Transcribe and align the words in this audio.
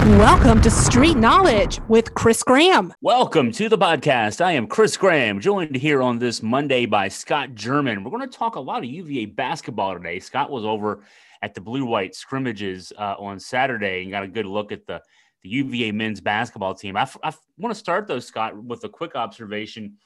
Welcome 0.00 0.62
to 0.62 0.70
Street 0.70 1.18
Knowledge 1.18 1.78
with 1.86 2.14
Chris 2.14 2.42
Graham. 2.42 2.94
Welcome 3.02 3.52
to 3.52 3.68
the 3.68 3.76
podcast. 3.76 4.42
I 4.42 4.52
am 4.52 4.66
Chris 4.66 4.96
Graham, 4.96 5.40
joined 5.40 5.76
here 5.76 6.00
on 6.00 6.18
this 6.18 6.42
Monday 6.42 6.86
by 6.86 7.08
Scott 7.08 7.54
German. 7.54 8.02
We're 8.02 8.10
going 8.10 8.26
to 8.28 8.38
talk 8.38 8.56
a 8.56 8.60
lot 8.60 8.78
of 8.78 8.86
UVA 8.86 9.26
basketball 9.26 9.92
today. 9.92 10.18
Scott 10.18 10.50
was 10.50 10.64
over 10.64 11.04
at 11.42 11.54
the 11.54 11.60
blue 11.60 11.84
white 11.84 12.14
scrimmages 12.14 12.94
uh, 12.98 13.16
on 13.18 13.38
Saturday 13.38 14.00
and 14.00 14.10
got 14.10 14.22
a 14.22 14.28
good 14.28 14.46
look 14.46 14.72
at 14.72 14.86
the, 14.86 15.02
the 15.42 15.50
UVA 15.50 15.92
men's 15.92 16.22
basketball 16.22 16.74
team. 16.74 16.96
I, 16.96 17.02
f- 17.02 17.18
I 17.22 17.28
f- 17.28 17.46
want 17.58 17.74
to 17.74 17.78
start, 17.78 18.06
though, 18.06 18.20
Scott, 18.20 18.56
with 18.56 18.82
a 18.84 18.88
quick 18.88 19.14
observation. 19.16 19.98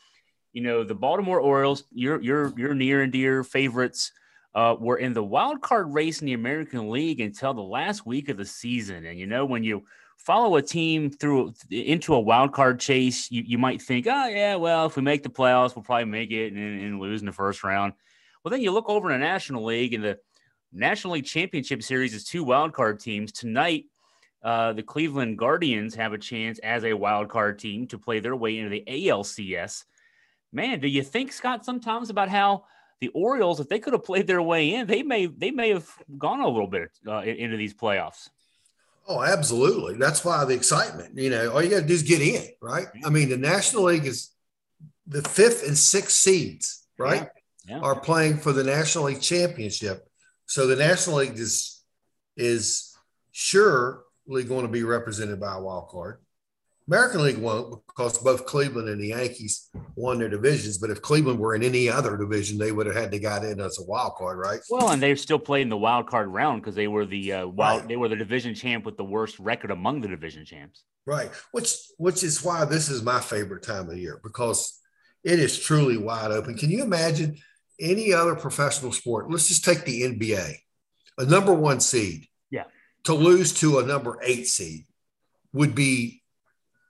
You 0.52 0.62
know, 0.62 0.82
the 0.82 0.96
Baltimore 0.96 1.38
Orioles, 1.38 1.84
your, 1.92 2.20
your, 2.20 2.52
your 2.56 2.74
near 2.74 3.02
and 3.02 3.12
dear 3.12 3.44
favorites 3.44 4.10
uh, 4.54 4.76
were 4.78 4.98
in 4.98 5.12
the 5.12 5.22
wild 5.22 5.60
card 5.60 5.92
race 5.92 6.20
in 6.20 6.26
the 6.26 6.32
American 6.32 6.90
League 6.90 7.20
until 7.20 7.54
the 7.54 7.62
last 7.62 8.06
week 8.06 8.28
of 8.28 8.36
the 8.36 8.44
season. 8.44 9.04
And 9.04 9.18
you 9.18 9.26
know, 9.26 9.44
when 9.44 9.64
you 9.64 9.84
follow 10.16 10.56
a 10.56 10.62
team 10.62 11.10
through 11.10 11.54
into 11.70 12.14
a 12.14 12.20
wild 12.20 12.52
card 12.52 12.78
chase, 12.80 13.30
you, 13.30 13.42
you 13.44 13.58
might 13.58 13.82
think, 13.82 14.06
oh 14.06 14.26
yeah, 14.28 14.54
well, 14.54 14.86
if 14.86 14.96
we 14.96 15.02
make 15.02 15.22
the 15.22 15.28
playoffs, 15.28 15.74
we'll 15.74 15.82
probably 15.82 16.04
make 16.04 16.30
it 16.30 16.52
and, 16.52 16.82
and 16.82 17.00
lose 17.00 17.20
in 17.20 17.26
the 17.26 17.32
first 17.32 17.64
round. 17.64 17.94
Well, 18.42 18.50
then 18.50 18.60
you 18.60 18.70
look 18.70 18.88
over 18.88 19.10
in 19.10 19.20
the 19.20 19.26
National 19.26 19.64
League, 19.64 19.94
and 19.94 20.04
the 20.04 20.18
National 20.72 21.14
League 21.14 21.24
Championship 21.24 21.82
Series 21.82 22.14
is 22.14 22.24
two 22.24 22.44
wild 22.44 22.72
card 22.72 23.00
teams 23.00 23.32
tonight. 23.32 23.86
Uh, 24.42 24.74
the 24.74 24.82
Cleveland 24.82 25.38
Guardians 25.38 25.94
have 25.94 26.12
a 26.12 26.18
chance 26.18 26.58
as 26.58 26.84
a 26.84 26.92
wild 26.92 27.30
card 27.30 27.58
team 27.58 27.86
to 27.86 27.98
play 27.98 28.20
their 28.20 28.36
way 28.36 28.58
into 28.58 28.68
the 28.68 28.84
ALCS. 28.86 29.84
Man, 30.52 30.78
do 30.80 30.86
you 30.86 31.02
think 31.02 31.32
Scott 31.32 31.64
sometimes 31.64 32.10
about 32.10 32.28
how 32.28 32.64
the 33.04 33.12
Orioles, 33.12 33.60
if 33.60 33.68
they 33.68 33.78
could 33.78 33.92
have 33.92 34.04
played 34.04 34.26
their 34.26 34.40
way 34.40 34.74
in, 34.74 34.86
they 34.86 35.02
may 35.02 35.26
they 35.26 35.50
may 35.50 35.70
have 35.70 35.88
gone 36.16 36.40
a 36.40 36.48
little 36.48 36.66
bit 36.66 36.90
uh, 37.06 37.20
into 37.20 37.56
these 37.56 37.74
playoffs. 37.74 38.30
Oh, 39.06 39.22
absolutely. 39.22 39.96
That's 39.96 40.24
why 40.24 40.44
the 40.46 40.54
excitement. 40.54 41.18
You 41.18 41.28
know, 41.30 41.52
all 41.52 41.62
you 41.62 41.68
got 41.68 41.80
to 41.80 41.86
do 41.86 41.92
is 41.92 42.02
get 42.02 42.22
in, 42.22 42.46
right? 42.62 42.86
I 43.04 43.10
mean, 43.10 43.28
the 43.28 43.36
National 43.36 43.84
League 43.84 44.06
is 44.06 44.30
the 45.06 45.20
fifth 45.20 45.66
and 45.66 45.76
sixth 45.76 46.12
seeds, 46.12 46.86
right? 46.98 47.22
Yeah. 47.22 47.76
Yeah. 47.76 47.80
Are 47.80 47.98
playing 47.98 48.38
for 48.38 48.52
the 48.52 48.64
National 48.64 49.04
League 49.04 49.22
championship. 49.22 50.06
So 50.46 50.66
the 50.66 50.76
National 50.76 51.16
League 51.16 51.38
is 51.38 51.82
is 52.36 52.94
surely 53.32 54.44
going 54.46 54.62
to 54.62 54.72
be 54.72 54.82
represented 54.82 55.40
by 55.40 55.54
a 55.54 55.60
wild 55.60 55.88
card. 55.88 56.18
American 56.86 57.22
League 57.22 57.38
won't 57.38 57.82
because 57.86 58.18
both 58.18 58.44
Cleveland 58.44 58.88
and 58.88 59.00
the 59.00 59.08
Yankees 59.08 59.70
won 59.96 60.18
their 60.18 60.28
divisions. 60.28 60.76
But 60.76 60.90
if 60.90 61.00
Cleveland 61.00 61.38
were 61.38 61.54
in 61.54 61.62
any 61.62 61.88
other 61.88 62.16
division, 62.16 62.58
they 62.58 62.72
would 62.72 62.86
have 62.86 62.94
had 62.94 63.10
to 63.12 63.18
got 63.18 63.44
in 63.44 63.58
as 63.58 63.78
a 63.78 63.84
wild 63.84 64.14
card, 64.16 64.38
right? 64.38 64.60
Well, 64.68 64.90
and 64.90 65.02
they're 65.02 65.16
still 65.16 65.38
playing 65.38 65.70
the 65.70 65.78
wild 65.78 66.08
card 66.08 66.28
round 66.28 66.60
because 66.60 66.74
they 66.74 66.88
were 66.88 67.06
the 67.06 67.32
uh, 67.32 67.46
wild, 67.46 67.80
right. 67.80 67.88
they 67.88 67.96
were 67.96 68.08
the 68.08 68.16
division 68.16 68.54
champ 68.54 68.84
with 68.84 68.98
the 68.98 69.04
worst 69.04 69.38
record 69.38 69.70
among 69.70 70.02
the 70.02 70.08
division 70.08 70.44
champs. 70.44 70.84
Right, 71.06 71.30
which 71.52 71.74
which 71.98 72.22
is 72.22 72.42
why 72.42 72.64
this 72.64 72.88
is 72.88 73.02
my 73.02 73.20
favorite 73.20 73.62
time 73.62 73.90
of 73.90 73.98
year 73.98 74.20
because 74.22 74.78
it 75.22 75.38
is 75.38 75.58
truly 75.58 75.96
wide 75.96 76.30
open. 76.30 76.56
Can 76.56 76.70
you 76.70 76.82
imagine 76.82 77.36
any 77.80 78.12
other 78.12 78.34
professional 78.34 78.92
sport? 78.92 79.30
Let's 79.30 79.48
just 79.48 79.64
take 79.64 79.84
the 79.84 80.02
NBA, 80.02 80.54
a 81.18 81.26
number 81.26 81.52
one 81.52 81.80
seed, 81.80 82.26
yeah, 82.50 82.64
to 83.04 83.14
lose 83.14 83.52
to 83.60 83.78
a 83.80 83.86
number 83.86 84.18
eight 84.22 84.46
seed 84.46 84.84
would 85.52 85.74
be 85.74 86.22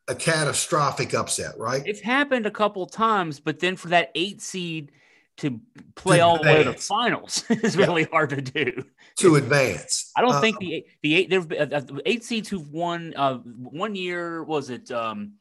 a 0.08 0.14
catastrophic 0.14 1.14
upset, 1.14 1.58
right? 1.58 1.82
It's 1.86 2.00
happened 2.00 2.46
a 2.46 2.50
couple 2.50 2.86
times, 2.86 3.40
but 3.40 3.58
then 3.58 3.76
for 3.76 3.88
that 3.88 4.10
eight 4.14 4.42
seed 4.42 4.92
to 5.38 5.60
play 5.96 6.18
to 6.18 6.22
all 6.22 6.42
the 6.42 6.44
way 6.44 6.62
to 6.62 6.72
the 6.72 6.78
finals 6.78 7.44
is 7.50 7.74
yeah. 7.74 7.86
really 7.86 8.04
hard 8.04 8.30
to 8.30 8.40
do. 8.40 8.84
To 9.18 9.36
advance, 9.36 10.12
I 10.16 10.20
don't 10.20 10.34
um, 10.34 10.40
think 10.40 10.58
the 10.58 10.86
the 11.02 11.14
eight 11.14 11.30
there've 11.30 11.50
uh, 11.50 11.80
eight 12.04 12.24
seeds 12.24 12.48
who've 12.48 12.70
won 12.70 13.14
uh, 13.16 13.38
one 13.38 13.94
year 13.94 14.44
was 14.44 14.70
it 14.70 14.90
um, 14.90 15.34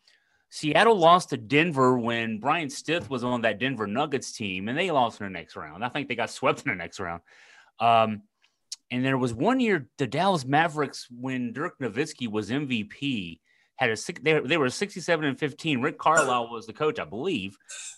Seattle 0.50 0.98
lost 0.98 1.30
to 1.32 1.38
Denver 1.38 1.98
when 1.98 2.40
Bryant 2.40 2.72
Stith 2.72 3.10
was 3.10 3.24
on 3.24 3.42
that 3.42 3.60
Denver 3.60 3.88
Nuggets 3.88 4.32
team, 4.32 4.70
and 4.70 4.78
they 4.78 4.92
lost 4.92 5.20
in 5.20 5.26
the 5.26 5.32
next 5.32 5.56
round. 5.56 5.84
I 5.84 5.90
think 5.90 6.08
they 6.08 6.16
got 6.16 6.30
swept 6.30 6.64
in 6.64 6.70
the 6.70 6.76
next 6.76 7.00
round. 7.00 7.22
Um, 7.80 8.22
and 8.92 9.04
there 9.04 9.18
was 9.18 9.34
one 9.34 9.60
year 9.60 9.88
the 9.98 10.06
Dallas 10.06 10.46
Mavericks 10.46 11.08
when 11.10 11.54
Dirk 11.54 11.80
Nowitzki 11.80 12.30
was 12.30 12.52
MVP 12.52 13.40
had 13.88 13.98
a 13.98 14.22
they, 14.22 14.40
they 14.40 14.58
were 14.58 14.70
67 14.70 15.26
and 15.26 15.40
15. 15.40 15.82
Rick 15.82 15.98
Carlisle 15.98 16.50
was 16.50 16.66
the 16.66 16.74
coach, 16.74 17.00
I 17.00 17.06
believe. 17.06 17.58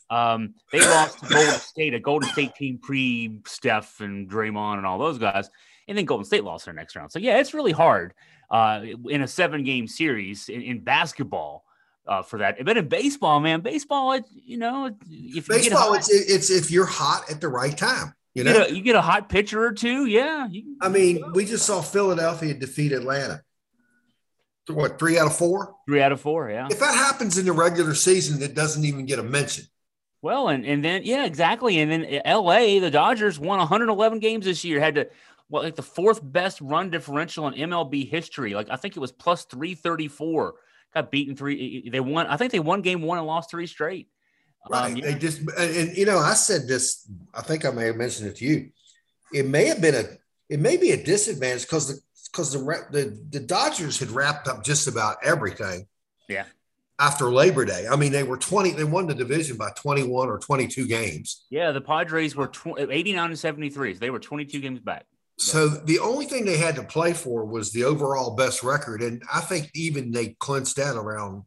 Um, 0.10 0.56
they 0.72 0.80
lost 0.80 1.20
to 1.20 1.30
Golden 1.30 1.60
State, 1.60 1.94
a 1.94 2.00
Golden 2.00 2.30
State 2.30 2.56
team 2.56 2.78
pre 2.78 3.40
Steph 3.48 4.00
and 4.00 4.30
Draymond 4.30 4.78
and 4.78 4.86
all 4.86 5.00
those 5.00 5.18
guys, 5.18 5.50
and 5.88 5.98
then 5.98 6.06
Golden 6.06 6.26
State 6.26 6.44
lost 6.44 6.66
their 6.66 6.74
next 6.74 6.96
round. 6.96 7.12
So 7.12 7.20
yeah, 7.20 7.40
it's 7.40 7.54
really 7.54 7.72
hard 7.72 8.14
uh, 8.52 8.84
in 9.10 9.22
a 9.22 9.28
seven 9.28 9.64
game 9.64 9.88
series 9.88 10.50
in, 10.50 10.62
in 10.62 10.80
basketball. 10.82 11.64
Uh, 12.08 12.22
for 12.22 12.38
that, 12.38 12.64
but 12.64 12.78
in 12.78 12.88
baseball, 12.88 13.40
man, 13.40 13.62
baseball, 13.62 14.12
it, 14.12 14.24
you 14.32 14.58
know, 14.58 14.96
if 15.10 15.48
baseball, 15.48 15.92
hot, 15.92 15.98
it's 15.98 16.10
it's 16.12 16.52
if 16.52 16.70
you're 16.70 16.86
hot 16.86 17.24
at 17.32 17.42
the 17.42 17.48
right 17.48 17.76
time. 17.76 18.14
You, 18.36 18.44
know, 18.44 18.54
get 18.54 18.70
a, 18.70 18.76
you 18.76 18.84
get 18.84 18.96
a 18.96 19.02
hot 19.02 19.28
pitcher 19.28 19.64
or 19.64 19.72
two, 19.72 20.06
yeah. 20.06 20.46
You, 20.46 20.76
I 20.82 20.90
mean, 20.90 21.24
we 21.34 21.46
just 21.46 21.66
saw 21.66 21.82
Philadelphia 21.82 22.54
defeat 22.54 22.92
Atlanta 22.92 23.42
what 24.70 24.98
three 25.00 25.18
out 25.18 25.28
of 25.28 25.36
four? 25.36 25.76
Three 25.88 26.02
out 26.02 26.12
of 26.12 26.22
four, 26.22 26.50
yeah. 26.50 26.68
If 26.70 26.80
that 26.80 26.96
happens 26.96 27.38
in 27.38 27.46
the 27.46 27.52
regular 27.52 27.94
season, 27.94 28.42
it 28.42 28.56
doesn't 28.56 28.84
even 28.84 29.06
get 29.06 29.20
a 29.20 29.24
mention. 29.24 29.66
Well, 30.22 30.50
and 30.50 30.66
and 30.66 30.84
then 30.84 31.02
yeah, 31.04 31.26
exactly. 31.26 31.80
And 31.80 31.92
then 31.92 32.06
eh, 32.06 32.22
L.A. 32.26 32.80
the 32.80 32.90
Dodgers 32.90 33.40
won 33.40 33.60
111 33.60 34.20
games 34.20 34.46
this 34.46 34.64
year. 34.64 34.80
Had 34.80 34.96
to 34.96 35.08
well, 35.50 35.64
like 35.64 35.76
the 35.76 35.84
fourth 35.84 36.20
best 36.24 36.60
run 36.62 36.90
differential 36.90 37.48
in 37.48 37.70
MLB 37.70 38.10
history. 38.10 38.56
Like 38.56 38.68
I 38.72 38.76
think 38.76 38.98
it 38.98 39.00
was 39.00 39.12
plus 39.12 39.46
334. 39.46 40.56
Got 40.94 41.12
beaten 41.12 41.36
three. 41.36 41.84
Eh, 41.84 41.88
eh, 41.88 41.90
they 41.92 42.00
won. 42.00 42.26
I 42.28 42.38
think 42.38 42.52
they 42.52 42.60
won 42.60 42.82
game 42.82 43.02
one 43.02 43.18
and 43.18 43.28
lost 43.28 43.52
three 43.52 43.68
straight. 43.68 44.08
Um, 44.66 44.72
right. 44.72 44.92
Um, 44.92 44.98
yeah. 44.98 45.12
They 45.12 45.20
just 45.20 45.42
and 45.60 45.96
you 45.96 46.06
know 46.06 46.18
I 46.18 46.34
said 46.34 46.68
this. 46.68 47.08
I 47.34 47.42
think 47.42 47.66
I 47.66 47.72
may 47.72 47.86
have 47.86 47.98
mentioned 47.98 48.30
it 48.30 48.38
to 48.38 48.46
you. 48.46 48.70
It 49.34 49.46
may 49.46 49.66
have 49.66 49.82
been 49.82 49.96
a. 49.96 50.06
It 50.50 50.60
may 50.60 50.78
be 50.78 50.92
a 50.92 51.04
disadvantage 51.04 51.64
because 51.64 51.88
the 51.88 52.00
because 52.36 52.52
the, 52.52 52.60
the 52.92 53.18
the 53.30 53.40
Dodgers 53.40 53.98
had 53.98 54.12
wrapped 54.12 54.48
up 54.48 54.64
just 54.64 54.88
about 54.88 55.18
everything. 55.24 55.88
Yeah. 56.28 56.46
After 57.00 57.32
Labor 57.32 57.66
Day, 57.66 57.88
I 57.90 57.96
mean, 57.96 58.12
they 58.12 58.24
were 58.24 58.38
twenty. 58.38 58.72
They 58.72 58.84
won 58.84 59.08
the 59.08 59.14
division 59.14 59.58
by 59.58 59.72
twenty-one 59.72 60.28
or 60.28 60.38
twenty-two 60.38 60.88
games. 60.88 61.46
Yeah, 61.50 61.72
the 61.72 61.82
Padres 61.82 62.36
were 62.36 62.48
tw- 62.48 62.80
eighty-nine 62.80 63.30
and 63.30 63.40
seventy-three. 63.40 63.94
So 63.94 64.00
they 64.00 64.10
were 64.10 64.20
twenty-two 64.20 64.60
games 64.60 64.80
back. 64.80 65.06
So 65.38 65.68
the 65.68 66.00
only 66.00 66.26
thing 66.26 66.46
they 66.46 66.58
had 66.58 66.76
to 66.76 66.84
play 66.84 67.14
for 67.14 67.46
was 67.46 67.72
the 67.72 67.84
overall 67.84 68.36
best 68.36 68.64
record, 68.64 69.02
and 69.02 69.24
I 69.34 69.42
think 69.42 69.70
even 69.74 70.12
they 70.12 70.36
clinched 70.40 70.78
that 70.78 70.96
around 70.96 71.44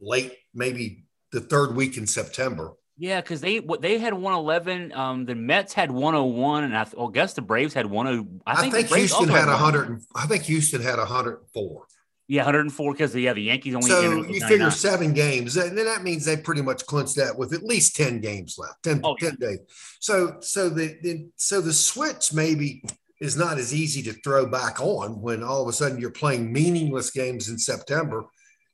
late, 0.00 0.36
maybe 0.52 1.04
the 1.30 1.40
third 1.40 1.76
week 1.76 1.96
in 1.96 2.08
September. 2.08 2.72
Yeah, 3.00 3.22
because 3.22 3.40
they 3.40 3.60
they 3.80 3.96
had 3.96 4.12
111. 4.12 4.92
Um, 4.92 5.24
the 5.24 5.34
Mets 5.34 5.72
had 5.72 5.90
101, 5.90 6.64
and 6.64 6.76
I, 6.76 6.86
well, 6.94 7.08
I 7.08 7.12
guess 7.12 7.32
the 7.32 7.40
Braves 7.40 7.72
had 7.72 7.90
10. 7.90 8.42
I 8.46 8.60
think, 8.60 8.74
I 8.74 8.82
think 8.82 8.88
Houston 8.88 9.28
had 9.30 9.48
100. 9.48 10.02
I 10.14 10.26
think 10.26 10.42
Houston 10.42 10.82
had 10.82 10.98
104. 10.98 11.86
Yeah, 12.28 12.42
104 12.42 12.92
because 12.92 13.16
yeah, 13.16 13.32
the 13.32 13.40
Yankees 13.40 13.74
only. 13.74 13.88
So 13.88 14.02
you 14.02 14.46
figure 14.46 14.70
seven 14.70 15.14
games, 15.14 15.56
and 15.56 15.78
then 15.78 15.86
that 15.86 16.02
means 16.02 16.26
they 16.26 16.36
pretty 16.36 16.60
much 16.60 16.84
clinched 16.84 17.16
that 17.16 17.38
with 17.38 17.54
at 17.54 17.62
least 17.62 17.96
10 17.96 18.20
games 18.20 18.58
left, 18.58 18.82
10, 18.82 19.00
oh, 19.02 19.16
10 19.16 19.38
yeah. 19.40 19.48
days. 19.48 19.58
So 19.98 20.36
so 20.40 20.68
the, 20.68 20.98
the 21.00 21.30
so 21.36 21.62
the 21.62 21.72
switch 21.72 22.34
maybe 22.34 22.84
is 23.18 23.34
not 23.34 23.56
as 23.56 23.72
easy 23.72 24.02
to 24.02 24.12
throw 24.12 24.44
back 24.44 24.78
on 24.78 25.22
when 25.22 25.42
all 25.42 25.62
of 25.62 25.68
a 25.68 25.72
sudden 25.72 25.98
you're 25.98 26.10
playing 26.10 26.52
meaningless 26.52 27.10
games 27.10 27.48
in 27.48 27.56
September 27.56 28.26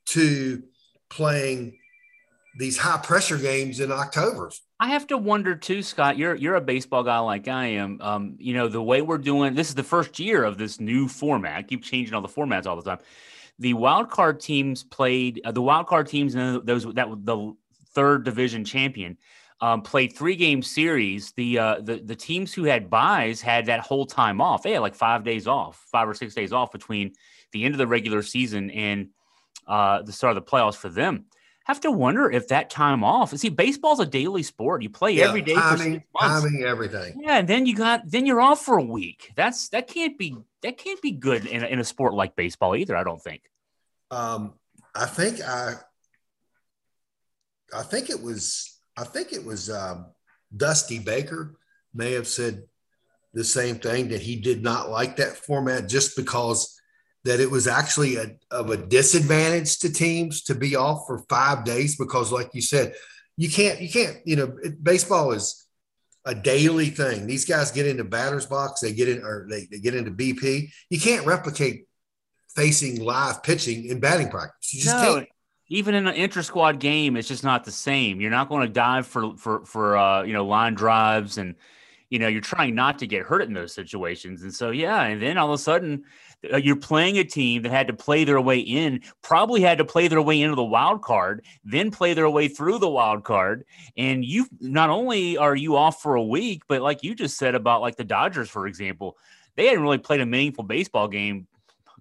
to 0.06 0.64
playing 1.10 1.78
these 2.56 2.78
high 2.78 2.98
pressure 2.98 3.36
games 3.36 3.80
in 3.80 3.92
October. 3.92 4.50
I 4.80 4.88
have 4.88 5.06
to 5.08 5.18
wonder 5.18 5.54
too, 5.54 5.82
Scott. 5.82 6.16
You're 6.16 6.34
you're 6.34 6.54
a 6.54 6.60
baseball 6.60 7.02
guy 7.02 7.18
like 7.18 7.48
I 7.48 7.66
am. 7.66 7.98
Um, 8.00 8.36
you 8.38 8.54
know 8.54 8.68
the 8.68 8.82
way 8.82 9.02
we're 9.02 9.18
doing. 9.18 9.54
This 9.54 9.68
is 9.68 9.74
the 9.74 9.82
first 9.82 10.18
year 10.18 10.44
of 10.44 10.58
this 10.58 10.80
new 10.80 11.08
format. 11.08 11.56
I 11.56 11.62
keep 11.62 11.82
changing 11.82 12.14
all 12.14 12.22
the 12.22 12.28
formats 12.28 12.66
all 12.66 12.76
the 12.76 12.82
time. 12.82 12.98
The 13.58 13.74
wild 13.74 14.10
card 14.10 14.40
teams 14.40 14.84
played. 14.84 15.40
Uh, 15.44 15.52
the 15.52 15.62
wild 15.62 15.86
card 15.86 16.08
teams 16.08 16.34
and 16.34 16.66
those 16.66 16.84
that 16.94 17.08
the 17.24 17.54
third 17.94 18.24
division 18.24 18.64
champion 18.64 19.16
um, 19.60 19.82
played 19.82 20.14
three 20.14 20.36
game 20.36 20.62
series. 20.62 21.32
The 21.32 21.58
uh, 21.58 21.80
the 21.80 21.96
the 21.96 22.16
teams 22.16 22.52
who 22.52 22.64
had 22.64 22.90
buys 22.90 23.40
had 23.40 23.66
that 23.66 23.80
whole 23.80 24.06
time 24.06 24.40
off. 24.40 24.62
They 24.62 24.72
had 24.72 24.82
like 24.82 24.94
five 24.94 25.24
days 25.24 25.46
off, 25.46 25.84
five 25.90 26.08
or 26.08 26.14
six 26.14 26.34
days 26.34 26.52
off 26.52 26.72
between 26.72 27.12
the 27.52 27.64
end 27.64 27.74
of 27.74 27.78
the 27.78 27.86
regular 27.86 28.22
season 28.22 28.70
and 28.70 29.08
uh, 29.66 30.02
the 30.02 30.12
start 30.12 30.36
of 30.36 30.44
the 30.44 30.50
playoffs 30.50 30.76
for 30.76 30.88
them 30.88 31.26
have 31.66 31.80
to 31.80 31.90
wonder 31.90 32.30
if 32.30 32.46
that 32.48 32.70
time 32.70 33.02
off. 33.02 33.36
See, 33.36 33.48
baseball's 33.48 33.98
a 33.98 34.06
daily 34.06 34.44
sport. 34.44 34.82
You 34.82 34.88
play 34.88 35.12
yeah, 35.12 35.24
every 35.24 35.42
day 35.42 35.54
timing, 35.54 36.04
for 36.12 36.20
timing, 36.20 36.62
everything. 36.62 37.20
Yeah, 37.20 37.38
and 37.38 37.48
then 37.48 37.66
you 37.66 37.74
got 37.74 38.08
then 38.08 38.24
you're 38.24 38.40
off 38.40 38.64
for 38.64 38.78
a 38.78 38.84
week. 38.84 39.32
That's 39.34 39.68
that 39.70 39.88
can't 39.88 40.16
be 40.16 40.36
that 40.62 40.78
can't 40.78 41.02
be 41.02 41.10
good 41.10 41.44
in 41.44 41.64
a, 41.64 41.66
in 41.66 41.80
a 41.80 41.84
sport 41.84 42.14
like 42.14 42.36
baseball 42.36 42.76
either. 42.76 42.96
I 42.96 43.02
don't 43.02 43.20
think. 43.20 43.42
Um, 44.12 44.54
I 44.94 45.06
think 45.06 45.40
I, 45.42 45.74
I 47.76 47.82
think 47.82 48.10
it 48.10 48.22
was 48.22 48.78
I 48.96 49.02
think 49.02 49.32
it 49.32 49.44
was 49.44 49.68
um, 49.68 50.06
Dusty 50.56 51.00
Baker 51.00 51.58
may 51.92 52.12
have 52.12 52.28
said 52.28 52.62
the 53.34 53.42
same 53.42 53.80
thing 53.80 54.10
that 54.10 54.22
he 54.22 54.36
did 54.36 54.62
not 54.62 54.88
like 54.88 55.16
that 55.16 55.36
format 55.36 55.88
just 55.88 56.16
because 56.16 56.75
that 57.26 57.40
it 57.40 57.50
was 57.50 57.66
actually 57.66 58.16
a, 58.16 58.36
of 58.50 58.70
a 58.70 58.76
disadvantage 58.76 59.78
to 59.80 59.92
teams 59.92 60.42
to 60.44 60.54
be 60.54 60.76
off 60.76 61.04
for 61.06 61.18
five 61.28 61.64
days 61.64 61.96
because, 61.96 62.32
like 62.32 62.50
you 62.54 62.62
said, 62.62 62.94
you 63.36 63.50
can't 63.50 63.80
you 63.80 63.90
can't 63.90 64.16
you 64.24 64.36
know 64.36 64.56
it, 64.62 64.82
baseball 64.82 65.32
is 65.32 65.66
a 66.24 66.34
daily 66.34 66.86
thing. 66.86 67.26
These 67.26 67.44
guys 67.44 67.70
get 67.70 67.86
into 67.86 68.04
batter's 68.04 68.46
box, 68.46 68.80
they 68.80 68.92
get 68.92 69.08
in 69.08 69.22
or 69.22 69.46
they, 69.48 69.66
they 69.70 69.78
get 69.78 69.94
into 69.94 70.10
BP. 70.10 70.70
You 70.90 71.00
can't 71.00 71.26
replicate 71.26 71.86
facing 72.54 73.00
live 73.02 73.42
pitching 73.42 73.84
in 73.84 74.00
batting 74.00 74.28
practice. 74.28 74.72
You 74.72 74.80
just 74.82 74.96
no, 74.96 75.14
can't. 75.14 75.28
Even 75.68 75.96
in 75.96 76.06
an 76.06 76.14
inter 76.14 76.42
squad 76.42 76.78
game, 76.78 77.16
it's 77.16 77.28
just 77.28 77.42
not 77.42 77.64
the 77.64 77.72
same. 77.72 78.20
You're 78.20 78.30
not 78.30 78.48
going 78.48 78.66
to 78.66 78.72
dive 78.72 79.06
for 79.06 79.36
for 79.36 79.64
for 79.64 79.96
uh, 79.96 80.22
you 80.22 80.32
know 80.32 80.46
line 80.46 80.74
drives 80.74 81.38
and 81.38 81.56
you 82.08 82.20
know 82.20 82.28
you're 82.28 82.40
trying 82.40 82.74
not 82.74 83.00
to 83.00 83.06
get 83.06 83.22
hurt 83.26 83.42
in 83.42 83.52
those 83.52 83.74
situations. 83.74 84.42
And 84.42 84.54
so 84.54 84.70
yeah, 84.70 85.02
and 85.02 85.20
then 85.20 85.38
all 85.38 85.48
of 85.48 85.54
a 85.54 85.58
sudden 85.58 86.04
Uh, 86.52 86.56
you're 86.58 86.76
playing 86.76 87.18
a 87.18 87.24
team 87.24 87.62
that 87.62 87.72
had 87.72 87.86
to 87.86 87.92
play 87.92 88.24
their 88.24 88.40
way 88.40 88.58
in, 88.58 89.00
probably 89.22 89.60
had 89.60 89.78
to 89.78 89.84
play 89.84 90.08
their 90.08 90.22
way 90.22 90.40
into 90.40 90.56
the 90.56 90.64
wild 90.64 91.02
card, 91.02 91.44
then 91.64 91.90
play 91.90 92.14
their 92.14 92.28
way 92.28 92.48
through 92.48 92.78
the 92.78 92.88
wild 92.88 93.24
card. 93.24 93.64
And 93.96 94.24
you 94.24 94.46
not 94.60 94.90
only 94.90 95.36
are 95.36 95.56
you 95.56 95.76
off 95.76 96.02
for 96.02 96.14
a 96.14 96.22
week, 96.22 96.62
but 96.68 96.82
like 96.82 97.02
you 97.02 97.14
just 97.14 97.38
said 97.38 97.54
about 97.54 97.80
like 97.80 97.96
the 97.96 98.04
Dodgers, 98.04 98.50
for 98.50 98.66
example, 98.66 99.16
they 99.56 99.66
hadn't 99.66 99.82
really 99.82 99.98
played 99.98 100.20
a 100.20 100.26
meaningful 100.26 100.64
baseball 100.64 101.08
game. 101.08 101.46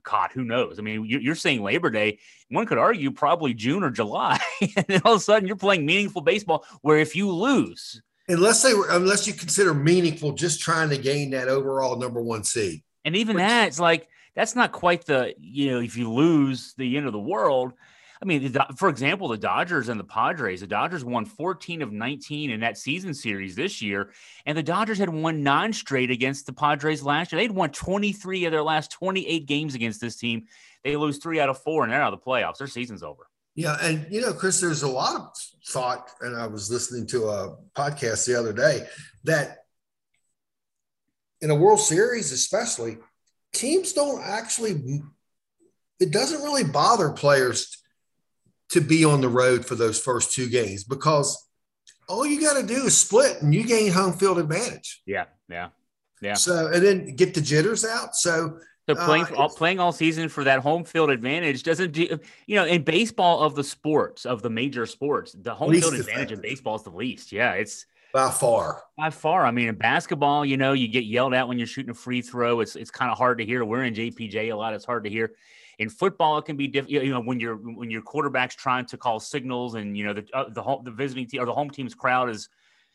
God, 0.03 0.31
who 0.33 0.43
knows? 0.43 0.77
I 0.77 0.83
mean, 0.83 1.05
you're 1.05 1.33
saying 1.33 1.63
Labor 1.63 1.89
Day. 1.89 2.19
One 2.49 2.67
could 2.67 2.77
argue 2.77 3.09
probably 3.09 3.55
June 3.55 3.83
or 3.83 3.89
July, 3.89 4.37
and 4.61 4.85
then 4.87 5.01
all 5.03 5.13
of 5.13 5.17
a 5.17 5.23
sudden 5.23 5.47
you're 5.47 5.57
playing 5.57 5.83
meaningful 5.83 6.21
baseball. 6.21 6.63
Where 6.81 6.99
if 6.99 7.15
you 7.15 7.31
lose, 7.31 8.03
unless 8.27 8.61
they 8.61 8.75
were, 8.75 8.87
unless 8.91 9.25
you 9.25 9.33
consider 9.33 9.73
meaningful, 9.73 10.33
just 10.33 10.61
trying 10.61 10.89
to 10.89 10.97
gain 10.99 11.31
that 11.31 11.47
overall 11.47 11.97
number 11.97 12.21
one 12.21 12.43
seed, 12.43 12.83
and 13.03 13.15
even 13.15 13.35
Which, 13.35 13.41
that, 13.41 13.67
it's 13.69 13.79
like 13.79 14.07
that's 14.35 14.55
not 14.55 14.71
quite 14.71 15.05
the 15.05 15.33
you 15.39 15.71
know 15.71 15.79
if 15.79 15.97
you 15.97 16.11
lose 16.11 16.73
the 16.77 16.97
end 16.97 17.07
of 17.07 17.13
the 17.13 17.19
world. 17.19 17.73
I 18.21 18.25
mean, 18.25 18.55
for 18.77 18.87
example, 18.87 19.27
the 19.27 19.37
Dodgers 19.37 19.89
and 19.89 19.99
the 19.99 20.05
Padres. 20.05 20.61
The 20.61 20.67
Dodgers 20.67 21.03
won 21.03 21.25
14 21.25 21.81
of 21.81 21.91
19 21.91 22.49
in 22.49 22.61
that 22.61 22.77
season 22.77 23.13
series 23.13 23.55
this 23.55 23.81
year, 23.81 24.11
and 24.45 24.57
the 24.57 24.63
Dodgers 24.63 24.97
had 24.97 25.09
won 25.09 25.43
nine 25.43 25.73
straight 25.73 26.09
against 26.09 26.45
the 26.45 26.53
Padres 26.53 27.03
last 27.03 27.31
year. 27.31 27.41
They'd 27.41 27.51
won 27.51 27.71
23 27.71 28.45
of 28.45 28.51
their 28.51 28.63
last 28.63 28.91
28 28.91 29.45
games 29.45 29.75
against 29.75 29.99
this 29.99 30.15
team. 30.15 30.45
They 30.83 30.95
lose 30.95 31.17
three 31.17 31.41
out 31.41 31.49
of 31.49 31.61
four, 31.61 31.83
and 31.83 31.91
they're 31.91 32.01
out 32.01 32.13
of 32.13 32.19
the 32.19 32.25
playoffs. 32.25 32.57
Their 32.57 32.67
season's 32.67 33.03
over. 33.03 33.27
Yeah, 33.53 33.77
and 33.81 34.07
you 34.09 34.21
know, 34.21 34.33
Chris, 34.33 34.59
there's 34.59 34.83
a 34.83 34.87
lot 34.87 35.15
of 35.15 35.35
thought, 35.67 36.09
and 36.21 36.35
I 36.35 36.47
was 36.47 36.71
listening 36.71 37.07
to 37.07 37.29
a 37.29 37.57
podcast 37.75 38.25
the 38.25 38.39
other 38.39 38.53
day 38.53 38.85
that 39.25 39.65
in 41.41 41.51
a 41.51 41.55
World 41.55 41.79
Series, 41.79 42.31
especially 42.31 42.97
teams 43.55 43.93
don't 43.93 44.21
actually, 44.23 45.01
it 45.99 46.11
doesn't 46.11 46.43
really 46.43 46.63
bother 46.63 47.11
players 47.11 47.81
to 48.69 48.81
be 48.81 49.05
on 49.05 49.21
the 49.21 49.29
road 49.29 49.65
for 49.65 49.75
those 49.75 49.99
first 49.99 50.33
two 50.33 50.49
games 50.49 50.83
because 50.83 51.47
all 52.07 52.25
you 52.25 52.41
got 52.41 52.59
to 52.59 52.67
do 52.67 52.85
is 52.85 52.97
split 52.97 53.41
and 53.41 53.53
you 53.53 53.65
gain 53.65 53.91
home 53.91 54.13
field 54.13 54.37
advantage. 54.37 55.01
Yeah. 55.05 55.25
Yeah. 55.49 55.69
Yeah. 56.21 56.33
So, 56.33 56.67
and 56.67 56.85
then 56.85 57.15
get 57.15 57.33
the 57.33 57.41
jitters 57.41 57.85
out. 57.85 58.15
So, 58.15 58.59
so 58.87 58.95
playing 58.95 59.25
uh, 59.25 59.35
all, 59.35 59.49
playing 59.49 59.79
all 59.79 59.91
season 59.91 60.29
for 60.29 60.43
that 60.43 60.59
home 60.59 60.83
field 60.83 61.09
advantage 61.09 61.63
doesn't 61.63 61.91
do 61.91 62.19
you 62.45 62.55
know 62.55 62.65
in 62.65 62.83
baseball 62.83 63.41
of 63.41 63.55
the 63.55 63.63
sports 63.63 64.27
of 64.27 64.43
the 64.43 64.49
major 64.49 64.85
sports 64.85 65.35
the 65.41 65.55
home 65.55 65.73
field 65.73 65.95
advantage 65.95 66.31
in 66.31 66.39
baseball 66.39 66.75
is 66.75 66.83
the 66.83 66.91
least 66.91 67.31
yeah 67.31 67.53
it's 67.53 67.87
by 68.15 68.31
far. 68.31 68.81
By 68.97 69.09
far. 69.09 69.45
I 69.45 69.51
mean, 69.51 69.67
in 69.67 69.75
basketball, 69.75 70.45
you 70.45 70.55
know, 70.55 70.71
you 70.71 70.87
get 70.87 71.03
yelled 71.03 71.33
at 71.33 71.49
when 71.49 71.57
you're 71.57 71.67
shooting 71.67 71.91
a 71.91 71.93
free 71.93 72.21
throw. 72.21 72.61
It's 72.61 72.77
it's 72.77 72.89
kind 72.89 73.11
of 73.11 73.17
hard 73.17 73.39
to 73.39 73.45
hear. 73.45 73.65
We're 73.65 73.83
in 73.83 73.93
JPJ 73.93 74.53
a 74.53 74.55
lot. 74.55 74.73
It's 74.73 74.85
hard 74.85 75.03
to 75.03 75.09
hear. 75.09 75.33
In 75.79 75.89
football, 75.89 76.37
it 76.37 76.45
can 76.45 76.55
be 76.55 76.69
different. 76.69 76.91
You 76.91 77.11
know, 77.11 77.19
when 77.19 77.41
you're 77.41 77.57
when 77.57 77.91
your 77.91 78.01
quarterback's 78.01 78.55
trying 78.55 78.85
to 78.85 78.97
call 78.97 79.19
signals, 79.19 79.75
and 79.75 79.97
you 79.97 80.05
know 80.05 80.13
the 80.13 80.25
uh, 80.33 80.45
the 80.47 80.63
home, 80.63 80.85
the 80.85 80.91
visiting 80.91 81.27
team 81.27 81.41
or 81.41 81.45
the 81.45 81.53
home 81.53 81.69
team's 81.69 81.93
crowd 81.93 82.29
is 82.29 82.47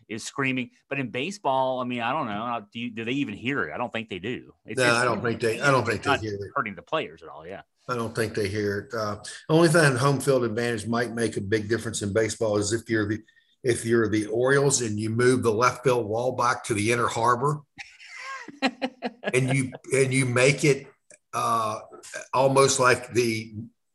is 0.08 0.24
screaming. 0.24 0.70
But 0.88 0.98
in 0.98 1.10
baseball, 1.10 1.80
I 1.80 1.84
mean, 1.84 2.00
I 2.00 2.12
don't 2.12 2.26
know. 2.26 2.64
Do, 2.72 2.80
you, 2.80 2.90
do 2.90 3.04
they 3.04 3.12
even 3.12 3.34
hear 3.34 3.64
it? 3.64 3.74
I 3.74 3.76
don't 3.76 3.92
think 3.92 4.08
they 4.08 4.20
do. 4.20 4.54
It's, 4.64 4.78
no, 4.78 4.94
I 4.94 5.04
don't 5.04 5.20
think 5.20 5.38
they. 5.38 5.60
I 5.60 5.70
don't 5.70 5.86
think 5.86 6.02
they 6.02 6.16
hear 6.16 6.32
it. 6.32 6.40
Hurting 6.56 6.76
the 6.76 6.82
players 6.82 7.22
at 7.22 7.28
all. 7.28 7.46
Yeah. 7.46 7.60
I 7.90 7.94
don't 7.94 8.14
think 8.14 8.34
they 8.34 8.48
hear 8.48 8.88
it. 8.88 8.94
Uh, 8.94 9.16
only 9.50 9.68
thing 9.68 9.96
home 9.96 10.18
field 10.18 10.44
advantage 10.44 10.86
might 10.86 11.12
make 11.12 11.36
a 11.36 11.42
big 11.42 11.68
difference 11.68 12.00
in 12.00 12.14
baseball 12.14 12.56
is 12.56 12.72
if 12.72 12.88
you're 12.88 13.06
the 13.06 13.20
if 13.62 13.84
you're 13.84 14.08
the 14.08 14.26
Orioles 14.26 14.80
and 14.80 14.98
you 14.98 15.10
move 15.10 15.42
the 15.42 15.52
left 15.52 15.84
field 15.84 16.06
wall 16.06 16.32
back 16.32 16.64
to 16.64 16.74
the 16.74 16.92
inner 16.92 17.06
harbor 17.06 17.60
and 18.62 19.54
you 19.54 19.72
and 19.94 20.12
you 20.12 20.26
make 20.26 20.64
it 20.64 20.86
uh, 21.32 21.80
almost 22.32 22.80
like 22.80 23.12
the 23.12 23.52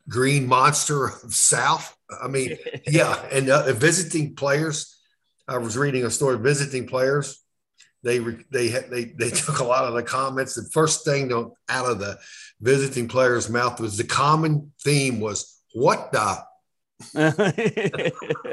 green 0.08 0.48
monster 0.48 1.08
of 1.08 1.34
South. 1.34 1.96
I 2.22 2.28
mean, 2.28 2.58
yeah, 2.88 3.20
and 3.32 3.50
uh, 3.50 3.72
visiting 3.74 4.36
players. 4.36 4.92
I 5.48 5.58
was 5.58 5.78
reading 5.78 6.06
a 6.06 6.10
story. 6.10 6.38
Visiting 6.38 6.88
players, 6.88 7.44
they 8.04 8.20
they 8.20 8.68
they 8.70 9.06
they 9.18 9.30
took 9.32 9.60
a 9.60 9.64
lot 9.64 9.86
of 9.86 9.94
the 9.94 10.04
comments. 10.04 10.56
The 10.56 10.70
first 10.72 11.06
thing 11.06 11.32
out 11.32 11.90
of 11.90 12.00
the 12.00 12.18
visiting 12.62 13.08
players' 13.08 13.50
mouth 13.50 13.80
was 13.80 13.98
the 13.98 14.04
common 14.04 14.72
theme 14.84 15.20
was 15.20 15.62
"What 15.74 16.12
the 16.12 16.44
I 17.16 18.52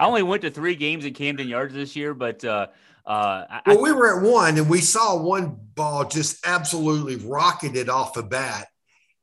only 0.00 0.22
went 0.22 0.42
to 0.42 0.50
three 0.50 0.74
games 0.74 1.04
at 1.04 1.14
Camden 1.14 1.48
Yards 1.48 1.74
this 1.74 1.94
year, 1.94 2.14
but 2.14 2.44
uh, 2.44 2.68
uh, 3.06 3.44
well, 3.66 3.78
I, 3.78 3.80
we 3.80 3.92
were 3.92 4.16
at 4.16 4.22
one 4.22 4.58
and 4.58 4.68
we 4.68 4.80
saw 4.80 5.16
one 5.16 5.58
ball 5.74 6.04
just 6.06 6.46
absolutely 6.46 7.16
rocketed 7.16 7.88
off 7.88 8.14
the 8.14 8.22
bat. 8.22 8.68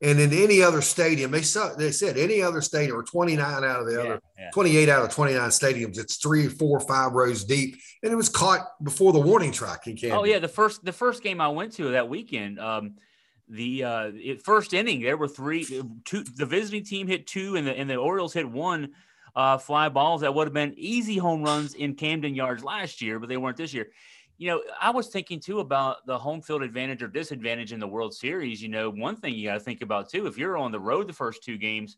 And 0.00 0.18
in 0.18 0.32
any 0.32 0.62
other 0.62 0.82
stadium, 0.82 1.30
they 1.30 1.42
saw 1.42 1.74
they 1.74 1.92
said 1.92 2.16
any 2.16 2.42
other 2.42 2.60
stadium 2.60 2.98
or 2.98 3.04
29 3.04 3.40
out 3.40 3.80
of 3.80 3.86
the 3.86 3.92
yeah, 3.92 3.98
other 4.00 4.20
yeah. 4.36 4.50
28 4.52 4.88
out 4.88 5.04
of 5.04 5.14
29 5.14 5.48
stadiums, 5.50 5.98
it's 5.98 6.16
three, 6.16 6.48
four, 6.48 6.80
five 6.80 7.12
rows 7.12 7.44
deep. 7.44 7.76
And 8.02 8.12
it 8.12 8.16
was 8.16 8.28
caught 8.28 8.66
before 8.82 9.12
the 9.12 9.20
warning 9.20 9.52
track 9.52 9.86
in 9.86 9.96
Camden. 9.96 10.18
Oh, 10.18 10.24
yeah. 10.24 10.40
The 10.40 10.48
first 10.48 10.84
the 10.84 10.92
first 10.92 11.22
game 11.22 11.40
I 11.40 11.48
went 11.48 11.74
to 11.74 11.92
that 11.92 12.08
weekend, 12.08 12.58
um, 12.58 12.96
the 13.48 13.84
uh, 13.84 14.10
first 14.42 14.72
inning, 14.72 15.00
there 15.00 15.16
were 15.16 15.28
three, 15.28 15.64
two. 16.04 16.22
The 16.22 16.46
visiting 16.46 16.84
team 16.84 17.06
hit 17.06 17.26
two, 17.26 17.56
and 17.56 17.66
the 17.66 17.72
and 17.72 17.88
the 17.88 17.96
Orioles 17.96 18.32
hit 18.32 18.48
one 18.48 18.90
uh, 19.34 19.58
fly 19.58 19.88
balls 19.88 20.20
that 20.20 20.34
would 20.34 20.46
have 20.46 20.54
been 20.54 20.74
easy 20.76 21.16
home 21.16 21.42
runs 21.42 21.74
in 21.74 21.94
Camden 21.94 22.34
Yards 22.34 22.64
last 22.64 23.00
year, 23.00 23.18
but 23.18 23.28
they 23.28 23.36
weren't 23.36 23.56
this 23.56 23.74
year. 23.74 23.88
You 24.38 24.48
know, 24.48 24.62
I 24.80 24.90
was 24.90 25.08
thinking 25.08 25.40
too 25.40 25.60
about 25.60 26.04
the 26.06 26.18
home 26.18 26.42
field 26.42 26.62
advantage 26.62 27.02
or 27.02 27.08
disadvantage 27.08 27.72
in 27.72 27.80
the 27.80 27.86
World 27.86 28.14
Series. 28.14 28.62
You 28.62 28.68
know, 28.68 28.90
one 28.90 29.16
thing 29.16 29.34
you 29.34 29.48
got 29.48 29.54
to 29.54 29.60
think 29.60 29.82
about 29.82 30.10
too, 30.10 30.26
if 30.26 30.36
you're 30.36 30.56
on 30.56 30.72
the 30.72 30.80
road 30.80 31.06
the 31.06 31.12
first 31.12 31.44
two 31.44 31.58
games, 31.58 31.96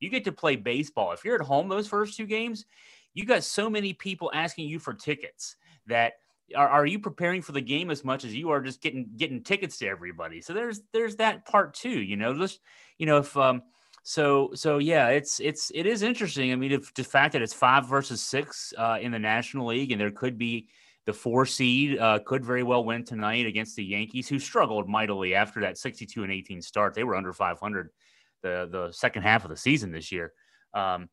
you 0.00 0.08
get 0.08 0.24
to 0.24 0.32
play 0.32 0.56
baseball. 0.56 1.12
If 1.12 1.24
you're 1.24 1.40
at 1.40 1.46
home 1.46 1.68
those 1.68 1.88
first 1.88 2.16
two 2.16 2.26
games, 2.26 2.64
you 3.12 3.24
got 3.24 3.44
so 3.44 3.68
many 3.68 3.92
people 3.92 4.30
asking 4.34 4.68
you 4.68 4.78
for 4.78 4.94
tickets 4.94 5.56
that 5.86 6.14
are, 6.56 6.68
are 6.68 6.86
you 6.86 6.98
preparing 6.98 7.42
for 7.42 7.52
the 7.52 7.60
game 7.60 7.90
as 7.90 8.04
much 8.04 8.24
as 8.24 8.34
you 8.34 8.50
are 8.50 8.60
just 8.60 8.82
getting 8.82 9.08
getting 9.16 9.42
tickets 9.42 9.78
to 9.78 9.88
everybody? 9.88 10.40
So 10.40 10.52
there's 10.52 10.80
there's 10.92 11.16
that 11.16 11.46
part 11.46 11.74
too 11.74 12.00
you 12.02 12.16
know 12.16 12.34
just 12.34 12.60
you 12.98 13.06
know 13.06 13.18
if 13.18 13.36
um 13.36 13.62
so 14.02 14.50
so 14.54 14.78
yeah 14.78 15.08
it's 15.08 15.40
it's 15.40 15.70
it 15.74 15.86
is 15.86 16.02
interesting. 16.02 16.52
I 16.52 16.56
mean 16.56 16.72
if 16.72 16.92
the 16.94 17.04
fact 17.04 17.32
that 17.32 17.42
it's 17.42 17.54
five 17.54 17.88
versus 17.88 18.20
six 18.20 18.72
uh, 18.76 18.98
in 19.00 19.12
the 19.12 19.18
national 19.18 19.66
league 19.66 19.92
and 19.92 20.00
there 20.00 20.10
could 20.10 20.38
be 20.38 20.68
the 21.06 21.12
four 21.12 21.44
seed 21.44 21.98
uh, 21.98 22.18
could 22.24 22.44
very 22.44 22.62
well 22.62 22.84
win 22.84 23.04
tonight 23.04 23.46
against 23.46 23.76
the 23.76 23.84
yankees 23.84 24.28
who 24.28 24.38
struggled 24.38 24.88
mightily 24.88 25.34
after 25.34 25.60
that 25.60 25.76
62 25.76 26.22
and 26.22 26.32
18 26.32 26.62
start. 26.62 26.94
They 26.94 27.04
were 27.04 27.16
under 27.16 27.32
500 27.32 27.90
the 28.42 28.68
the 28.70 28.92
second 28.92 29.22
half 29.22 29.44
of 29.44 29.50
the 29.50 29.56
season 29.56 29.90
this 29.90 30.12
year. 30.12 30.32
Um, 30.72 31.08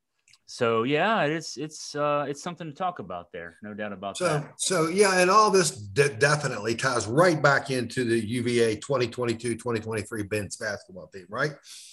so 0.51 0.84
yeah, 0.84 1.22
it's 1.22 1.55
it's 1.55 1.96
uh, 1.96 2.25
it's 2.27 2.43
something 2.43 2.67
to 2.67 2.74
talk 2.74 3.00
about 3.00 3.31
there, 3.31 3.55
no 3.63 3.74
doubt 3.74 3.93
about 3.93 4.17
so, 4.17 4.25
that. 4.25 4.51
So 4.58 4.88
yeah, 4.89 5.22
and 5.22 5.31
all 5.31 5.50
this 5.50 5.72
de- 5.72 6.13
definitely 6.15 6.75
ties 6.75 7.08
right 7.08 7.41
back 7.41 7.72
into 7.72 8.03
the 8.03 8.20
UVA 8.20 8.75
2022-2023 8.75 10.29
men's 10.29 10.58
basketball 10.58 11.08
team, 11.08 11.25
right? 11.29 11.51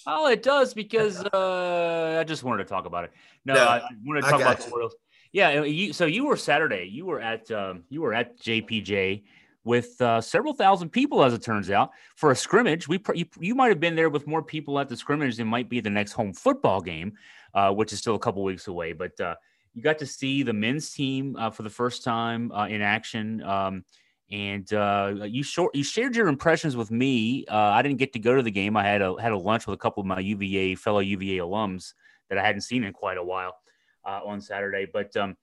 Oh, 0.08 0.26
it 0.26 0.42
does 0.42 0.74
because 0.74 1.24
uh, 1.32 2.16
I 2.18 2.24
just 2.24 2.42
wanted 2.42 2.64
to 2.64 2.68
talk 2.68 2.84
about 2.84 3.04
it. 3.04 3.12
No, 3.44 3.54
no 3.54 3.64
I 3.64 3.82
wanted 4.04 4.22
to 4.22 4.30
talk 4.30 4.40
about 4.40 4.58
you. 4.58 4.64
the 4.64 4.72
Orioles. 4.72 4.94
Yeah, 5.30 5.62
you, 5.62 5.92
so 5.92 6.06
you 6.06 6.26
were 6.26 6.36
Saturday. 6.36 6.88
You 6.90 7.06
were 7.06 7.20
at 7.20 7.48
um, 7.52 7.84
you 7.90 8.00
were 8.00 8.12
at 8.12 8.40
JPJ 8.40 9.22
with 9.62 10.00
uh, 10.00 10.20
several 10.20 10.52
thousand 10.52 10.88
people, 10.88 11.22
as 11.22 11.32
it 11.32 11.42
turns 11.42 11.70
out, 11.70 11.90
for 12.16 12.32
a 12.32 12.36
scrimmage. 12.36 12.88
We 12.88 13.00
you, 13.14 13.26
you 13.38 13.54
might 13.54 13.68
have 13.68 13.78
been 13.78 13.94
there 13.94 14.10
with 14.10 14.26
more 14.26 14.42
people 14.42 14.80
at 14.80 14.88
the 14.88 14.96
scrimmage 14.96 15.36
than 15.36 15.46
might 15.46 15.68
be 15.68 15.78
the 15.78 15.90
next 15.90 16.10
home 16.10 16.32
football 16.32 16.80
game 16.80 17.12
uh, 17.58 17.72
which 17.72 17.92
is 17.92 17.98
still 17.98 18.14
a 18.14 18.18
couple 18.18 18.44
weeks 18.44 18.68
away. 18.68 18.92
But 18.92 19.18
uh, 19.20 19.34
you 19.74 19.82
got 19.82 19.98
to 19.98 20.06
see 20.06 20.44
the 20.44 20.52
men's 20.52 20.92
team 20.92 21.34
uh, 21.36 21.50
for 21.50 21.64
the 21.64 21.70
first 21.70 22.04
time 22.04 22.52
uh, 22.52 22.66
in 22.66 22.82
action. 22.82 23.42
Um, 23.42 23.84
and 24.30 24.72
uh, 24.72 25.14
you 25.24 25.42
short, 25.42 25.74
you 25.74 25.82
shared 25.82 26.14
your 26.14 26.28
impressions 26.28 26.76
with 26.76 26.90
me. 26.90 27.46
Uh, 27.48 27.56
I 27.56 27.82
didn't 27.82 27.98
get 27.98 28.12
to 28.12 28.18
go 28.18 28.36
to 28.36 28.42
the 28.42 28.50
game. 28.50 28.76
I 28.76 28.84
had 28.84 29.02
a 29.02 29.20
had 29.20 29.32
a 29.32 29.38
lunch 29.38 29.66
with 29.66 29.74
a 29.74 29.78
couple 29.78 30.02
of 30.02 30.06
my 30.06 30.20
UVA 30.20 30.76
fellow 30.76 31.00
UVA 31.00 31.38
alums 31.38 31.94
that 32.28 32.38
I 32.38 32.46
hadn't 32.46 32.60
seen 32.60 32.84
in 32.84 32.92
quite 32.92 33.16
a 33.16 33.24
while 33.24 33.56
on 34.04 34.40
Saturday. 34.40 34.86
But 34.90 35.16
um, 35.16 35.36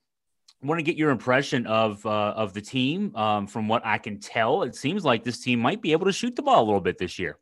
I 0.63 0.67
want 0.67 0.79
to 0.79 0.83
get 0.83 0.95
your 0.95 1.09
impression 1.09 1.65
of 1.65 2.05
of 2.05 2.53
the 2.53 2.61
team. 2.61 3.15
Um, 3.15 3.47
from 3.47 3.67
what 3.67 3.83
I 3.83 3.97
can 3.97 4.19
tell, 4.19 4.61
it 4.61 4.75
seems 4.75 5.03
like 5.03 5.23
this 5.23 5.39
team 5.39 5.59
might 5.59 5.81
be 5.81 5.91
able 5.91 6.05
to 6.05 6.13
shoot 6.13 6.35
the 6.35 6.43
ball 6.43 6.63
a 6.63 6.65
little 6.65 6.79
bit 6.79 6.99
this 6.99 7.17
year. 7.17 7.39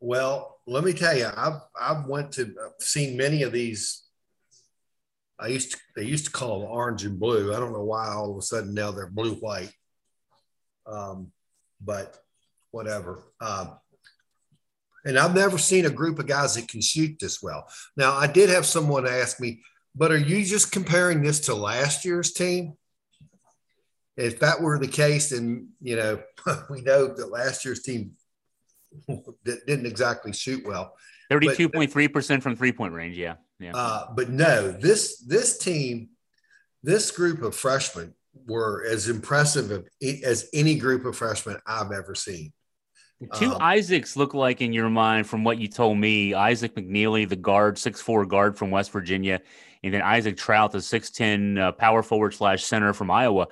Well, 0.00 0.57
let 0.68 0.84
me 0.84 0.92
tell 0.92 1.16
you, 1.16 1.28
I've 1.34 1.60
I've 1.80 2.06
went 2.06 2.32
to 2.32 2.42
I've 2.42 2.84
seen 2.84 3.16
many 3.16 3.42
of 3.42 3.52
these. 3.52 4.04
I 5.40 5.48
used 5.48 5.72
to 5.72 5.78
they 5.96 6.04
used 6.04 6.26
to 6.26 6.30
call 6.30 6.60
them 6.60 6.68
orange 6.68 7.04
and 7.04 7.18
blue. 7.18 7.54
I 7.54 7.58
don't 7.58 7.72
know 7.72 7.84
why 7.84 8.08
all 8.08 8.32
of 8.32 8.36
a 8.36 8.42
sudden 8.42 8.74
now 8.74 8.90
they're 8.90 9.08
blue 9.08 9.34
white. 9.34 9.72
Um, 10.86 11.32
but 11.80 12.16
whatever. 12.70 13.22
Um, 13.40 13.78
and 15.04 15.18
I've 15.18 15.34
never 15.34 15.58
seen 15.58 15.86
a 15.86 15.90
group 15.90 16.18
of 16.18 16.26
guys 16.26 16.54
that 16.54 16.68
can 16.68 16.82
shoot 16.82 17.18
this 17.18 17.42
well. 17.42 17.66
Now, 17.96 18.14
I 18.14 18.26
did 18.26 18.50
have 18.50 18.66
someone 18.66 19.06
ask 19.06 19.40
me, 19.40 19.62
but 19.94 20.10
are 20.10 20.18
you 20.18 20.44
just 20.44 20.72
comparing 20.72 21.22
this 21.22 21.40
to 21.40 21.54
last 21.54 22.04
year's 22.04 22.32
team? 22.32 22.74
If 24.16 24.40
that 24.40 24.60
were 24.60 24.78
the 24.78 24.88
case, 24.88 25.30
then 25.30 25.68
you 25.80 25.96
know 25.96 26.20
we 26.70 26.82
know 26.82 27.06
that 27.06 27.32
last 27.32 27.64
year's 27.64 27.82
team 27.82 28.12
didn't 29.44 29.86
exactly 29.86 30.32
shoot 30.32 30.66
well. 30.66 30.94
Thirty-two 31.30 31.68
point 31.68 31.92
three 31.92 32.08
from 32.08 32.56
three-point 32.56 32.92
range. 32.92 33.16
Yeah, 33.16 33.34
yeah. 33.60 33.72
Uh, 33.74 34.06
but 34.14 34.30
no, 34.30 34.70
this 34.70 35.18
this 35.18 35.58
team, 35.58 36.08
this 36.82 37.10
group 37.10 37.42
of 37.42 37.54
freshmen 37.54 38.14
were 38.46 38.84
as 38.88 39.08
impressive 39.08 39.84
as 40.24 40.48
any 40.54 40.76
group 40.76 41.04
of 41.04 41.16
freshmen 41.16 41.58
I've 41.66 41.92
ever 41.92 42.14
seen. 42.14 42.52
Two 43.34 43.52
um, 43.52 43.60
Isaacs 43.60 44.16
look 44.16 44.32
like 44.32 44.60
in 44.60 44.72
your 44.72 44.88
mind, 44.88 45.26
from 45.26 45.42
what 45.42 45.58
you 45.58 45.66
told 45.66 45.98
me, 45.98 46.34
Isaac 46.34 46.76
McKneely, 46.76 47.28
the 47.28 47.36
guard, 47.36 47.76
six 47.76 48.00
four 48.00 48.24
guard 48.24 48.56
from 48.56 48.70
West 48.70 48.92
Virginia, 48.92 49.40
and 49.82 49.92
then 49.92 50.02
Isaac 50.02 50.36
Traudt, 50.36 50.70
the 50.70 50.80
six 50.80 51.10
ten 51.10 51.58
uh, 51.58 51.72
power 51.72 52.02
forward 52.02 52.32
slash 52.32 52.64
center 52.64 52.92
from 52.92 53.10
Iowa. 53.10 53.48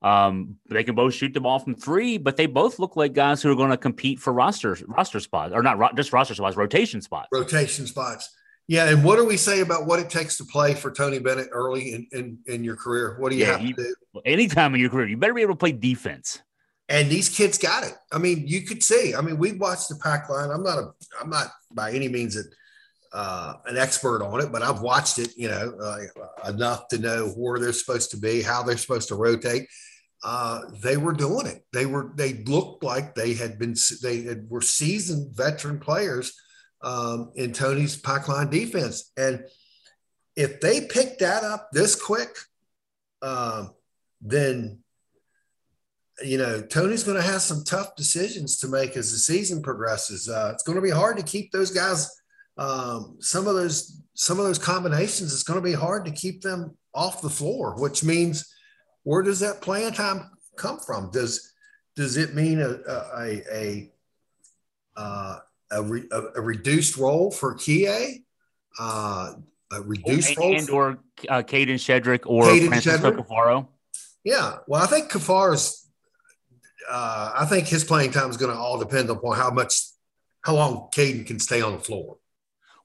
Um, 0.00 0.56
they 0.68 0.84
can 0.84 0.94
both 0.94 1.14
shoot 1.14 1.34
the 1.34 1.40
ball 1.40 1.58
from 1.58 1.74
three, 1.74 2.18
but 2.18 2.36
they 2.36 2.46
both 2.46 2.78
look 2.78 2.96
like 2.96 3.14
guys 3.14 3.42
who 3.42 3.50
are 3.50 3.56
going 3.56 3.70
to 3.70 3.76
compete 3.76 4.20
for 4.20 4.32
roster 4.32 4.76
roster 4.86 5.20
spots, 5.20 5.52
or 5.52 5.62
not 5.62 5.78
ro- 5.78 5.90
just 5.96 6.12
roster 6.12 6.34
spots, 6.34 6.56
rotation 6.56 7.00
spots. 7.00 7.28
Rotation 7.32 7.86
spots. 7.86 8.30
Yeah, 8.68 8.90
and 8.90 9.02
what 9.02 9.16
do 9.16 9.24
we 9.24 9.38
say 9.38 9.60
about 9.60 9.86
what 9.86 9.98
it 9.98 10.10
takes 10.10 10.36
to 10.36 10.44
play 10.44 10.74
for 10.74 10.90
Tony 10.90 11.18
Bennett 11.18 11.48
early 11.52 11.94
in, 11.94 12.06
in, 12.12 12.38
in 12.46 12.64
your 12.64 12.76
career? 12.76 13.16
What 13.18 13.30
do 13.30 13.36
you 13.36 13.46
yeah, 13.46 13.52
have 13.52 13.62
you, 13.62 13.74
to 13.74 13.82
do? 13.82 14.20
Anytime 14.26 14.74
in 14.74 14.80
your 14.80 14.90
career, 14.90 15.08
you 15.08 15.16
better 15.16 15.32
be 15.32 15.40
able 15.40 15.54
to 15.54 15.58
play 15.58 15.72
defense 15.72 16.42
and 16.88 17.10
these 17.10 17.28
kids 17.28 17.58
got 17.58 17.84
it. 17.84 17.94
I 18.12 18.18
mean, 18.18 18.46
you 18.46 18.62
could 18.62 18.82
see. 18.82 19.14
I 19.14 19.20
mean, 19.20 19.38
we 19.38 19.52
watched 19.52 19.88
the 19.88 19.96
pack 19.96 20.28
line. 20.30 20.50
I'm 20.50 20.62
not 20.62 20.78
a, 20.78 20.92
I'm 21.20 21.28
not 21.28 21.48
by 21.72 21.92
any 21.92 22.08
means 22.08 22.36
a, 22.36 22.44
uh, 23.16 23.54
an 23.66 23.76
expert 23.76 24.22
on 24.22 24.40
it, 24.40 24.50
but 24.50 24.62
I've 24.62 24.80
watched 24.80 25.18
it. 25.18 25.36
You 25.36 25.48
know, 25.48 25.74
uh, 25.82 26.48
enough 26.48 26.88
to 26.88 26.98
know 26.98 27.28
where 27.36 27.58
they're 27.60 27.72
supposed 27.72 28.10
to 28.12 28.16
be, 28.16 28.42
how 28.42 28.62
they're 28.62 28.78
supposed 28.78 29.08
to 29.08 29.16
rotate. 29.16 29.68
Uh, 30.22 30.62
they 30.80 30.96
were 30.96 31.12
doing 31.12 31.46
it. 31.46 31.64
They 31.72 31.86
were. 31.86 32.12
They 32.14 32.42
looked 32.44 32.82
like 32.82 33.14
they 33.14 33.34
had 33.34 33.58
been. 33.58 33.76
They 34.02 34.22
had, 34.22 34.50
were 34.50 34.60
seasoned 34.60 35.36
veteran 35.36 35.78
players 35.78 36.34
um, 36.82 37.30
in 37.36 37.52
Tony's 37.52 37.96
pack 37.96 38.28
line 38.28 38.50
defense, 38.50 39.12
and 39.16 39.44
if 40.34 40.60
they 40.60 40.82
pick 40.82 41.18
that 41.18 41.44
up 41.44 41.68
this 41.72 41.94
quick, 41.94 42.30
um, 43.22 43.74
then 44.20 44.80
you 46.22 46.38
know, 46.38 46.60
Tony's 46.60 47.04
going 47.04 47.16
to 47.16 47.22
have 47.22 47.42
some 47.42 47.64
tough 47.64 47.94
decisions 47.96 48.58
to 48.58 48.68
make 48.68 48.96
as 48.96 49.12
the 49.12 49.18
season 49.18 49.62
progresses. 49.62 50.28
Uh, 50.28 50.50
it's 50.52 50.62
going 50.62 50.76
to 50.76 50.82
be 50.82 50.90
hard 50.90 51.16
to 51.16 51.22
keep 51.22 51.52
those 51.52 51.70
guys. 51.70 52.10
Um, 52.56 53.16
some 53.20 53.46
of 53.46 53.54
those 53.54 54.02
some 54.14 54.40
of 54.40 54.44
those 54.44 54.58
combinations. 54.58 55.32
It's 55.32 55.44
going 55.44 55.60
to 55.60 55.64
be 55.64 55.74
hard 55.74 56.04
to 56.06 56.10
keep 56.10 56.42
them 56.42 56.76
off 56.92 57.22
the 57.22 57.30
floor, 57.30 57.76
which 57.78 58.02
means 58.02 58.52
where 59.08 59.22
does 59.22 59.40
that 59.40 59.62
playing 59.62 59.94
time 59.94 60.30
come 60.56 60.78
from? 60.78 61.10
Does 61.10 61.54
does 61.96 62.18
it 62.18 62.34
mean 62.34 62.60
a 62.60 62.78
a 63.16 63.42
a, 63.50 63.92
uh, 64.98 65.38
a, 65.70 65.82
re, 65.82 66.02
a, 66.12 66.22
a 66.36 66.40
reduced 66.42 66.98
role 66.98 67.30
for 67.30 67.54
Kie? 67.54 68.24
Uh, 68.78 69.32
a 69.72 69.80
reduced 69.80 70.36
role 70.36 70.54
and, 70.54 70.68
or 70.68 70.98
uh, 71.30 71.42
Kadin 71.42 71.78
Shedrick 71.78 72.20
or 72.26 72.42
Caden 72.42 72.68
Francisco 72.68 73.12
Shedrick? 73.12 73.26
Caffaro? 73.26 73.68
Yeah, 74.24 74.58
well, 74.66 74.82
I 74.82 74.86
think 74.86 75.10
Caffaro's 75.10 75.88
uh, 76.90 77.32
I 77.34 77.46
think 77.46 77.66
his 77.66 77.84
playing 77.84 78.10
time 78.10 78.28
is 78.28 78.36
going 78.36 78.54
to 78.54 78.60
all 78.60 78.78
depend 78.78 79.08
upon 79.08 79.36
how 79.38 79.50
much, 79.50 79.80
how 80.42 80.54
long 80.54 80.88
Kadin 80.92 81.26
can 81.26 81.38
stay 81.38 81.62
on 81.62 81.72
the 81.72 81.78
floor. 81.78 82.18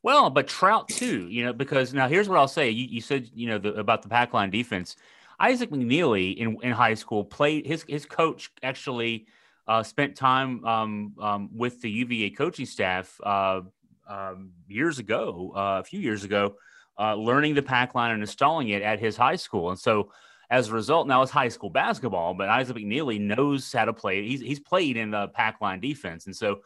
Well, 0.04 0.30
but 0.30 0.48
Traudt 0.48 0.88
too, 0.88 1.28
you 1.30 1.44
know, 1.44 1.52
because 1.52 1.94
now 1.94 2.08
here's 2.08 2.30
what 2.30 2.38
I'll 2.38 2.48
say. 2.48 2.70
You, 2.70 2.86
you 2.86 3.02
said, 3.02 3.30
you 3.34 3.48
know, 3.48 3.58
the, 3.58 3.74
about 3.74 4.04
the 4.04 4.10
pack 4.10 4.34
line 4.34 4.52
defense. 4.52 4.96
Isaac 5.40 5.70
McKneely 5.72 6.38
in, 6.38 6.58
in 6.62 6.72
high 6.72 6.94
school 6.94 7.24
played 7.24 7.66
his 7.66 7.86
his 7.88 8.06
coach 8.06 8.52
actually 8.62 9.28
uh, 9.68 9.84
spent 9.84 10.16
time 10.16 10.64
um, 10.66 11.14
um, 11.20 11.50
with 11.54 11.82
the 11.82 11.90
UVA 11.90 12.32
coaching 12.32 12.66
staff 12.66 13.20
uh, 13.24 13.62
um, 14.08 14.52
years 14.68 15.00
ago, 15.00 15.54
uh, 15.56 15.80
a 15.80 15.84
few 15.84 16.00
years 16.00 16.24
ago, 16.24 16.56
uh, 17.00 17.16
learning 17.16 17.56
the 17.56 17.62
pack 17.62 17.96
line 17.96 18.12
and 18.12 18.22
installing 18.22 18.70
it 18.70 18.82
at 18.82 19.00
his 19.00 19.16
high 19.16 19.38
school. 19.38 19.70
And 19.70 19.80
so 19.80 20.12
as 20.50 20.70
a 20.70 20.74
result, 20.74 21.08
now 21.08 21.22
it's 21.22 21.32
high 21.32 21.48
school 21.48 21.70
basketball, 21.70 22.34
but 22.34 22.50
Isaac 22.50 22.78
McKneely 22.78 23.20
knows 23.20 23.72
how 23.72 23.86
to 23.86 23.94
play. 23.94 24.28
He's 24.28 24.42
he's 24.42 24.60
played 24.60 24.98
in 24.98 25.12
the 25.12 25.30
pack 25.30 25.62
line 25.62 25.80
defense, 25.80 26.26
and 26.26 26.36
so 26.36 26.60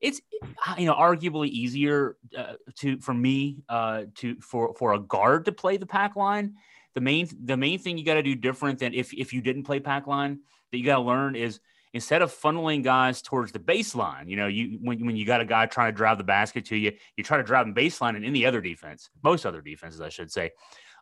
it's 0.00 0.20
you 0.78 0.86
know 0.86 0.94
arguably 0.94 1.48
easier 1.48 2.16
uh, 2.36 2.54
to 2.76 2.98
for 2.98 3.14
me 3.14 3.62
uh, 3.68 4.04
to 4.16 4.36
for 4.40 4.74
for 4.74 4.92
a 4.92 4.98
guard 4.98 5.46
to 5.46 5.52
play 5.52 5.76
the 5.76 5.86
pack 5.86 6.14
line. 6.16 6.54
The 6.94 7.00
main 7.00 7.28
the 7.44 7.56
main 7.56 7.78
thing 7.78 7.98
you 7.98 8.04
got 8.04 8.14
to 8.14 8.22
do 8.22 8.34
different 8.34 8.78
than 8.78 8.94
if 8.94 9.12
if 9.14 9.32
you 9.32 9.40
didn't 9.40 9.64
play 9.64 9.80
pack 9.80 10.06
line 10.06 10.40
that 10.70 10.78
you 10.78 10.84
got 10.84 10.96
to 10.96 11.02
learn 11.02 11.36
is 11.36 11.60
instead 11.94 12.22
of 12.22 12.32
funneling 12.32 12.82
guys 12.82 13.20
towards 13.22 13.52
the 13.52 13.58
baseline, 13.58 14.28
you 14.28 14.36
know, 14.36 14.46
you 14.46 14.78
when, 14.82 15.04
when 15.06 15.16
you 15.16 15.26
got 15.26 15.40
a 15.40 15.44
guy 15.44 15.66
trying 15.66 15.92
to 15.92 15.96
drive 15.96 16.18
the 16.18 16.24
basket 16.24 16.64
to 16.66 16.76
you, 16.76 16.92
you 17.16 17.24
try 17.24 17.36
to 17.36 17.42
drive 17.42 17.66
him 17.66 17.74
baseline 17.74 18.16
in 18.16 18.24
any 18.24 18.44
other 18.44 18.60
defense, 18.60 19.10
most 19.22 19.46
other 19.46 19.60
defenses, 19.60 20.00
I 20.00 20.08
should 20.08 20.30
say 20.30 20.50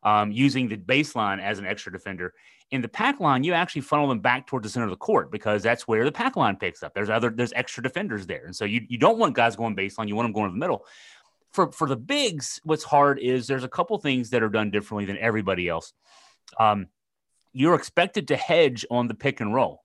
um, 0.02 0.32
using 0.32 0.68
the 0.68 0.76
baseline 0.76 1.40
as 1.40 1.58
an 1.58 1.66
extra 1.66 1.92
defender. 1.92 2.34
In 2.70 2.80
the 2.80 2.88
pack 2.88 3.18
line, 3.18 3.42
you 3.42 3.52
actually 3.52 3.82
funnel 3.82 4.08
them 4.08 4.20
back 4.20 4.46
towards 4.46 4.64
the 4.64 4.70
center 4.70 4.84
of 4.84 4.90
the 4.90 4.96
court 4.96 5.32
because 5.32 5.62
that's 5.62 5.88
where 5.88 6.04
the 6.04 6.12
pack 6.12 6.36
line 6.36 6.56
picks 6.56 6.82
up. 6.82 6.94
There's 6.94 7.10
other 7.10 7.30
there's 7.30 7.52
extra 7.54 7.82
defenders 7.82 8.26
there, 8.26 8.44
and 8.46 8.54
so 8.54 8.64
you 8.64 8.82
you 8.88 8.96
don't 8.96 9.18
want 9.18 9.34
guys 9.34 9.56
going 9.56 9.74
baseline. 9.74 10.06
You 10.06 10.14
want 10.14 10.26
them 10.26 10.32
going 10.32 10.46
to 10.46 10.52
the 10.52 10.58
middle. 10.58 10.86
For 11.52 11.72
for 11.72 11.88
the 11.88 11.96
bigs, 11.96 12.60
what's 12.64 12.84
hard 12.84 13.18
is 13.18 13.46
there's 13.46 13.64
a 13.64 13.68
couple 13.68 13.98
things 13.98 14.30
that 14.30 14.42
are 14.42 14.48
done 14.48 14.70
differently 14.70 15.04
than 15.04 15.18
everybody 15.18 15.68
else. 15.68 15.92
Um, 16.58 16.86
you're 17.52 17.74
expected 17.74 18.28
to 18.28 18.36
hedge 18.36 18.86
on 18.90 19.08
the 19.08 19.14
pick 19.14 19.40
and 19.40 19.52
roll. 19.52 19.82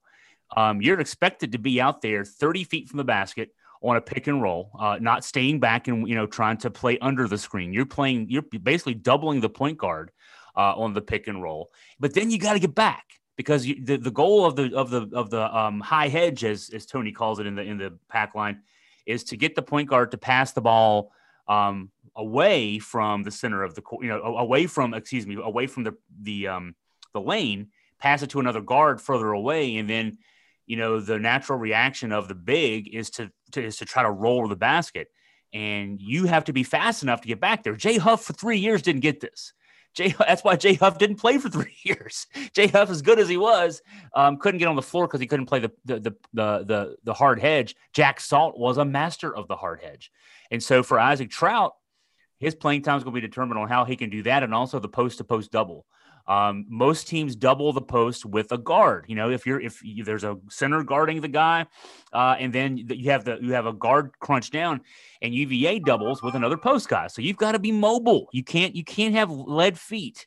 Um, 0.56 0.80
you're 0.80 1.00
expected 1.00 1.52
to 1.52 1.58
be 1.58 1.80
out 1.80 2.02
there 2.02 2.24
30 2.24 2.64
feet 2.64 2.88
from 2.88 2.98
the 2.98 3.04
basket 3.04 3.50
on 3.82 3.96
a 3.96 4.00
pick 4.00 4.26
and 4.26 4.40
roll, 4.40 4.70
uh, 4.78 4.98
not 5.00 5.24
staying 5.24 5.60
back 5.60 5.88
and 5.88 6.08
you 6.08 6.14
know 6.14 6.26
trying 6.26 6.56
to 6.58 6.70
play 6.70 6.98
under 7.00 7.28
the 7.28 7.38
screen. 7.38 7.72
You're 7.72 7.86
playing, 7.86 8.26
you're 8.30 8.42
basically 8.42 8.94
doubling 8.94 9.40
the 9.40 9.48
point 9.48 9.78
guard 9.78 10.10
uh, 10.56 10.74
on 10.76 10.94
the 10.94 11.00
pick 11.02 11.28
and 11.28 11.42
roll. 11.42 11.70
But 12.00 12.14
then 12.14 12.30
you 12.30 12.38
got 12.38 12.54
to 12.54 12.58
get 12.58 12.74
back 12.74 13.04
because 13.36 13.66
you, 13.66 13.84
the, 13.84 13.96
the 13.96 14.10
goal 14.10 14.44
of 14.44 14.56
the 14.56 14.74
of 14.74 14.90
the 14.90 15.08
of 15.12 15.30
the 15.30 15.56
um, 15.56 15.80
high 15.80 16.08
hedge, 16.08 16.44
as 16.44 16.70
as 16.72 16.86
Tony 16.86 17.12
calls 17.12 17.38
it 17.38 17.46
in 17.46 17.54
the 17.54 17.62
in 17.62 17.78
the 17.78 17.98
pack 18.08 18.34
line, 18.34 18.62
is 19.04 19.24
to 19.24 19.36
get 19.36 19.54
the 19.54 19.62
point 19.62 19.88
guard 19.88 20.10
to 20.12 20.18
pass 20.18 20.52
the 20.52 20.60
ball 20.60 21.12
um, 21.48 21.90
away 22.14 22.78
from 22.78 23.22
the 23.22 23.30
center 23.30 23.62
of 23.62 23.74
the 23.74 23.82
court, 23.82 24.04
you 24.04 24.10
know, 24.10 24.20
away 24.22 24.66
from 24.66 24.94
excuse 24.94 25.26
me, 25.26 25.36
away 25.42 25.66
from 25.66 25.84
the 25.84 25.94
the 26.22 26.48
um, 26.48 26.74
the 27.12 27.20
lane, 27.20 27.68
pass 27.98 28.22
it 28.22 28.30
to 28.30 28.40
another 28.40 28.60
guard 28.60 29.00
further 29.00 29.30
away, 29.32 29.76
and 29.76 29.88
then 29.88 30.18
you 30.66 30.76
know 30.76 31.00
the 31.00 31.18
natural 31.18 31.58
reaction 31.58 32.12
of 32.12 32.28
the 32.28 32.34
big 32.34 32.92
is 32.94 33.10
to, 33.10 33.30
to 33.52 33.64
is 33.64 33.76
to 33.78 33.84
try 33.84 34.02
to 34.02 34.10
roll 34.10 34.48
the 34.48 34.56
basket. 34.56 35.08
And 35.52 36.00
you 36.00 36.26
have 36.26 36.44
to 36.44 36.52
be 36.52 36.64
fast 36.64 37.02
enough 37.02 37.22
to 37.22 37.28
get 37.28 37.40
back 37.40 37.62
there. 37.62 37.76
Jay 37.76 37.98
huff 37.98 38.24
for 38.24 38.32
three 38.32 38.58
years 38.58 38.82
didn't 38.82 39.00
get 39.00 39.20
this 39.20 39.52
jay 39.96 40.14
that's 40.18 40.44
why 40.44 40.54
jay 40.54 40.74
huff 40.74 40.98
didn't 40.98 41.16
play 41.16 41.38
for 41.38 41.48
three 41.48 41.74
years. 41.82 42.26
Jay 42.52 42.66
huff 42.66 42.90
as 42.90 43.02
good 43.02 43.18
as 43.18 43.28
he 43.28 43.36
was 43.36 43.82
um, 44.14 44.36
couldn't 44.36 44.58
get 44.58 44.68
on 44.68 44.76
the 44.76 44.82
floor 44.82 45.06
because 45.06 45.20
he 45.20 45.26
couldn't 45.26 45.46
play 45.46 45.60
the 45.60 45.72
the, 45.84 46.00
the 46.00 46.16
the 46.32 46.64
the 46.64 46.96
the 47.04 47.14
hard 47.14 47.40
hedge. 47.40 47.74
Jack 47.92 48.20
salt 48.20 48.58
was 48.58 48.78
a 48.78 48.84
master 48.84 49.34
of 49.34 49.48
the 49.48 49.56
hard 49.56 49.80
hedge. 49.80 50.10
And 50.50 50.62
so 50.62 50.82
for 50.82 51.00
isaac 51.00 51.30
Traudt, 51.30 51.72
his 52.38 52.54
playing 52.54 52.82
time 52.82 52.98
is 52.98 53.04
going 53.04 53.14
to 53.14 53.20
be 53.20 53.26
determined 53.26 53.58
on 53.58 53.68
how 53.68 53.84
he 53.84 53.96
can 53.96 54.10
do 54.10 54.22
that 54.24 54.42
and 54.42 54.54
also 54.54 54.78
the 54.78 54.88
post 54.88 55.18
to 55.18 55.24
post 55.24 55.50
double 55.50 55.86
um, 56.28 56.66
most 56.68 57.06
teams 57.06 57.36
double 57.36 57.72
the 57.72 57.80
post 57.80 58.26
with 58.26 58.50
a 58.50 58.58
guard. 58.58 59.04
You 59.08 59.14
know, 59.14 59.30
if 59.30 59.46
you're 59.46 59.60
if 59.60 59.82
you, 59.82 60.02
there's 60.02 60.24
a 60.24 60.36
center 60.50 60.82
guarding 60.82 61.20
the 61.20 61.28
guy, 61.28 61.66
uh, 62.12 62.36
and 62.38 62.52
then 62.52 62.76
you 62.76 63.10
have 63.10 63.24
the 63.24 63.38
you 63.40 63.52
have 63.52 63.66
a 63.66 63.72
guard 63.72 64.10
crunch 64.18 64.50
down, 64.50 64.80
and 65.22 65.32
UVA 65.32 65.78
doubles 65.78 66.22
with 66.22 66.34
another 66.34 66.56
post 66.56 66.88
guy. 66.88 67.06
So 67.06 67.22
you've 67.22 67.36
got 67.36 67.52
to 67.52 67.58
be 67.58 67.70
mobile. 67.70 68.28
You 68.32 68.42
can't 68.42 68.74
you 68.74 68.82
can't 68.82 69.14
have 69.14 69.30
lead 69.30 69.78
feet, 69.78 70.26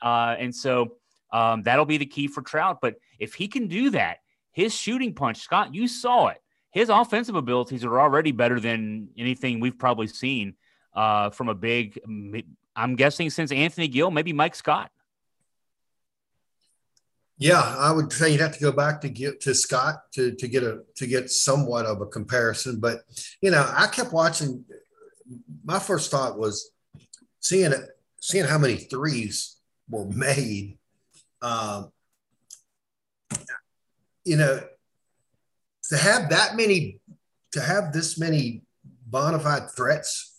uh, 0.00 0.34
and 0.38 0.54
so 0.54 0.96
um, 1.30 1.62
that'll 1.62 1.84
be 1.84 1.98
the 1.98 2.06
key 2.06 2.26
for 2.26 2.42
Traudt. 2.42 2.78
But 2.80 2.94
if 3.18 3.34
he 3.34 3.46
can 3.46 3.66
do 3.66 3.90
that, 3.90 4.18
his 4.52 4.74
shooting 4.74 5.14
punch, 5.14 5.38
Scott, 5.38 5.74
you 5.74 5.88
saw 5.88 6.28
it. 6.28 6.40
His 6.70 6.88
offensive 6.88 7.36
abilities 7.36 7.84
are 7.84 8.00
already 8.00 8.32
better 8.32 8.58
than 8.58 9.08
anything 9.16 9.60
we've 9.60 9.78
probably 9.78 10.06
seen 10.06 10.54
uh, 10.94 11.30
from 11.30 11.48
a 11.50 11.54
big. 11.54 12.00
I'm 12.74 12.96
guessing 12.96 13.28
since 13.28 13.52
Anthony 13.52 13.88
Gill, 13.88 14.10
maybe 14.10 14.32
Mike 14.32 14.54
Scott. 14.54 14.90
Yeah, 17.36 17.60
I 17.60 17.90
would 17.90 18.12
say 18.12 18.30
you'd 18.30 18.40
have 18.40 18.54
to 18.54 18.60
go 18.60 18.70
back 18.70 19.00
to 19.00 19.08
get 19.08 19.40
to 19.42 19.54
Scott 19.54 20.02
to 20.12 20.34
to 20.36 20.46
get 20.46 20.62
a 20.62 20.82
to 20.96 21.06
get 21.06 21.30
somewhat 21.30 21.84
of 21.84 22.00
a 22.00 22.06
comparison. 22.06 22.78
But 22.78 23.00
you 23.40 23.50
know, 23.50 23.68
I 23.76 23.88
kept 23.88 24.12
watching. 24.12 24.64
My 25.64 25.78
first 25.78 26.10
thought 26.10 26.38
was 26.38 26.70
seeing 27.40 27.72
it, 27.72 27.88
seeing 28.20 28.44
how 28.44 28.58
many 28.58 28.76
threes 28.76 29.56
were 29.88 30.06
made. 30.06 30.78
Um, 31.42 31.90
you 34.24 34.36
know, 34.36 34.60
to 35.90 35.96
have 35.96 36.30
that 36.30 36.56
many, 36.56 37.00
to 37.52 37.60
have 37.60 37.92
this 37.92 38.16
many 38.16 38.62
bona 39.06 39.40
fide 39.40 39.70
threats 39.70 40.38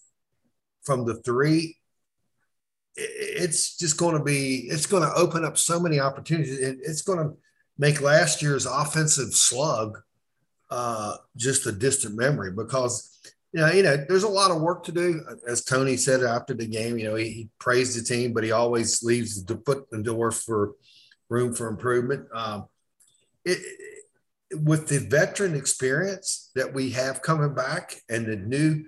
from 0.83 1.05
the 1.05 1.15
three 1.15 1.77
it's 2.95 3.77
just 3.77 3.97
going 3.97 4.17
to 4.17 4.23
be 4.23 4.67
it's 4.69 4.85
going 4.85 5.03
to 5.03 5.13
open 5.13 5.43
up 5.43 5.57
so 5.57 5.79
many 5.79 5.99
opportunities. 5.99 6.57
It's 6.59 7.01
going 7.01 7.19
to 7.19 7.35
make 7.77 8.01
last 8.01 8.41
year's 8.41 8.65
offensive 8.65 9.33
slug 9.33 10.01
uh, 10.69 11.17
just 11.35 11.65
a 11.65 11.71
distant 11.71 12.15
memory 12.15 12.51
because 12.51 13.11
you 13.51 13.59
know 13.59 13.71
you 13.71 13.83
know 13.83 13.97
there's 14.07 14.23
a 14.23 14.29
lot 14.29 14.51
of 14.51 14.61
work 14.61 14.83
to 14.85 14.91
do. 14.91 15.21
As 15.47 15.63
tony 15.63 15.97
said 15.97 16.23
after 16.23 16.53
the 16.53 16.65
game 16.65 16.97
you 16.97 17.05
know 17.05 17.15
he, 17.15 17.29
he 17.29 17.49
praised 17.59 17.99
the 17.99 18.03
team 18.03 18.33
but 18.33 18.43
he 18.43 18.51
always 18.51 19.03
leaves 19.03 19.43
the 19.43 19.57
foot 19.65 19.89
the 19.91 20.01
door 20.01 20.31
for 20.31 20.73
room 21.29 21.53
for 21.53 21.67
improvement. 21.67 22.27
Um, 22.33 22.65
it, 23.43 23.59
with 24.63 24.87
the 24.87 24.99
veteran 24.99 25.55
experience 25.55 26.51
that 26.55 26.73
we 26.73 26.91
have 26.91 27.21
coming 27.21 27.53
back 27.53 28.01
and 28.09 28.25
the 28.25 28.35
new 28.35 28.85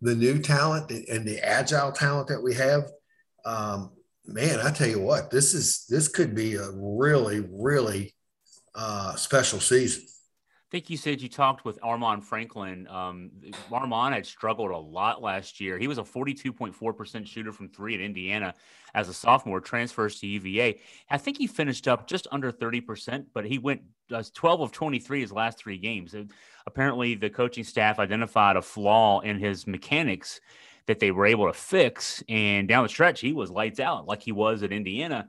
the 0.00 0.14
new 0.14 0.38
talent 0.38 0.90
and 0.90 1.26
the 1.26 1.40
agile 1.44 1.90
talent 1.90 2.28
that 2.28 2.40
we 2.40 2.54
have 2.54 2.88
um, 3.48 3.90
man, 4.26 4.60
I 4.60 4.70
tell 4.70 4.88
you 4.88 5.00
what, 5.00 5.30
this 5.30 5.54
is 5.54 5.86
this 5.88 6.08
could 6.08 6.34
be 6.34 6.56
a 6.56 6.70
really, 6.74 7.40
really 7.50 8.14
uh, 8.74 9.14
special 9.16 9.60
season. 9.60 10.04
I 10.06 10.70
think 10.70 10.90
you 10.90 10.98
said 10.98 11.22
you 11.22 11.30
talked 11.30 11.64
with 11.64 11.80
Armaan 11.80 12.22
Franklin. 12.22 12.86
Um, 12.88 13.30
Armaan 13.70 14.12
had 14.12 14.26
struggled 14.26 14.70
a 14.70 14.76
lot 14.76 15.22
last 15.22 15.60
year. 15.60 15.78
He 15.78 15.88
was 15.88 15.96
a 15.96 16.02
42.4% 16.02 17.26
shooter 17.26 17.52
from 17.52 17.70
three 17.70 17.94
at 17.94 18.02
Indiana 18.02 18.52
as 18.94 19.08
a 19.08 19.14
sophomore, 19.14 19.62
transfers 19.62 20.20
to 20.20 20.26
UVA. 20.26 20.78
I 21.08 21.16
think 21.16 21.38
he 21.38 21.46
finished 21.46 21.88
up 21.88 22.06
just 22.06 22.26
under 22.30 22.52
30%, 22.52 23.24
but 23.32 23.46
he 23.46 23.56
went 23.56 23.80
uh, 24.12 24.22
12 24.34 24.60
of 24.60 24.72
23 24.72 25.22
his 25.22 25.32
last 25.32 25.56
three 25.56 25.78
games. 25.78 26.14
apparently, 26.66 27.14
the 27.14 27.30
coaching 27.30 27.64
staff 27.64 27.98
identified 27.98 28.56
a 28.56 28.62
flaw 28.62 29.20
in 29.20 29.38
his 29.38 29.66
mechanics 29.66 30.38
that 30.88 30.98
they 30.98 31.10
were 31.10 31.26
able 31.26 31.46
to 31.46 31.52
fix. 31.52 32.24
And 32.28 32.66
down 32.66 32.82
the 32.82 32.88
stretch, 32.88 33.20
he 33.20 33.32
was 33.32 33.50
lights 33.50 33.78
out 33.78 34.06
like 34.06 34.22
he 34.22 34.32
was 34.32 34.62
at 34.62 34.72
Indiana. 34.72 35.28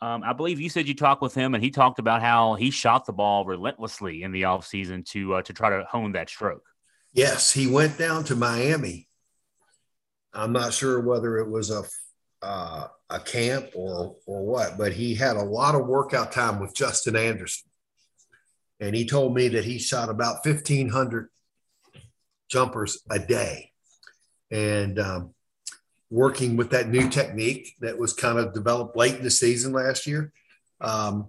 Um, 0.00 0.22
I 0.24 0.32
believe 0.32 0.60
you 0.60 0.70
said 0.70 0.88
you 0.88 0.94
talked 0.94 1.20
with 1.20 1.34
him, 1.34 1.54
and 1.54 1.62
he 1.62 1.70
talked 1.70 1.98
about 1.98 2.22
how 2.22 2.54
he 2.54 2.70
shot 2.70 3.04
the 3.04 3.12
ball 3.12 3.44
relentlessly 3.44 4.22
in 4.22 4.32
the 4.32 4.42
offseason 4.42 5.04
to 5.10 5.34
uh, 5.34 5.42
to 5.42 5.52
try 5.52 5.68
to 5.68 5.84
hone 5.84 6.12
that 6.12 6.30
stroke. 6.30 6.64
Yes, 7.12 7.52
he 7.52 7.66
went 7.66 7.98
down 7.98 8.24
to 8.24 8.36
Miami. 8.36 9.08
I'm 10.32 10.52
not 10.52 10.72
sure 10.72 11.00
whether 11.00 11.36
it 11.36 11.50
was 11.50 11.70
a 11.70 11.82
uh, 12.40 12.86
a 13.10 13.20
camp 13.20 13.70
or 13.74 14.16
or 14.24 14.46
what, 14.46 14.78
but 14.78 14.92
he 14.92 15.14
had 15.14 15.36
a 15.36 15.42
lot 15.42 15.74
of 15.74 15.86
workout 15.86 16.32
time 16.32 16.60
with 16.60 16.74
Justin 16.74 17.16
Anderson, 17.16 17.68
and 18.78 18.94
he 18.96 19.04
told 19.04 19.34
me 19.34 19.48
that 19.48 19.64
he 19.64 19.78
shot 19.78 20.08
about 20.08 20.46
1,500 20.46 21.28
jumpers 22.48 23.02
a 23.10 23.18
day 23.18 23.69
and 24.50 24.98
um, 24.98 25.34
working 26.10 26.56
with 26.56 26.70
that 26.70 26.88
new 26.88 27.08
technique 27.08 27.74
that 27.80 27.98
was 27.98 28.12
kind 28.12 28.38
of 28.38 28.52
developed 28.52 28.96
late 28.96 29.16
in 29.16 29.22
the 29.22 29.30
season 29.30 29.72
last 29.72 30.06
year. 30.06 30.32
Um, 30.80 31.28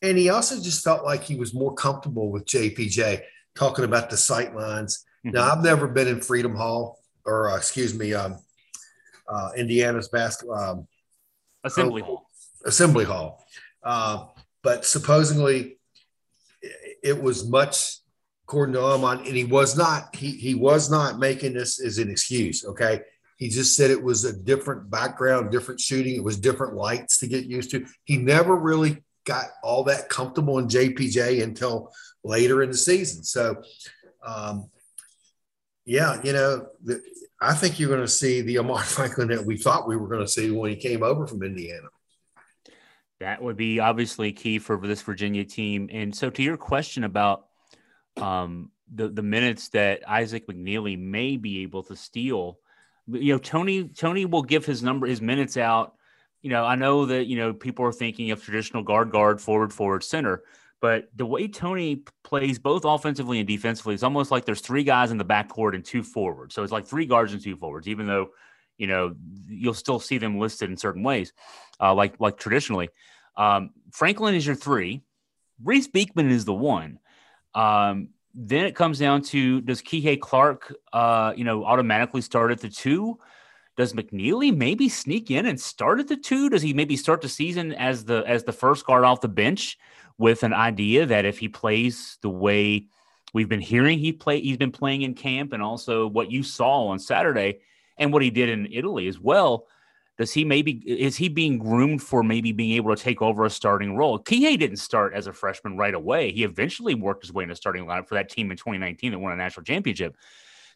and 0.00 0.18
he 0.18 0.30
also 0.30 0.56
just 0.56 0.82
felt 0.82 1.04
like 1.04 1.22
he 1.22 1.36
was 1.36 1.54
more 1.54 1.74
comfortable 1.74 2.30
with 2.30 2.46
JPJ 2.46 3.22
talking 3.54 3.84
about 3.84 4.10
the 4.10 4.16
sight 4.16 4.54
lines. 4.54 5.04
Mm-hmm. 5.24 5.36
Now, 5.36 5.52
I've 5.52 5.62
never 5.62 5.86
been 5.86 6.08
in 6.08 6.20
Freedom 6.20 6.56
Hall 6.56 6.98
or, 7.24 7.50
uh, 7.50 7.56
excuse 7.56 7.96
me, 7.96 8.14
um, 8.14 8.38
uh, 9.28 9.50
Indiana's 9.56 10.08
basketball 10.08 10.58
um, 10.58 10.88
assembly 11.64 12.02
hall. 12.02 12.28
Assembly 12.64 13.04
hall. 13.04 13.44
Uh, 13.82 14.26
but 14.62 14.84
supposedly 14.84 15.78
it 17.02 17.20
was 17.20 17.48
much 17.48 17.98
according 18.44 18.74
to 18.74 18.80
Armaan, 18.80 19.26
and 19.26 19.36
he 19.36 19.44
was 19.44 19.76
not 19.76 20.14
he 20.14 20.32
he 20.32 20.54
was 20.54 20.90
not 20.90 21.18
making 21.18 21.54
this 21.54 21.80
as 21.80 21.98
an 21.98 22.10
excuse. 22.10 22.64
Okay, 22.64 23.00
he 23.36 23.48
just 23.48 23.76
said 23.76 23.90
it 23.90 24.02
was 24.02 24.24
a 24.24 24.32
different 24.32 24.90
background, 24.90 25.50
different 25.50 25.80
shooting. 25.80 26.14
It 26.14 26.24
was 26.24 26.38
different 26.38 26.74
lights 26.74 27.18
to 27.18 27.26
get 27.26 27.44
used 27.44 27.70
to. 27.72 27.84
He 28.04 28.16
never 28.16 28.56
really 28.56 29.02
got 29.24 29.46
all 29.62 29.84
that 29.84 30.08
comfortable 30.08 30.58
in 30.58 30.68
JPJ 30.68 31.42
until 31.42 31.92
later 32.24 32.62
in 32.62 32.70
the 32.70 32.76
season. 32.76 33.24
So, 33.24 33.62
um, 34.24 34.70
yeah, 35.84 36.20
you 36.22 36.32
know, 36.32 36.66
the, 36.84 37.00
I 37.40 37.54
think 37.54 37.78
you're 37.80 37.88
going 37.88 38.00
to 38.00 38.08
see 38.08 38.40
the 38.42 38.56
Armaan 38.56 38.82
Franklin 38.84 39.28
that 39.28 39.44
we 39.44 39.56
thought 39.56 39.88
we 39.88 39.96
were 39.96 40.08
going 40.08 40.20
to 40.24 40.28
see 40.28 40.50
when 40.50 40.70
he 40.70 40.76
came 40.76 41.02
over 41.02 41.26
from 41.26 41.42
Indiana. 41.42 41.88
That 43.20 43.40
would 43.40 43.56
be 43.56 43.78
obviously 43.78 44.32
key 44.32 44.58
for 44.58 44.76
this 44.76 45.02
Virginia 45.02 45.44
team. 45.44 45.88
And 45.92 46.14
so, 46.14 46.28
to 46.30 46.42
your 46.42 46.56
question 46.56 47.04
about 47.04 47.46
um, 48.16 48.70
the 48.92 49.08
the 49.08 49.22
minutes 49.22 49.68
that 49.70 50.08
Isaac 50.08 50.46
McKneely 50.46 50.98
may 50.98 51.36
be 51.36 51.62
able 51.62 51.82
to 51.84 51.96
steal. 51.96 52.58
You 53.08 53.34
know, 53.34 53.38
Tony 53.38 53.88
Tony 53.88 54.26
will 54.26 54.42
give 54.42 54.64
his 54.64 54.82
number 54.82 55.06
his 55.06 55.20
minutes 55.20 55.56
out. 55.56 55.94
You 56.40 56.50
know, 56.50 56.64
I 56.64 56.74
know 56.74 57.06
that 57.06 57.26
you 57.26 57.36
know 57.36 57.52
people 57.52 57.84
are 57.84 57.92
thinking 57.92 58.30
of 58.30 58.42
traditional 58.42 58.82
guard 58.82 59.10
guard 59.10 59.40
forward 59.40 59.72
forward 59.72 60.04
center, 60.04 60.42
but 60.80 61.08
the 61.14 61.26
way 61.26 61.48
Tony 61.48 62.02
plays 62.24 62.58
both 62.58 62.84
offensively 62.84 63.38
and 63.38 63.46
defensively, 63.46 63.94
it's 63.94 64.02
almost 64.02 64.30
like 64.30 64.44
there's 64.44 64.60
three 64.60 64.84
guys 64.84 65.10
in 65.10 65.18
the 65.18 65.24
backcourt 65.24 65.74
and 65.74 65.84
two 65.84 66.02
forwards. 66.02 66.54
So 66.54 66.62
it's 66.62 66.72
like 66.72 66.86
three 66.86 67.06
guards 67.06 67.32
and 67.32 67.42
two 67.42 67.56
forwards, 67.56 67.88
even 67.88 68.06
though 68.06 68.30
you 68.78 68.86
know 68.86 69.14
you'll 69.48 69.74
still 69.74 70.00
see 70.00 70.18
them 70.18 70.38
listed 70.38 70.70
in 70.70 70.76
certain 70.76 71.02
ways, 71.02 71.32
uh, 71.80 71.94
like 71.94 72.20
like 72.20 72.36
traditionally. 72.36 72.90
Um, 73.36 73.70
Franklin 73.92 74.34
is 74.34 74.46
your 74.46 74.56
three. 74.56 75.02
Reece 75.62 75.88
Beekman 75.88 76.30
is 76.30 76.44
the 76.44 76.54
one. 76.54 76.98
Um, 77.54 78.08
then 78.34 78.64
it 78.64 78.74
comes 78.74 78.98
down 78.98 79.22
to 79.22 79.60
does 79.60 79.82
Kihei 79.82 80.18
Clark, 80.18 80.74
uh, 80.92 81.34
you 81.36 81.44
know, 81.44 81.64
automatically 81.64 82.22
start 82.22 82.50
at 82.50 82.60
the 82.60 82.68
two? 82.68 83.18
Does 83.76 83.94
McKneely 83.94 84.54
maybe 84.54 84.88
sneak 84.88 85.30
in 85.30 85.46
and 85.46 85.60
start 85.60 86.00
at 86.00 86.08
the 86.08 86.16
two? 86.16 86.50
Does 86.50 86.62
he 86.62 86.74
maybe 86.74 86.96
start 86.96 87.20
the 87.20 87.28
season 87.28 87.72
as 87.72 88.04
the 88.04 88.22
as 88.26 88.44
the 88.44 88.52
first 88.52 88.86
guard 88.86 89.04
off 89.04 89.20
the 89.20 89.28
bench 89.28 89.78
with 90.18 90.42
an 90.42 90.52
idea 90.52 91.06
that 91.06 91.24
if 91.24 91.38
he 91.38 91.48
plays 91.48 92.18
the 92.22 92.30
way 92.30 92.86
we've 93.34 93.48
been 93.48 93.60
hearing 93.60 93.98
he 93.98 94.12
play 94.12 94.40
he's 94.40 94.58
been 94.58 94.70
playing 94.70 95.02
in 95.02 95.14
camp 95.14 95.54
and 95.54 95.62
also 95.62 96.06
what 96.06 96.30
you 96.30 96.42
saw 96.42 96.88
on 96.88 96.98
Saturday 96.98 97.60
and 97.96 98.12
what 98.12 98.22
he 98.22 98.30
did 98.30 98.48
in 98.48 98.66
Italy 98.70 99.08
as 99.08 99.18
well, 99.18 99.66
does 100.18 100.32
he 100.32 100.44
maybe 100.44 100.72
is 100.86 101.16
he 101.16 101.28
being 101.28 101.58
groomed 101.58 102.02
for 102.02 102.22
maybe 102.22 102.52
being 102.52 102.72
able 102.72 102.94
to 102.94 103.02
take 103.02 103.22
over 103.22 103.44
a 103.44 103.50
starting 103.50 103.96
role? 103.96 104.18
Kihei 104.18 104.58
didn't 104.58 104.76
start 104.76 105.14
as 105.14 105.26
a 105.26 105.32
freshman 105.32 105.76
right 105.76 105.94
away. 105.94 106.32
He 106.32 106.44
eventually 106.44 106.94
worked 106.94 107.22
his 107.22 107.32
way 107.32 107.44
in 107.44 107.50
a 107.50 107.56
starting 107.56 107.86
lineup 107.86 108.08
for 108.08 108.16
that 108.16 108.28
team 108.28 108.50
in 108.50 108.56
2019 108.56 109.12
that 109.12 109.18
won 109.18 109.32
a 109.32 109.36
national 109.36 109.64
championship. 109.64 110.16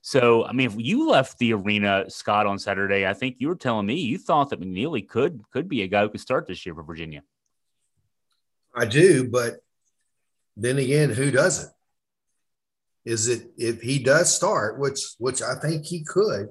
So, 0.00 0.44
I 0.44 0.52
mean, 0.52 0.68
if 0.68 0.74
you 0.78 1.08
left 1.10 1.38
the 1.38 1.52
arena, 1.52 2.04
Scott, 2.08 2.46
on 2.46 2.58
Saturday, 2.58 3.06
I 3.06 3.12
think 3.12 3.36
you 3.38 3.48
were 3.48 3.56
telling 3.56 3.86
me 3.86 3.96
you 3.96 4.18
thought 4.18 4.50
that 4.50 4.60
McKneely 4.60 5.06
could 5.06 5.42
could 5.50 5.68
be 5.68 5.82
a 5.82 5.88
guy 5.88 6.02
who 6.02 6.08
could 6.08 6.20
start 6.20 6.46
this 6.46 6.64
year 6.64 6.74
for 6.74 6.82
Virginia. 6.82 7.22
I 8.74 8.86
do, 8.86 9.28
but 9.28 9.56
then 10.56 10.78
again, 10.78 11.10
who 11.10 11.30
doesn't? 11.30 11.72
Is 13.04 13.28
it 13.28 13.50
if 13.56 13.82
he 13.82 13.98
does 13.98 14.34
start, 14.34 14.78
which 14.78 15.00
which 15.18 15.42
I 15.42 15.54
think 15.56 15.84
he 15.84 16.04
could? 16.04 16.48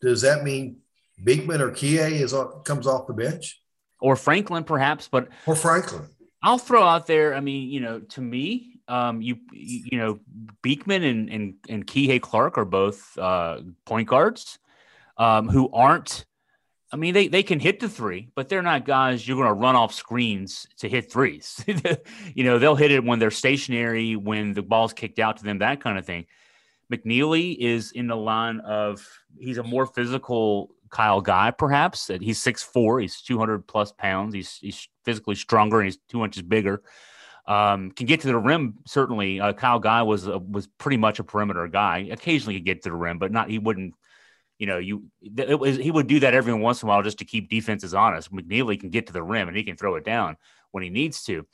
Does 0.00 0.22
that 0.22 0.44
mean 0.44 0.78
Beekman 1.22 1.60
or 1.60 1.70
Kihei 1.70 2.12
is 2.12 2.34
comes 2.64 2.86
off 2.86 3.06
the 3.06 3.14
bench, 3.14 3.60
or 4.00 4.16
Franklin 4.16 4.64
perhaps, 4.64 5.08
but 5.08 5.28
or 5.46 5.54
Franklin. 5.54 6.02
I'll 6.42 6.58
throw 6.58 6.84
out 6.84 7.06
there. 7.06 7.34
I 7.34 7.40
mean, 7.40 7.70
you 7.70 7.80
know, 7.80 8.00
to 8.00 8.20
me, 8.20 8.80
um, 8.88 9.20
you 9.22 9.38
you 9.52 9.98
know, 9.98 10.20
Beekman 10.62 11.02
and 11.02 11.30
and 11.30 11.54
and 11.68 11.86
Kihei 11.86 12.20
Clark 12.20 12.58
are 12.58 12.64
both 12.64 13.16
uh, 13.18 13.60
point 13.84 14.08
guards 14.08 14.58
um, 15.16 15.48
who 15.48 15.70
aren't. 15.72 16.24
I 16.92 16.96
mean, 16.96 17.14
they, 17.14 17.26
they 17.26 17.42
can 17.42 17.58
hit 17.58 17.80
the 17.80 17.88
three, 17.88 18.28
but 18.36 18.48
they're 18.48 18.62
not 18.62 18.86
guys 18.86 19.26
you're 19.26 19.36
going 19.36 19.48
to 19.48 19.60
run 19.60 19.74
off 19.74 19.92
screens 19.92 20.68
to 20.78 20.88
hit 20.88 21.10
threes. 21.10 21.62
you 22.34 22.44
know, 22.44 22.60
they'll 22.60 22.76
hit 22.76 22.92
it 22.92 23.02
when 23.02 23.18
they're 23.18 23.32
stationary, 23.32 24.14
when 24.14 24.52
the 24.52 24.62
ball's 24.62 24.92
kicked 24.92 25.18
out 25.18 25.38
to 25.38 25.44
them, 25.44 25.58
that 25.58 25.80
kind 25.80 25.98
of 25.98 26.06
thing. 26.06 26.26
McKneely 26.92 27.56
is 27.58 27.90
in 27.90 28.06
the 28.06 28.16
line 28.16 28.60
of 28.60 29.04
he's 29.36 29.58
a 29.58 29.64
more 29.64 29.86
physical 29.86 30.70
Kyle 30.96 31.20
Guy, 31.20 31.50
perhaps. 31.50 32.06
He's 32.06 32.42
6'4, 32.42 33.02
he's 33.02 33.20
200 33.20 33.66
plus 33.66 33.92
pounds. 33.92 34.34
He's, 34.34 34.56
he's 34.56 34.88
physically 35.04 35.34
stronger 35.34 35.80
and 35.80 35.84
he's 35.84 35.98
two 36.08 36.24
inches 36.24 36.42
bigger. 36.42 36.82
Um, 37.46 37.90
can 37.90 38.06
get 38.06 38.22
to 38.22 38.28
the 38.28 38.38
rim 38.38 38.78
certainly. 38.86 39.38
Uh, 39.38 39.52
Kyle 39.52 39.78
Guy 39.78 40.02
was 40.02 40.26
uh, 40.26 40.38
was 40.38 40.66
pretty 40.78 40.96
much 40.96 41.18
a 41.18 41.24
perimeter 41.24 41.68
guy. 41.68 42.08
Occasionally, 42.10 42.54
could 42.54 42.64
get 42.64 42.82
to 42.82 42.88
the 42.88 42.96
rim, 42.96 43.18
but 43.18 43.30
not 43.30 43.50
he 43.50 43.58
wouldn't. 43.58 43.94
You 44.58 44.66
know, 44.66 44.78
you 44.78 45.04
it 45.22 45.60
was 45.60 45.76
he 45.76 45.90
would 45.90 46.06
do 46.06 46.20
that 46.20 46.34
every 46.34 46.54
once 46.54 46.82
in 46.82 46.88
a 46.88 46.90
while 46.90 47.02
just 47.02 47.18
to 47.18 47.24
keep 47.24 47.50
defenses 47.50 47.94
honest. 47.94 48.32
McKneely 48.32 48.80
can 48.80 48.88
get 48.88 49.06
to 49.08 49.12
the 49.12 49.22
rim 49.22 49.48
and 49.48 49.56
he 49.56 49.62
can 49.62 49.76
throw 49.76 49.94
it 49.96 50.04
down. 50.04 50.36
when 50.72 50.82
he 50.82 50.90
needs 50.90 51.22
to. 51.24 51.46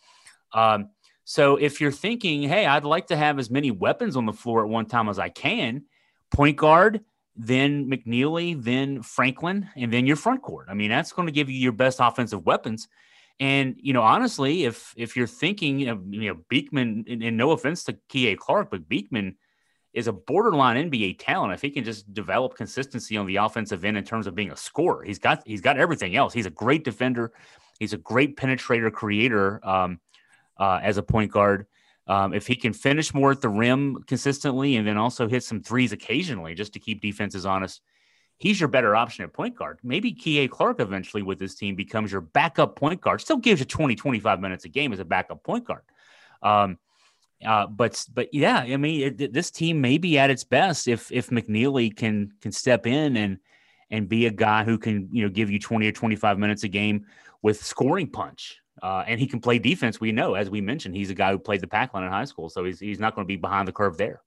Um, 0.55 0.91
so 1.25 1.57
if 1.57 1.81
you're 1.81 1.93
thinking, 1.93 2.43
hey, 2.43 2.65
I'd 2.65 2.85
like 2.85 3.09
to 3.09 3.17
have 3.17 3.39
as 3.39 3.51
many 3.51 3.71
weapons 3.71 4.17
on 4.17 4.25
the 4.25 4.33
floor 4.33 4.63
at 4.63 4.71
one 4.71 4.87
time 4.87 5.09
as 5.09 5.19
I 5.19 5.29
can, 5.29 5.83
point 6.31 6.57
guard, 6.57 7.05
then 7.37 7.91
McKneely, 7.91 8.63
then 8.63 9.03
Franklin, 9.03 9.69
and 9.77 9.93
then 9.93 10.07
your 10.07 10.17
front 10.17 10.43
court. 10.43 10.67
I 10.69 10.75
mean, 10.75 10.91
that's 10.91 11.13
going 11.13 11.27
to 11.27 11.33
give 11.33 11.49
you 11.49 11.59
your 11.59 11.73
best 11.73 11.99
offensive 12.01 12.45
weapons. 12.45 12.89
And 13.41 13.77
you 13.79 13.93
know, 13.93 14.03
honestly, 14.03 14.65
if 14.65 14.93
if 14.97 15.17
you're 15.17 15.27
thinking 15.27 15.89
of 15.89 16.03
you 16.11 16.29
know 16.29 16.41
Beekman, 16.49 17.05
and, 17.09 17.23
and 17.23 17.37
no 17.37 17.53
offense 17.53 17.85
to 17.85 17.97
Kihei 18.09 18.37
Clark, 18.37 18.71
but 18.71 18.89
Beekman 18.89 19.37
is 19.93 20.07
a 20.07 20.13
borderline 20.13 20.91
NBA 20.91 21.17
talent. 21.19 21.53
If 21.53 21.63
he 21.63 21.71
can 21.71 21.85
just 21.85 22.13
develop 22.13 22.57
consistency 22.57 23.17
on 23.17 23.27
the 23.27 23.37
offensive 23.37 23.85
end 23.85 23.97
in 23.97 24.05
terms 24.05 24.27
of 24.27 24.35
being 24.35 24.51
a 24.51 24.57
scorer, 24.57 25.03
he's 25.03 25.19
got 25.19 25.43
he's 25.47 25.61
got 25.61 25.79
everything 25.79 26.15
else. 26.15 26.33
He's 26.33 26.47
a 26.47 26.51
great 26.51 26.85
defender. 26.85 27.33
He's 27.79 27.93
a 27.93 27.99
great 27.99 28.37
penetrator, 28.37 28.93
creator 28.93 29.67
um, 29.67 30.01
uh, 30.59 30.81
as 30.83 30.99
a 30.99 31.03
point 31.03 31.33
guard. 31.33 31.67
Um, 32.07 32.35
if 32.35 32.47
he 32.47 32.57
can 32.57 32.73
finish 32.73 33.15
more 33.15 33.31
at 33.31 33.41
the 33.41 33.49
rim 33.49 34.03
consistently 34.07 34.77
and 34.77 34.87
then 34.87 34.97
also 34.97 35.29
hit 35.29 35.45
some 35.45 35.63
threes 35.63 35.93
occasionally 35.93 36.55
just 36.55 36.73
to 36.73 36.81
keep 36.81 37.01
defenses 37.01 37.47
honest, 37.47 37.81
he's 38.39 38.59
your 38.59 38.69
better 38.69 38.97
option 38.97 39.25
at 39.25 39.33
point 39.33 39.57
guard. 39.57 39.79
Maybe 39.85 40.13
Kihei 40.13 40.51
Clark 40.51 40.81
eventually 40.81 41.23
with 41.23 41.39
this 41.39 41.55
team 41.55 41.77
becomes 41.77 42.11
your 42.11 42.21
backup 42.21 42.75
point 42.75 43.01
guard. 43.01 43.21
Still 43.21 43.37
gives 43.37 43.61
you 43.61 43.67
20, 43.67 43.95
25 43.95 44.41
minutes 44.41 44.65
a 44.65 44.69
game 44.69 44.93
as 44.93 44.99
a 44.99 45.05
backup 45.05 45.45
point 45.45 45.65
guard. 45.65 45.83
Um, 46.43 46.79
uh, 47.45 47.67
but 47.67 48.05
but 48.13 48.33
yeah, 48.33 48.59
I 48.59 48.77
mean, 48.77 49.15
it, 49.19 49.33
this 49.33 49.51
team 49.51 49.81
may 49.81 49.99
be 49.99 50.19
at 50.19 50.31
its 50.31 50.45
best 50.45 50.89
if 50.89 51.11
if 51.11 51.31
McKneely 51.31 51.95
can 51.95 52.33
can 52.41 52.53
step 52.53 52.87
in 52.87 53.17
and 53.17 53.39
and 53.91 54.09
be 54.09 54.27
a 54.27 54.31
guy 54.31 54.65
who 54.65 54.79
can 54.79 55.09
you 55.13 55.25
know 55.25 55.29
give 55.29 55.51
you 55.51 55.59
20 55.59 55.87
or 55.87 55.93
25 55.93 56.39
minutes 56.39 56.65
a 56.65 56.69
game 56.69 57.07
with 57.43 57.63
scoring 57.63 58.09
punch. 58.09 58.62
Uh, 58.83 59.05
and 59.07 59.21
he 59.21 59.29
can 59.29 59.41
play 59.41 59.61
defense. 59.61 60.01
We 60.01 60.11
know, 60.11 60.35
as 60.35 60.51
we 60.51 60.61
mentioned, 60.61 60.97
he's 60.97 61.11
a 61.11 61.15
guy 61.15 61.31
who 61.31 61.39
played 61.39 61.61
the 61.61 61.69
pack 61.69 61.95
line 61.95 62.03
in 62.03 62.11
high 62.11 62.25
school, 62.25 62.49
so 62.49 62.65
he's 62.65 62.81
he's 62.81 62.99
not 62.99 63.15
going 63.15 63.25
to 63.25 63.29
be 63.29 63.37
behind 63.37 63.69
the 63.69 63.73
curve 63.73 63.97
there. 63.97 64.21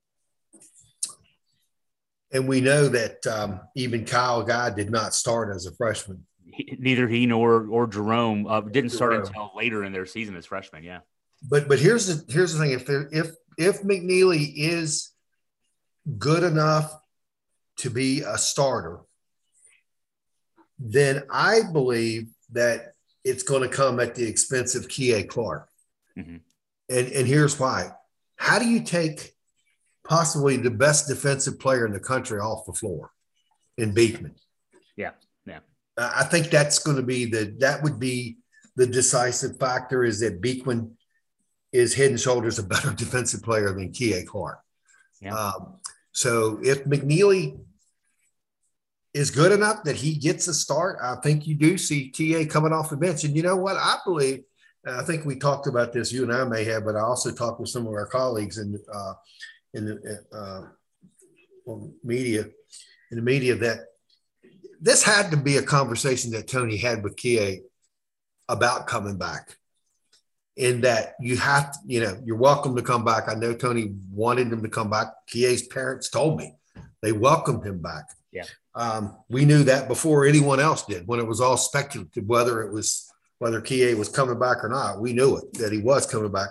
And 2.31 2.47
we 2.47 2.61
know 2.61 2.87
that 2.87 3.25
um, 3.27 3.59
even 3.75 4.05
Kyle 4.05 4.43
Guy 4.43 4.69
did 4.69 4.89
not 4.89 5.13
start 5.13 5.53
as 5.53 5.65
a 5.65 5.73
freshman. 5.73 6.25
He, 6.45 6.77
neither 6.79 7.07
he 7.07 7.25
nor 7.25 7.67
or 7.67 7.85
Jerome 7.85 8.47
uh, 8.47 8.61
didn't 8.61 8.91
start 8.91 9.11
Jerome. 9.11 9.27
until 9.27 9.51
later 9.55 9.83
in 9.83 9.91
their 9.91 10.05
season 10.05 10.37
as 10.37 10.45
freshmen. 10.45 10.83
Yeah. 10.83 10.99
But 11.43 11.67
but 11.67 11.79
here's 11.79 12.07
the 12.07 12.33
here's 12.33 12.53
the 12.53 12.59
thing: 12.59 12.71
if 12.71 12.85
there, 12.85 13.09
if 13.11 13.31
if 13.57 13.81
McKneely 13.83 14.53
is 14.55 15.11
good 16.17 16.43
enough 16.43 16.93
to 17.79 17.89
be 17.89 18.21
a 18.21 18.37
starter, 18.37 19.01
then 20.79 21.23
I 21.29 21.61
believe 21.71 22.29
that 22.51 22.94
it's 23.25 23.43
going 23.43 23.63
to 23.63 23.67
come 23.67 23.99
at 23.99 24.15
the 24.15 24.25
expense 24.25 24.75
of 24.75 24.87
Kihei 24.87 25.27
Clark. 25.27 25.67
Mm-hmm. 26.17 26.37
And 26.89 27.07
and 27.11 27.27
here's 27.27 27.59
why: 27.59 27.91
How 28.37 28.59
do 28.59 28.65
you 28.65 28.81
take 28.81 29.35
possibly 30.05 30.57
the 30.57 30.71
best 30.71 31.07
defensive 31.07 31.59
player 31.59 31.85
in 31.85 31.91
the 31.91 31.99
country 31.99 32.39
off 32.39 32.65
the 32.65 32.73
floor 32.73 33.11
in 33.77 33.93
Beekman. 33.93 34.35
Yeah, 34.95 35.11
yeah. 35.45 35.59
I 35.97 36.23
think 36.23 36.49
that's 36.49 36.79
going 36.79 36.97
to 36.97 37.03
be 37.03 37.25
the 37.25 37.55
that 37.59 37.83
would 37.83 37.99
be 37.99 38.37
the 38.75 38.87
decisive 38.87 39.57
factor 39.59 40.03
is 40.03 40.19
that 40.19 40.41
Beekman 40.41 40.95
is 41.71 41.93
head 41.93 42.11
and 42.11 42.19
shoulders 42.19 42.59
a 42.59 42.63
better 42.63 42.91
defensive 42.95 43.43
player 43.43 43.73
than 43.73 43.91
Kihei 43.91 44.25
Clark. 44.25 44.59
Yeah. 45.21 45.35
Um, 45.35 45.79
so 46.11 46.59
if 46.63 46.85
McKneely 46.85 47.59
is 49.15 49.31
good 49.31 49.53
enough 49.53 49.85
that 49.85 49.95
he 49.95 50.15
gets 50.15 50.49
a 50.49 50.53
start, 50.53 50.99
I 51.01 51.15
think 51.23 51.47
you 51.47 51.55
do 51.55 51.77
see 51.77 52.11
TA 52.11 52.51
coming 52.51 52.73
off 52.73 52.89
the 52.89 52.97
bench. 52.97 53.23
And 53.23 53.33
you 53.35 53.43
know 53.43 53.55
what? 53.55 53.77
I 53.77 53.95
believe, 54.03 54.43
I 54.85 55.03
think 55.03 55.25
we 55.25 55.37
talked 55.37 55.67
about 55.67 55.93
this, 55.93 56.11
you 56.11 56.23
and 56.23 56.33
I 56.33 56.43
may 56.43 56.65
have, 56.65 56.83
but 56.83 56.97
I 56.97 56.99
also 56.99 57.31
talked 57.31 57.61
with 57.61 57.69
some 57.69 57.87
of 57.87 57.93
our 57.93 58.07
colleagues 58.07 58.57
and 58.57 58.77
uh, 58.93 59.13
in 59.73 59.85
the 59.85 60.19
uh, 60.37 61.71
media 62.03 62.45
in 63.09 63.17
the 63.17 63.21
media 63.21 63.55
that 63.55 63.79
this 64.81 65.01
had 65.01 65.31
to 65.31 65.37
be 65.37 65.57
a 65.57 65.63
conversation 65.63 66.31
that 66.31 66.49
Tony 66.49 66.75
had 66.75 67.01
with 67.01 67.15
Kie 67.15 67.61
about 68.49 68.85
coming 68.85 69.17
back. 69.17 69.55
In 70.57 70.81
that 70.81 71.15
you 71.19 71.35
have, 71.37 71.73
to, 71.73 71.79
you 71.85 71.99
know, 71.99 72.17
you're 72.23 72.37
welcome 72.37 72.77
to 72.77 72.81
come 72.81 73.03
back. 73.03 73.27
I 73.27 73.33
know 73.33 73.53
Tony 73.53 73.93
wanted 74.09 74.47
him 74.47 74.63
to 74.63 74.69
come 74.69 74.89
back. 74.89 75.07
Kie's 75.29 75.67
parents 75.67 76.09
told 76.09 76.37
me 76.37 76.53
they 77.01 77.11
welcomed 77.11 77.65
him 77.65 77.81
back. 77.81 78.05
Yeah. 78.35 78.43
Um, 78.75 79.17
we 79.29 79.45
knew 79.45 79.63
that 79.63 79.87
before 79.87 80.25
anyone 80.25 80.59
else 80.59 80.85
did 80.85 81.07
when 81.07 81.19
it 81.19 81.27
was 81.27 81.39
all 81.39 81.55
speculative 81.55 82.25
whether 82.27 82.61
it 82.61 82.73
was 82.73 83.09
whether 83.39 83.61
Kie 83.61 83.93
was 83.95 84.09
coming 84.09 84.37
back 84.37 84.63
or 84.63 84.69
not. 84.69 85.01
We 85.01 85.13
knew 85.13 85.37
it 85.37 85.53
that 85.53 85.71
he 85.71 85.79
was 85.79 86.05
coming 86.05 86.31
back. 86.31 86.49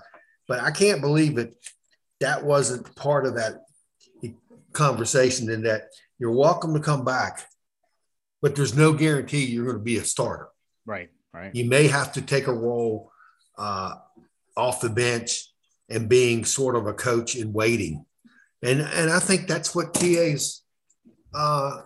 But 0.48 0.60
I 0.60 0.70
can't 0.70 1.00
believe 1.00 1.38
it 1.38 1.54
that 2.20 2.44
wasn't 2.44 2.94
part 2.96 3.26
of 3.26 3.34
that 3.34 3.64
conversation 4.72 5.50
in 5.50 5.62
that 5.62 5.88
you're 6.18 6.32
welcome 6.32 6.74
to 6.74 6.80
come 6.80 7.04
back, 7.04 7.46
but 8.40 8.54
there's 8.56 8.76
no 8.76 8.92
guarantee 8.92 9.44
you're 9.44 9.64
going 9.64 9.76
to 9.76 9.82
be 9.82 9.98
a 9.98 10.04
starter. 10.04 10.48
Right, 10.86 11.10
right. 11.32 11.54
You 11.54 11.68
may 11.68 11.86
have 11.86 12.12
to 12.14 12.22
take 12.22 12.46
a 12.46 12.52
role 12.52 13.10
uh, 13.58 13.94
off 14.56 14.80
the 14.80 14.90
bench 14.90 15.50
and 15.88 16.08
being 16.08 16.44
sort 16.44 16.76
of 16.76 16.86
a 16.86 16.94
coach 16.94 17.36
in 17.36 17.52
waiting. 17.52 18.04
And, 18.62 18.80
and 18.80 19.10
I 19.10 19.18
think 19.18 19.46
that's 19.46 19.74
what 19.74 19.94
TA's 19.94 20.63
uh, 21.34 21.82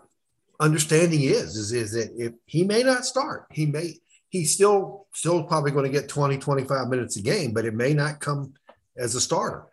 understanding 0.61 1.23
is, 1.23 1.57
is, 1.57 1.73
is 1.73 1.93
that 1.93 2.11
if 2.17 2.33
he 2.47 2.65
may 2.65 2.83
not 2.83 3.05
start, 3.05 3.47
he 3.53 3.67
may, 3.67 3.95
he's 4.29 4.55
still, 4.55 5.07
still 5.13 5.43
probably 5.45 5.71
going 5.71 5.85
to 5.85 5.91
get 5.91 6.09
20, 6.09 6.39
25 6.39 6.89
minutes 6.89 7.17
a 7.17 7.23
game, 7.23 7.53
but 7.53 7.65
it 7.65 7.75
may 7.75 7.95
not 7.95 8.21
come 8.21 8.55
as 8.97 9.15
a 9.15 9.21
starter. 9.21 9.67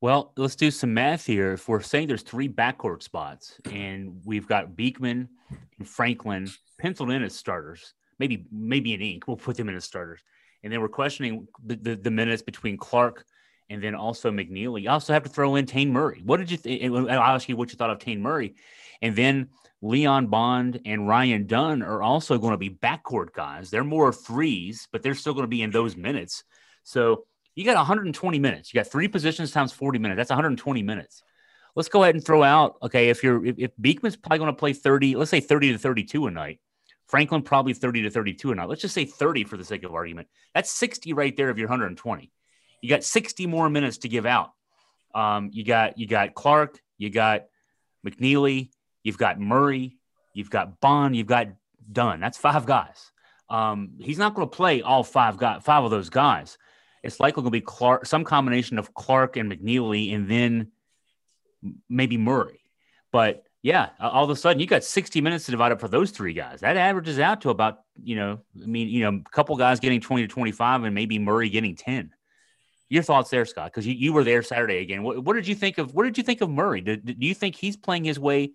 Well, 0.00 0.32
let's 0.36 0.56
do 0.56 0.70
some 0.70 0.94
math 0.94 1.26
here. 1.26 1.52
If 1.52 1.68
we're 1.68 1.82
saying 1.82 2.08
there's 2.08 2.22
three 2.22 2.48
backcourt 2.48 3.02
spots 3.02 3.60
and 3.70 4.20
we've 4.24 4.46
got 4.46 4.74
Beekman 4.74 5.28
and 5.78 5.88
Franklin 5.88 6.48
penciled 6.78 7.10
in 7.10 7.22
as 7.22 7.34
starters, 7.34 7.92
maybe 8.18 8.46
maybe 8.50 8.94
an 8.94 9.02
ink, 9.02 9.28
we'll 9.28 9.36
put 9.36 9.56
them 9.56 9.68
in 9.68 9.74
as 9.74 9.84
starters. 9.84 10.20
And 10.62 10.72
then 10.72 10.80
we're 10.80 10.88
questioning 10.88 11.46
the, 11.64 11.76
the, 11.76 11.96
the 11.96 12.10
minutes 12.10 12.42
between 12.42 12.78
Clark 12.78 13.26
and 13.70 13.82
then 13.82 13.94
also 13.94 14.30
McKneely. 14.30 14.82
You 14.82 14.90
also 14.90 15.12
have 15.12 15.22
to 15.22 15.28
throw 15.28 15.54
in 15.54 15.64
Taine 15.64 15.92
Murray. 15.92 16.20
What 16.24 16.38
did 16.38 16.50
you 16.50 16.56
think? 16.56 16.82
I'll 16.82 17.08
ask 17.08 17.48
you 17.48 17.56
what 17.56 17.70
you 17.70 17.76
thought 17.76 17.90
of 17.90 18.00
Taine 18.00 18.20
Murray. 18.20 18.56
And 19.00 19.16
then 19.16 19.48
Leon 19.80 20.26
Bond 20.26 20.80
and 20.84 21.08
Ryan 21.08 21.46
Dunn 21.46 21.82
are 21.82 22.02
also 22.02 22.36
going 22.36 22.52
to 22.52 22.58
be 22.58 22.68
backcourt 22.68 23.32
guys. 23.32 23.70
They're 23.70 23.84
more 23.84 24.12
threes, 24.12 24.88
but 24.92 25.02
they're 25.02 25.14
still 25.14 25.32
going 25.32 25.44
to 25.44 25.48
be 25.48 25.62
in 25.62 25.70
those 25.70 25.96
minutes. 25.96 26.44
So 26.82 27.24
you 27.54 27.64
got 27.64 27.76
120 27.76 28.38
minutes. 28.38 28.74
You 28.74 28.80
got 28.80 28.90
three 28.90 29.08
positions 29.08 29.52
times 29.52 29.72
40 29.72 29.98
minutes. 29.98 30.18
That's 30.18 30.30
120 30.30 30.82
minutes. 30.82 31.22
Let's 31.76 31.88
go 31.88 32.02
ahead 32.02 32.16
and 32.16 32.24
throw 32.24 32.42
out. 32.42 32.76
Okay, 32.82 33.08
if 33.08 33.22
you're 33.22 33.44
if, 33.46 33.54
if 33.58 33.70
Beekman's 33.80 34.16
probably 34.16 34.38
going 34.38 34.52
to 34.52 34.58
play 34.58 34.72
30, 34.72 35.16
let's 35.16 35.30
say 35.30 35.40
30 35.40 35.72
to 35.72 35.78
32 35.78 36.26
a 36.26 36.30
night. 36.30 36.58
Franklin 37.06 37.42
probably 37.42 37.72
30 37.72 38.02
to 38.02 38.10
32 38.10 38.52
a 38.52 38.54
night. 38.54 38.68
Let's 38.68 38.82
just 38.82 38.94
say 38.94 39.04
30 39.04 39.44
for 39.44 39.56
the 39.56 39.64
sake 39.64 39.82
of 39.82 39.94
argument. 39.94 40.28
That's 40.54 40.70
60 40.70 41.12
right 41.12 41.36
there 41.36 41.50
of 41.50 41.58
your 41.58 41.68
120. 41.68 42.30
You 42.80 42.88
got 42.88 43.04
60 43.04 43.46
more 43.46 43.68
minutes 43.68 43.98
to 43.98 44.08
give 44.08 44.26
out. 44.26 44.50
Um, 45.14 45.50
you 45.52 45.64
got 45.64 45.98
you 45.98 46.06
got 46.06 46.34
Clark, 46.34 46.78
you 46.96 47.10
got 47.10 47.46
McKneely, 48.06 48.70
you've 49.02 49.18
got 49.18 49.40
Murray, 49.40 49.98
you've 50.34 50.50
got 50.50 50.80
Bond, 50.80 51.16
you've 51.16 51.26
got 51.26 51.48
Dunn. 51.90 52.20
That's 52.20 52.38
five 52.38 52.64
guys. 52.66 53.10
Um, 53.48 53.94
he's 53.98 54.18
not 54.18 54.34
going 54.34 54.48
to 54.48 54.56
play 54.56 54.82
all 54.82 55.02
five 55.02 55.36
guys, 55.36 55.62
five 55.64 55.82
of 55.82 55.90
those 55.90 56.10
guys 56.10 56.56
it's 57.02 57.20
likely 57.20 57.42
going 57.42 57.46
to 57.46 57.50
be 57.50 57.60
Clark, 57.60 58.06
some 58.06 58.24
combination 58.24 58.78
of 58.78 58.94
Clark 58.94 59.36
and 59.36 59.50
McKneely, 59.50 60.14
and 60.14 60.30
then 60.30 60.68
maybe 61.88 62.16
Murray. 62.16 62.60
But 63.12 63.44
yeah, 63.62 63.90
all 63.98 64.24
of 64.24 64.30
a 64.30 64.36
sudden 64.36 64.60
you 64.60 64.66
got 64.66 64.84
60 64.84 65.20
minutes 65.20 65.46
to 65.46 65.50
divide 65.50 65.72
up 65.72 65.80
for 65.80 65.88
those 65.88 66.10
three 66.10 66.32
guys. 66.32 66.60
That 66.60 66.76
averages 66.76 67.18
out 67.18 67.42
to 67.42 67.50
about, 67.50 67.80
you 68.02 68.16
know, 68.16 68.40
I 68.62 68.66
mean, 68.66 68.88
you 68.88 69.02
know, 69.02 69.20
a 69.24 69.30
couple 69.30 69.56
guys 69.56 69.80
getting 69.80 70.00
20 70.00 70.22
to 70.22 70.28
25 70.28 70.84
and 70.84 70.94
maybe 70.94 71.18
Murray 71.18 71.48
getting 71.48 71.74
10. 71.74 72.10
Your 72.90 73.04
thoughts 73.04 73.30
there, 73.30 73.44
Scott? 73.44 73.66
Because 73.66 73.86
you, 73.86 73.94
you 73.94 74.12
were 74.12 74.24
there 74.24 74.42
Saturday 74.42 74.78
again. 74.78 75.04
What, 75.04 75.24
what, 75.24 75.34
did 75.34 75.46
you 75.46 75.54
think 75.54 75.78
of 75.78 75.94
what 75.94 76.02
did 76.02 76.18
you 76.18 76.24
think 76.24 76.40
of 76.40 76.50
Murray? 76.50 76.80
Did, 76.80 77.20
do 77.20 77.26
you 77.26 77.34
think 77.34 77.54
he's 77.54 77.76
playing 77.76 78.04
his 78.04 78.18
way 78.18 78.52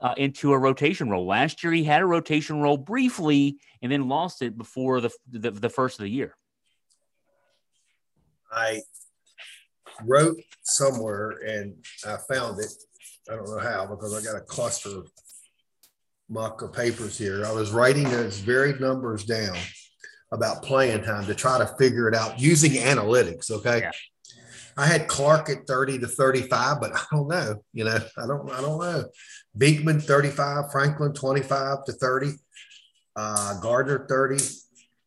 uh, 0.00 0.14
into 0.16 0.54
a 0.54 0.58
rotation 0.58 1.10
role? 1.10 1.26
Last 1.26 1.62
year 1.62 1.74
he 1.74 1.84
had 1.84 2.00
a 2.00 2.06
rotation 2.06 2.62
role 2.62 2.78
briefly 2.78 3.58
and 3.82 3.92
then 3.92 4.08
lost 4.08 4.40
it 4.40 4.56
before 4.56 5.02
the, 5.02 5.10
the, 5.30 5.50
the 5.50 5.68
first 5.68 5.98
of 5.98 6.04
the 6.04 6.10
year. 6.10 6.34
I 8.50 8.80
wrote 10.02 10.38
somewhere 10.62 11.32
and 11.46 11.74
I 12.06 12.16
found 12.16 12.58
it. 12.60 12.72
I 13.30 13.36
don't 13.36 13.50
know 13.50 13.58
how 13.58 13.86
because 13.86 14.14
I 14.14 14.22
got 14.24 14.40
a 14.40 14.44
cluster 14.44 15.00
of 15.00 15.10
muck 16.30 16.62
of 16.62 16.72
papers 16.72 17.18
here. 17.18 17.44
I 17.44 17.52
was 17.52 17.72
writing 17.72 18.04
those 18.04 18.38
very 18.38 18.72
numbers 18.78 19.24
down 19.24 19.56
about 20.32 20.62
playing 20.62 21.04
time 21.04 21.26
to 21.26 21.34
try 21.34 21.58
to 21.58 21.66
figure 21.78 22.08
it 22.08 22.14
out 22.14 22.40
using 22.40 22.72
analytics. 22.72 23.50
Okay. 23.50 23.80
Yeah. 23.80 23.90
I 24.78 24.86
had 24.86 25.08
Clark 25.08 25.48
at 25.48 25.66
30 25.66 26.00
to 26.00 26.06
35, 26.06 26.80
but 26.80 26.92
I 26.94 27.04
don't 27.10 27.28
know. 27.28 27.62
You 27.72 27.84
know, 27.84 27.98
I 28.18 28.26
don't 28.26 28.50
I 28.50 28.60
don't 28.60 28.80
know. 28.80 29.04
Beekman 29.56 30.00
35, 30.00 30.70
Franklin 30.70 31.12
25 31.12 31.84
to 31.84 31.92
30, 31.92 32.32
uh, 33.16 33.60
Gardner 33.60 34.06
30, 34.08 34.44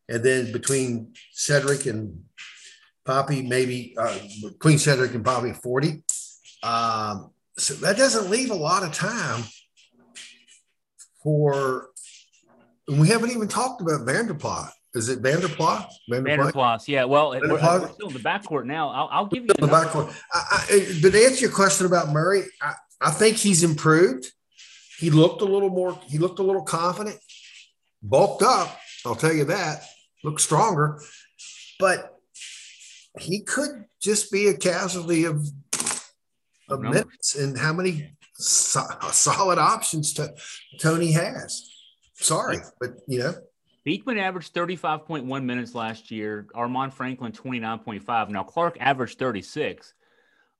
and 0.08 0.24
then 0.24 0.52
between 0.52 1.14
Cedric 1.32 1.86
and 1.86 2.24
Poppy, 3.04 3.42
maybe 3.42 3.94
uh, 3.96 4.18
between 4.42 4.78
Cedric 4.78 5.14
and 5.14 5.24
Poppy, 5.24 5.52
40. 5.52 6.02
Um, 6.62 7.30
so 7.56 7.74
that 7.74 7.96
doesn't 7.96 8.30
leave 8.30 8.50
a 8.50 8.54
lot 8.54 8.82
of 8.82 8.92
time 8.92 9.44
for, 11.22 11.90
and 12.88 13.00
we 13.00 13.08
haven't 13.08 13.30
even 13.30 13.48
talked 13.48 13.80
about 13.80 14.00
Vanderplot. 14.00 14.70
Is 14.94 15.08
it 15.08 15.22
Vanderplas? 15.22 15.86
Vanderplas, 16.10 16.88
yeah. 16.88 17.04
Well, 17.04 17.30
we're, 17.30 17.48
we're, 17.48 17.88
still 17.92 18.08
in 18.08 18.12
the 18.12 18.18
backcourt 18.18 18.64
now. 18.64 18.88
I'll, 18.90 19.08
I'll 19.12 19.26
give 19.26 19.44
you 19.44 19.48
the, 19.48 19.66
the 19.66 19.72
backcourt. 19.72 20.12
I, 20.32 20.66
I, 20.68 20.98
but 21.00 21.12
to 21.12 21.24
answer 21.24 21.42
your 21.42 21.52
question 21.52 21.86
about 21.86 22.08
Murray, 22.08 22.42
I, 22.60 22.74
I 23.00 23.10
think 23.10 23.36
he's 23.36 23.62
improved. 23.62 24.32
He 24.98 25.10
looked 25.10 25.42
a 25.42 25.44
little 25.44 25.70
more. 25.70 25.98
He 26.06 26.18
looked 26.18 26.40
a 26.40 26.42
little 26.42 26.64
confident, 26.64 27.18
bulked 28.02 28.42
up. 28.42 28.78
I'll 29.06 29.14
tell 29.14 29.32
you 29.32 29.44
that. 29.46 29.84
Looked 30.24 30.40
stronger, 30.40 31.00
but 31.78 32.18
he 33.18 33.40
could 33.40 33.86
just 34.02 34.30
be 34.30 34.48
a 34.48 34.54
casualty 34.54 35.24
of 35.24 35.46
of 36.68 36.80
minutes 36.80 37.36
and 37.36 37.58
how 37.58 37.72
many 37.72 38.16
so, 38.34 38.82
solid 39.10 39.58
options 39.58 40.14
to, 40.14 40.34
Tony 40.80 41.12
has. 41.12 41.68
Sorry, 42.14 42.58
but 42.80 42.90
you 43.06 43.20
know. 43.20 43.34
Beekman 43.90 44.18
averaged 44.18 44.54
35.1 44.54 45.42
minutes 45.42 45.74
last 45.74 46.12
year. 46.12 46.46
Armaan 46.54 46.92
Franklin 46.92 47.32
29.5. 47.32 48.28
Now 48.28 48.44
Clark 48.44 48.76
averaged 48.78 49.18
36. 49.18 49.94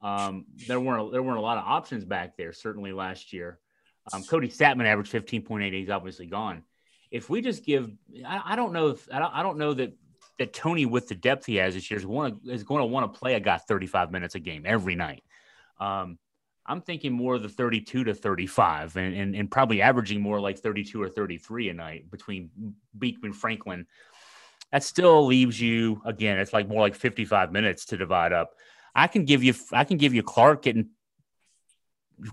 Um, 0.02 0.46
there 0.66 0.80
weren't 0.80 1.12
there 1.12 1.22
weren't 1.22 1.38
a 1.38 1.40
lot 1.40 1.56
of 1.56 1.62
options 1.64 2.04
back 2.04 2.36
there 2.36 2.52
certainly 2.52 2.92
last 2.92 3.32
year. 3.32 3.60
Um, 4.12 4.24
Kody 4.24 4.52
Stattmann 4.52 4.86
averaged 4.86 5.12
15.8. 5.12 5.72
He's 5.72 5.90
obviously 5.90 6.26
gone. 6.26 6.64
If 7.12 7.30
we 7.30 7.40
just 7.40 7.64
give, 7.64 7.92
I, 8.26 8.42
I 8.46 8.56
don't 8.56 8.72
know 8.72 8.88
if 8.88 9.08
I 9.12 9.20
don't, 9.20 9.32
I 9.32 9.44
don't 9.44 9.58
know 9.58 9.74
that 9.74 9.92
that 10.40 10.52
Tony, 10.52 10.84
with 10.84 11.06
the 11.06 11.14
depth 11.14 11.46
he 11.46 11.54
has 11.54 11.74
this 11.74 11.88
year, 11.88 11.98
is 12.00 12.04
going 12.04 12.40
to, 12.40 12.50
is 12.50 12.64
going 12.64 12.80
to 12.80 12.86
want 12.86 13.14
to 13.14 13.16
play 13.16 13.34
a 13.34 13.40
guy 13.40 13.58
35 13.58 14.10
minutes 14.10 14.34
a 14.34 14.40
game 14.40 14.64
every 14.66 14.96
night. 14.96 15.22
Um, 15.78 16.18
I'm 16.66 16.82
thinking 16.82 17.12
more 17.12 17.36
of 17.36 17.42
the 17.42 17.48
32 17.48 18.04
to 18.04 18.14
35 18.14 18.96
and, 18.96 19.14
and, 19.14 19.34
and, 19.34 19.50
probably 19.50 19.82
averaging 19.82 20.20
more 20.20 20.40
like 20.40 20.58
32 20.58 21.02
or 21.02 21.08
33 21.08 21.70
a 21.70 21.74
night 21.74 22.10
between 22.10 22.50
Beekman 22.96 23.32
Franklin. 23.32 23.86
That 24.70 24.84
still 24.84 25.26
leaves 25.26 25.60
you 25.60 26.00
again, 26.04 26.38
it's 26.38 26.52
like 26.52 26.68
more 26.68 26.80
like 26.80 26.94
55 26.94 27.50
minutes 27.50 27.86
to 27.86 27.96
divide 27.96 28.32
up. 28.32 28.54
I 28.94 29.06
can 29.06 29.24
give 29.24 29.42
you 29.42 29.54
I 29.72 29.84
can 29.84 29.96
give 29.96 30.14
you 30.14 30.22
Clark 30.22 30.62
getting 30.62 30.90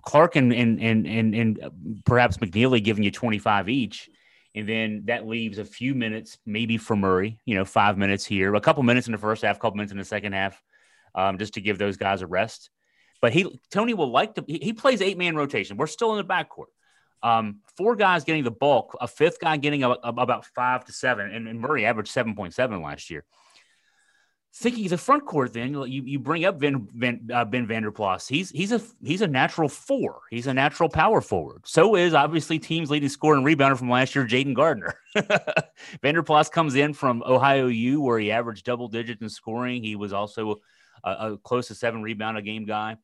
Clark 0.04 0.36
and 0.36 0.54
and 0.54 0.80
and 0.82 1.08
and, 1.08 1.36
and 1.36 2.02
perhaps 2.06 2.38
McKneely 2.38 2.84
giving 2.84 3.04
you 3.04 3.12
25 3.12 3.70
each. 3.70 4.10
And 4.56 4.68
then 4.68 5.04
that 5.06 5.28
leaves 5.28 5.60
a 5.60 5.66
few 5.66 5.94
minutes, 5.94 6.40
maybe 6.46 6.78
for 6.78 6.96
Murray, 6.96 7.40
you 7.46 7.56
know, 7.56 7.66
five 7.66 7.98
minutes 7.98 8.26
here, 8.26 8.56
a 8.56 8.62
couple 8.62 8.82
minutes 8.82 9.08
in 9.08 9.12
the 9.12 9.20
first 9.20 9.44
half, 9.44 9.60
couple 9.60 9.78
minutes 9.78 9.92
in 9.92 10.00
the 10.00 10.06
second 10.06 10.34
half, 10.34 10.62
um, 11.14 11.38
just 11.38 11.54
to 11.56 11.62
give 11.62 11.78
those 11.78 11.96
guys 11.96 12.24
a 12.24 12.28
rest. 12.28 12.72
But 13.22 13.34
he 13.34 13.60
Tony 13.72 13.94
will 13.94 14.12
like 14.12 14.36
to 14.36 14.44
he, 14.48 14.60
he 14.62 14.74
plays 14.74 15.02
eight 15.02 15.18
man 15.18 15.36
rotation. 15.36 15.78
We're 15.78 15.88
still 15.88 16.16
in 16.16 16.26
the 16.26 16.34
backcourt. 16.34 16.68
Um, 17.24 17.62
four 17.76 17.96
guys 17.96 18.24
getting 18.24 18.44
the 18.44 18.52
bulk, 18.52 18.96
a 19.02 19.08
fifth 19.08 19.40
guy 19.40 19.58
getting 19.58 19.84
a, 19.84 19.90
a, 19.90 19.98
about 20.04 20.46
five 20.46 20.86
to 20.86 20.92
seven, 20.92 21.32
and, 21.32 21.48
and 21.48 21.60
Murray 21.60 21.86
averaged 21.86 22.12
seven 22.12 22.36
point 22.36 22.54
seven 22.54 22.82
last 22.82 23.10
year. 23.10 23.26
Thinking 24.54 24.88
the 24.88 24.98
front 24.98 25.26
court, 25.26 25.54
then 25.54 25.74
you 25.74 26.04
you 26.04 26.20
bring 26.20 26.46
up 26.46 26.56
uh, 26.56 26.58
ben 26.60 27.68
Vanderplas. 27.68 28.28
He's 28.28 28.50
he's 28.50 28.72
a 28.72 28.82
he's 29.04 29.22
a 29.22 29.28
natural 29.28 29.70
four. 29.70 30.22
He's 30.30 30.48
a 30.48 30.54
natural 30.54 30.90
power 30.90 31.22
forward. 31.22 31.64
So 31.66 31.96
is 31.96 32.14
obviously 32.14 32.60
team's 32.60 32.90
leading 32.90 33.10
scorer 33.10 33.36
and 33.36 33.46
rebounder 33.46 33.78
from 33.78 33.90
last 33.90 34.16
year, 34.16 34.26
Jayden 34.26 34.56
Gardner. 34.56 34.96
Vanderplas 36.04 36.52
comes 36.52 36.76
in 36.76 36.94
from 36.94 37.24
Ohio 37.24 37.68
U, 37.68 38.02
where 38.02 38.20
he 38.20 38.32
averaged 38.32 38.66
double 38.66 38.88
digits 38.88 39.22
in 39.22 39.30
scoring. 39.30 39.84
He 39.84 39.96
was 39.96 40.14
also 40.14 40.56
a, 41.04 41.12
a 41.12 41.38
close 41.38 41.68
to 41.68 41.76
seven 41.76 42.02
rebound 42.02 42.38
a 42.38 42.42
game 42.42 42.66
guy. 42.66 42.98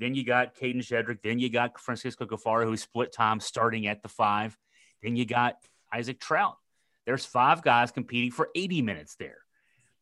Then 0.00 0.14
you 0.14 0.24
got 0.24 0.56
Kadin 0.56 0.78
Shedrick. 0.78 1.18
Then 1.22 1.38
you 1.38 1.50
got 1.50 1.78
Francisco 1.78 2.24
Caffaro, 2.24 2.64
who 2.64 2.76
split 2.76 3.12
time 3.12 3.38
starting 3.38 3.86
at 3.86 4.02
the 4.02 4.08
five. 4.08 4.56
Then 5.02 5.14
you 5.14 5.26
got 5.26 5.56
Isaac 5.92 6.18
Traudt. 6.18 6.54
There's 7.04 7.26
five 7.26 7.62
guys 7.62 7.90
competing 7.90 8.30
for 8.30 8.48
80 8.54 8.82
minutes 8.82 9.16
there. 9.16 9.38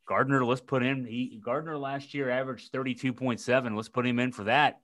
Gardner, 0.07 0.45
let's 0.45 0.61
put 0.61 0.83
in. 0.83 1.05
He, 1.05 1.41
Gardner 1.45 1.77
last 1.77 2.15
year 2.15 2.31
averaged 2.31 2.73
32.7. 2.73 3.77
Let's 3.77 3.89
put 3.89 4.07
him 4.07 4.19
in 4.21 4.33
for 4.33 4.45
that. 4.45 4.81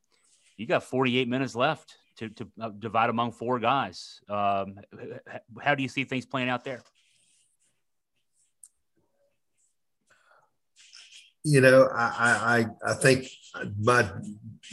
You 0.57 0.67
got 0.67 0.83
48 0.83 1.29
minutes 1.29 1.55
left 1.55 1.97
to, 2.19 2.29
to 2.31 2.49
uh, 2.61 2.71
divide 2.79 3.11
among 3.11 3.33
four 3.33 3.59
guys. 3.59 4.21
Um, 4.29 4.79
how 5.61 5.75
do 5.75 5.83
you 5.83 5.89
see 5.89 6.05
things 6.05 6.27
playing 6.27 6.49
out 6.49 6.65
there? 6.65 6.83
You 11.45 11.61
know, 11.61 11.89
I, 11.95 12.67
I, 12.85 12.91
I 12.91 12.95
think 12.95 13.29
my 13.79 14.09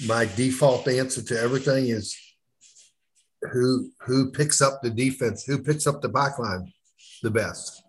my 0.07 0.25
default 0.25 0.88
answer 0.88 1.21
to 1.21 1.39
everything 1.39 1.88
is 1.88 2.17
who 3.51 3.91
who 4.01 4.31
picks 4.31 4.62
up 4.62 4.81
the 4.81 4.89
defense, 4.89 5.43
who 5.43 5.62
picks 5.62 5.86
up 5.86 6.01
the 6.01 6.10
pack 6.10 6.39
line 6.39 6.71
the 7.21 7.31
best. 7.31 7.84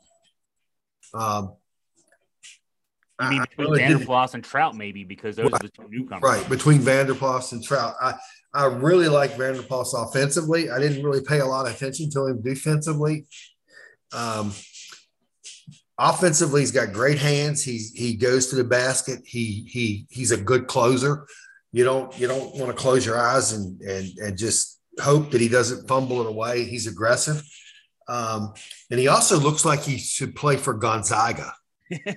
Um, 1.15 1.55
you 3.21 3.29
mean 3.29 3.41
between 3.43 3.71
really 3.71 3.81
Vanderplas 3.81 4.35
and 4.35 4.43
Traudt, 4.43 4.75
maybe 4.75 5.05
because 5.05 5.37
those 5.37 5.53
right, 5.53 5.63
are 5.63 5.67
the 5.67 5.69
two 5.69 5.89
newcomers. 5.89 6.23
Right, 6.23 6.49
between 6.49 6.81
Vanderplas 6.81 7.53
and 7.53 7.63
Traudt. 7.63 7.95
I, 8.01 8.15
I 8.55 8.67
really 8.67 9.09
like 9.09 9.33
Vanderplas 9.33 9.95
offensively. 9.95 10.71
I 10.71 10.79
didn't 10.79 11.05
really 11.05 11.23
pay 11.23 11.41
a 11.41 11.47
lot 11.47 11.67
of 11.67 11.75
attention 11.75 12.11
to 12.11 12.27
him 12.27 12.43
defensively. 12.43 13.27
Um, 14.13 14.53
offensively, 15.99 16.61
he's 16.61 16.71
got 16.71 16.93
great 16.93 17.19
hands. 17.19 17.63
He's 17.63 17.93
he 17.93 18.15
goes 18.15 18.49
to 18.49 18.57
the 18.57 18.65
basket. 18.65 19.21
He 19.25 19.67
he 19.69 20.07
he's 20.11 20.31
a 20.33 20.37
good 20.37 20.67
closer. 20.67 21.27
You 21.73 21.85
don't 21.85 22.19
you 22.19 22.29
don't 22.29 22.55
want 22.57 22.71
to 22.71 22.77
close 22.77 23.07
your 23.07 23.19
eyes 23.19 23.53
and 23.53 23.81
and 23.81 24.09
and 24.19 24.37
just 24.37 24.81
hope 25.01 25.31
that 25.31 25.41
he 25.41 25.49
doesn't 25.49 25.89
fumble 25.89 26.21
it 26.21 26.27
away. 26.27 26.65
He's 26.65 26.87
aggressive. 26.87 27.43
Um, 28.09 28.53
and 28.91 29.01
he 29.01 29.09
also 29.09 29.39
looks 29.39 29.65
like 29.65 29.81
he 29.81 29.97
should 29.97 30.35
play 30.35 30.57
for 30.57 30.75
Gonzaga. 30.75 31.55
he 31.89 32.09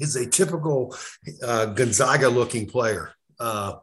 is 0.00 0.16
a 0.16 0.28
typical 0.28 0.96
uh, 1.42 1.66
Gonzaga 1.66 2.28
looking 2.28 2.66
player. 2.66 3.12
Uh, 3.38 3.74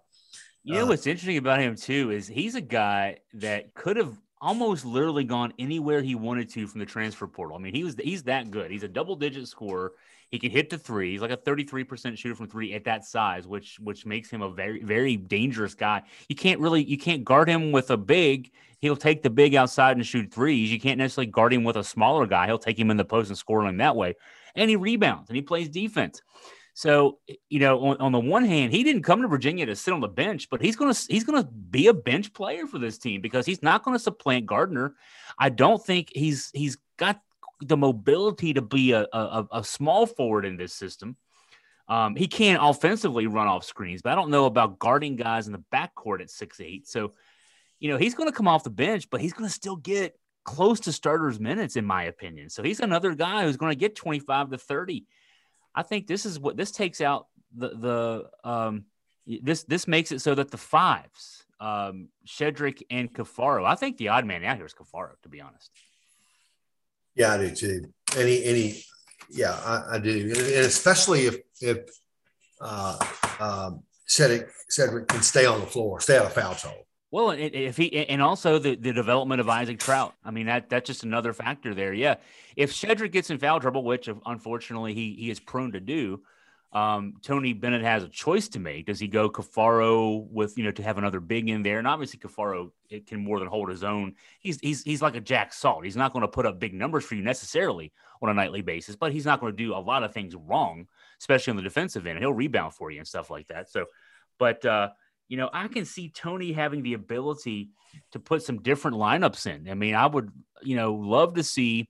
you 0.64 0.76
know 0.76 0.86
uh, 0.86 0.88
what's 0.88 1.08
interesting 1.08 1.38
about 1.38 1.60
him 1.60 1.76
too 1.76 2.12
is 2.12 2.28
he's 2.28 2.56
a 2.56 2.62
guy 2.62 3.18
that 3.34 3.74
could 3.74 3.98
have 3.98 4.16
almost 4.42 4.86
literally 4.86 5.24
gone 5.24 5.54
anywhere 5.60 6.02
he 6.02 6.16
wanted 6.16 6.50
to 6.50 6.68
from 6.68 6.80
the 6.80 6.86
transfer 6.86 7.28
portal. 7.28 7.56
I 7.56 7.60
mean, 7.60 7.74
he 7.74 7.84
was 7.84 7.96
he's 8.02 8.24
that 8.24 8.52
good. 8.52 8.72
He's 8.72 8.84
a 8.84 8.88
double 8.88 9.16
digit 9.16 9.48
scorer. 9.48 9.94
He 10.30 10.40
can 10.40 10.50
hit 10.50 10.70
the 10.70 10.78
three. 10.78 11.12
He's 11.12 11.22
like 11.22 11.32
a 11.32 11.38
33% 11.38 12.18
shooter 12.18 12.36
from 12.36 12.48
three 12.48 12.74
at 12.74 12.86
that 12.86 13.06
size, 13.06 13.48
which 13.48 13.78
which 13.80 14.06
makes 14.06 14.30
him 14.30 14.42
a 14.42 14.50
very 14.50 14.84
very 14.84 15.16
dangerous 15.16 15.76
guy. 15.76 16.04
You 16.28 16.36
can't 16.36 16.60
really 16.60 16.84
you 16.84 16.98
can't 16.98 17.24
guard 17.24 17.48
him 17.48 17.72
with 17.72 17.92
a 17.92 17.98
big. 17.98 18.52
He'll 18.80 18.98
take 18.98 19.22
the 19.22 19.30
big 19.30 19.54
outside 19.54 19.96
and 19.96 20.06
shoot 20.06 20.34
threes. 20.34 20.72
You 20.72 20.80
can't 20.80 20.98
necessarily 20.98 21.32
guard 21.32 21.54
him 21.54 21.64
with 21.64 21.78
a 21.78 21.84
smaller 21.84 22.26
guy. 22.26 22.48
He'll 22.48 22.58
take 22.58 22.80
him 22.80 22.90
in 22.90 22.98
the 22.98 23.06
post 23.06 23.30
and 23.30 23.38
score 23.38 23.64
him 23.64 23.78
that 23.78 23.96
way 23.96 24.16
and 24.56 24.70
he 24.70 24.76
rebounds 24.76 25.30
and 25.30 25.36
he 25.36 25.42
plays 25.42 25.70
defense. 25.70 26.22
So, 26.74 27.20
you 27.50 27.60
know, 27.60 27.80
on, 27.88 27.98
on, 27.98 28.12
the 28.12 28.20
one 28.20 28.46
hand, 28.46 28.72
he 28.72 28.84
didn't 28.84 29.04
come 29.04 29.22
to 29.22 29.28
Virginia 29.28 29.66
to 29.66 29.76
sit 29.76 29.94
on 29.94 30.00
the 30.00 30.08
bench, 30.08 30.50
but 30.50 30.62
he's 30.62 30.78
going 30.78 30.94
to 30.94 31.06
he's 31.10 31.26
to 31.26 31.44
be 31.44 31.88
a 31.88 31.94
bench 31.94 32.34
player 32.34 32.66
for 32.66 32.80
this 32.80 32.98
team 32.98 33.22
because 33.22 33.46
he's 33.46 33.62
not 33.62 33.84
going 33.84 33.96
to 33.96 34.02
supplant 34.02 34.46
Gardner. 34.46 34.96
I 35.38 35.50
don't 35.50 35.84
think 35.84 36.12
he's 36.14 36.50
he's 36.54 36.78
got 36.98 37.20
the 37.60 37.78
mobility 37.78 38.54
to 38.54 38.62
be 38.62 38.94
a, 38.94 39.06
a, 39.12 39.48
a 39.52 39.64
small 39.64 40.06
forward 40.06 40.46
in 40.46 40.58
this 40.58 40.74
system. 40.74 41.18
Um, 41.88 42.16
he 42.16 42.28
can 42.28 42.58
offensively 42.58 43.28
run 43.28 43.48
off 43.48 43.66
screens, 43.66 44.02
but 44.02 44.14
I 44.14 44.16
don't 44.16 44.32
know 44.32 44.46
about 44.46 44.80
guarding 44.80 45.18
guys 45.18 45.48
in 45.48 45.54
the 45.54 45.64
backcourt 45.74 46.22
at 46.22 46.30
six 46.30 46.62
eight. 46.62 46.88
So, 46.88 47.12
you 47.80 47.90
know, 47.90 47.98
he's 47.98 48.16
going 48.16 48.30
to 48.30 48.36
come 48.36 48.48
off 48.48 48.64
the 48.64 48.70
bench, 48.70 49.10
but 49.10 49.20
he's 49.20 49.34
going 49.34 49.50
to 49.50 49.54
still 49.54 49.76
get 49.76 50.18
close 50.46 50.80
to 50.82 50.94
starters 50.94 51.40
minutes, 51.40 51.76
in 51.76 51.86
my 51.86 52.04
opinion. 52.04 52.50
So 52.50 52.64
he's 52.64 52.80
another 52.80 53.14
guy 53.14 53.44
who's 53.44 53.58
going 53.58 53.72
to 53.72 53.78
get 53.78 53.96
25 53.96 54.52
to 54.52 54.58
30. 54.58 55.06
I 55.74 55.84
think 55.84 56.08
this 56.08 56.26
is 56.26 56.40
what 56.40 56.58
this 56.58 56.72
takes 56.72 57.02
out 57.02 57.28
the, 57.56 57.70
the, 57.70 58.50
um, 58.50 58.86
this, 59.26 59.64
this 59.64 59.88
makes 59.88 60.12
it 60.12 60.22
so 60.22 60.36
that 60.36 60.52
the 60.52 60.58
fives, 60.58 61.44
um, 61.60 62.10
Shedrick 62.28 62.82
and 62.90 63.14
Caffaro, 63.14 63.66
I 63.66 63.76
think 63.76 63.98
the 63.98 64.10
odd 64.10 64.26
man 64.26 64.44
out 64.44 64.58
here 64.58 64.66
is 64.66 64.74
Caffaro, 64.74 65.12
to 65.24 65.30
be 65.30 65.42
honest. 65.42 65.72
Yeah, 67.16 67.34
I 67.34 67.38
do 67.38 67.56
too. 67.56 67.94
Any, 68.18 68.44
any, 68.44 68.84
yeah, 69.30 69.52
I, 69.54 69.96
I 69.96 70.00
do. 70.00 70.30
And 70.30 70.66
especially 70.66 71.28
if, 71.28 71.38
if, 71.62 71.80
uh, 72.60 72.98
um, 73.40 73.84
Cedric, 74.06 74.50
Cedric 74.70 75.08
can 75.08 75.22
stay 75.22 75.46
on 75.46 75.62
the 75.62 75.66
floor, 75.66 76.00
stay 76.02 76.18
out 76.18 76.26
of 76.26 76.34
foul 76.34 76.56
trouble. 76.56 76.86
Well, 77.12 77.32
if 77.32 77.78
he 77.78 78.08
and 78.08 78.22
also 78.22 78.58
the, 78.58 78.76
the 78.76 78.94
development 78.94 79.42
of 79.42 79.50
Isaac 79.50 79.80
Traudt. 79.80 80.14
I 80.24 80.32
mean 80.32 80.46
that 80.46 80.70
that's 80.70 80.88
just 80.88 81.04
another 81.04 81.34
factor 81.34 81.74
there. 81.76 81.94
Yeah, 81.94 82.16
if 82.56 82.72
Shedrick 82.72 83.12
gets 83.12 83.30
in 83.30 83.38
foul 83.38 83.60
trouble, 83.60 83.84
which 83.84 84.10
unfortunately 84.26 84.94
he 84.94 85.16
he 85.20 85.30
is 85.30 85.40
prone 85.40 85.74
to 85.74 85.82
do, 85.82 86.22
Um, 86.74 87.16
Tony 87.22 87.52
Bennett 87.52 87.82
has 87.82 88.04
a 88.04 88.08
choice 88.08 88.48
to 88.50 88.60
make. 88.60 88.86
Does 88.86 89.00
he 89.00 89.10
go 89.10 89.30
Caffaro 89.30 90.26
with 90.32 90.58
you 90.58 90.64
know 90.64 90.72
to 90.72 90.84
have 90.84 90.98
another 90.98 91.20
big 91.20 91.50
in 91.50 91.64
there? 91.64 91.80
And 91.80 91.88
obviously 91.88 92.18
Caffaro 92.20 92.72
it 92.90 93.08
can 93.08 93.24
more 93.24 93.40
than 93.40 93.50
hold 93.50 93.70
his 93.70 93.84
own. 93.84 94.16
He's 94.40 94.58
he's 94.62 94.82
he's 94.84 95.02
like 95.02 95.16
a 95.16 95.20
Jack 95.22 95.52
Salt. 95.54 95.84
He's 95.84 95.98
not 95.98 96.14
going 96.14 96.22
to 96.22 96.30
put 96.30 96.46
up 96.46 96.60
big 96.60 96.74
numbers 96.74 97.04
for 97.04 97.16
you 97.16 97.24
necessarily 97.24 97.92
on 98.22 98.30
a 98.30 98.34
nightly 98.34 98.62
basis, 98.62 98.96
but 98.96 99.12
he's 99.12 99.26
not 99.26 99.42
going 99.42 99.52
to 99.52 99.64
do 99.64 99.76
a 99.76 99.84
lot 99.84 100.04
of 100.04 100.14
things 100.14 100.34
wrong, 100.36 100.88
especially 101.20 101.52
on 101.52 101.58
the 101.58 101.64
defensive 101.64 102.08
end. 102.08 102.20
He'll 102.20 102.32
rebound 102.34 102.74
for 102.74 102.90
you 102.90 103.00
and 103.00 103.08
stuff 103.08 103.30
like 103.30 103.48
that. 103.48 103.70
So, 103.70 103.88
but 104.40 104.64
uh, 104.66 104.90
you 105.32 105.38
know, 105.38 105.50
I 105.54 105.70
can 105.70 105.86
see 105.86 106.10
Tony 106.10 106.52
having 106.52 106.84
the 106.84 106.94
ability 106.94 107.70
to 108.12 108.20
put 108.20 108.44
some 108.44 108.62
different 108.62 108.98
lineups 108.98 109.48
in. 109.48 109.70
I 109.70 109.76
mean, 109.76 109.96
I 109.96 110.06
would 110.06 110.30
you 110.62 110.76
know 110.76 110.94
love 110.94 111.36
to 111.36 111.44
see 111.44 111.88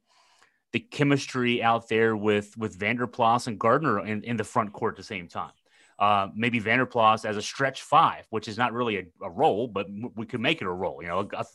the 0.73 0.80
chemistry 0.80 1.63
out 1.63 1.89
there 1.89 2.15
with 2.15 2.56
with 2.56 2.77
Vanderplas 2.77 3.47
and 3.47 3.60
Gardner 3.60 4.06
in, 4.06 4.23
in 4.25 4.38
the 4.38 4.43
front 4.43 4.73
court 4.73 4.93
at 4.93 4.97
the 4.97 5.04
same 5.04 5.27
time. 5.27 5.54
Uh, 5.97 6.27
maybe 6.36 6.62
Vanderplas 6.62 7.25
as 7.25 7.36
a 7.36 7.41
stretch 7.41 7.82
five, 7.82 8.25
which 8.30 8.47
is 8.47 8.60
not 8.60 8.73
really 8.73 8.97
a, 8.97 9.06
a 9.23 9.30
role, 9.32 9.67
but 9.67 9.88
we 10.15 10.27
could 10.27 10.39
make 10.39 10.62
it 10.62 10.67
a 10.67 10.71
role. 10.71 11.01
You 11.01 11.08
know, 11.08 11.30
a, 11.34 11.45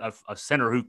a, 0.00 0.12
a, 0.26 0.36
center 0.36 0.72
who 0.72 0.84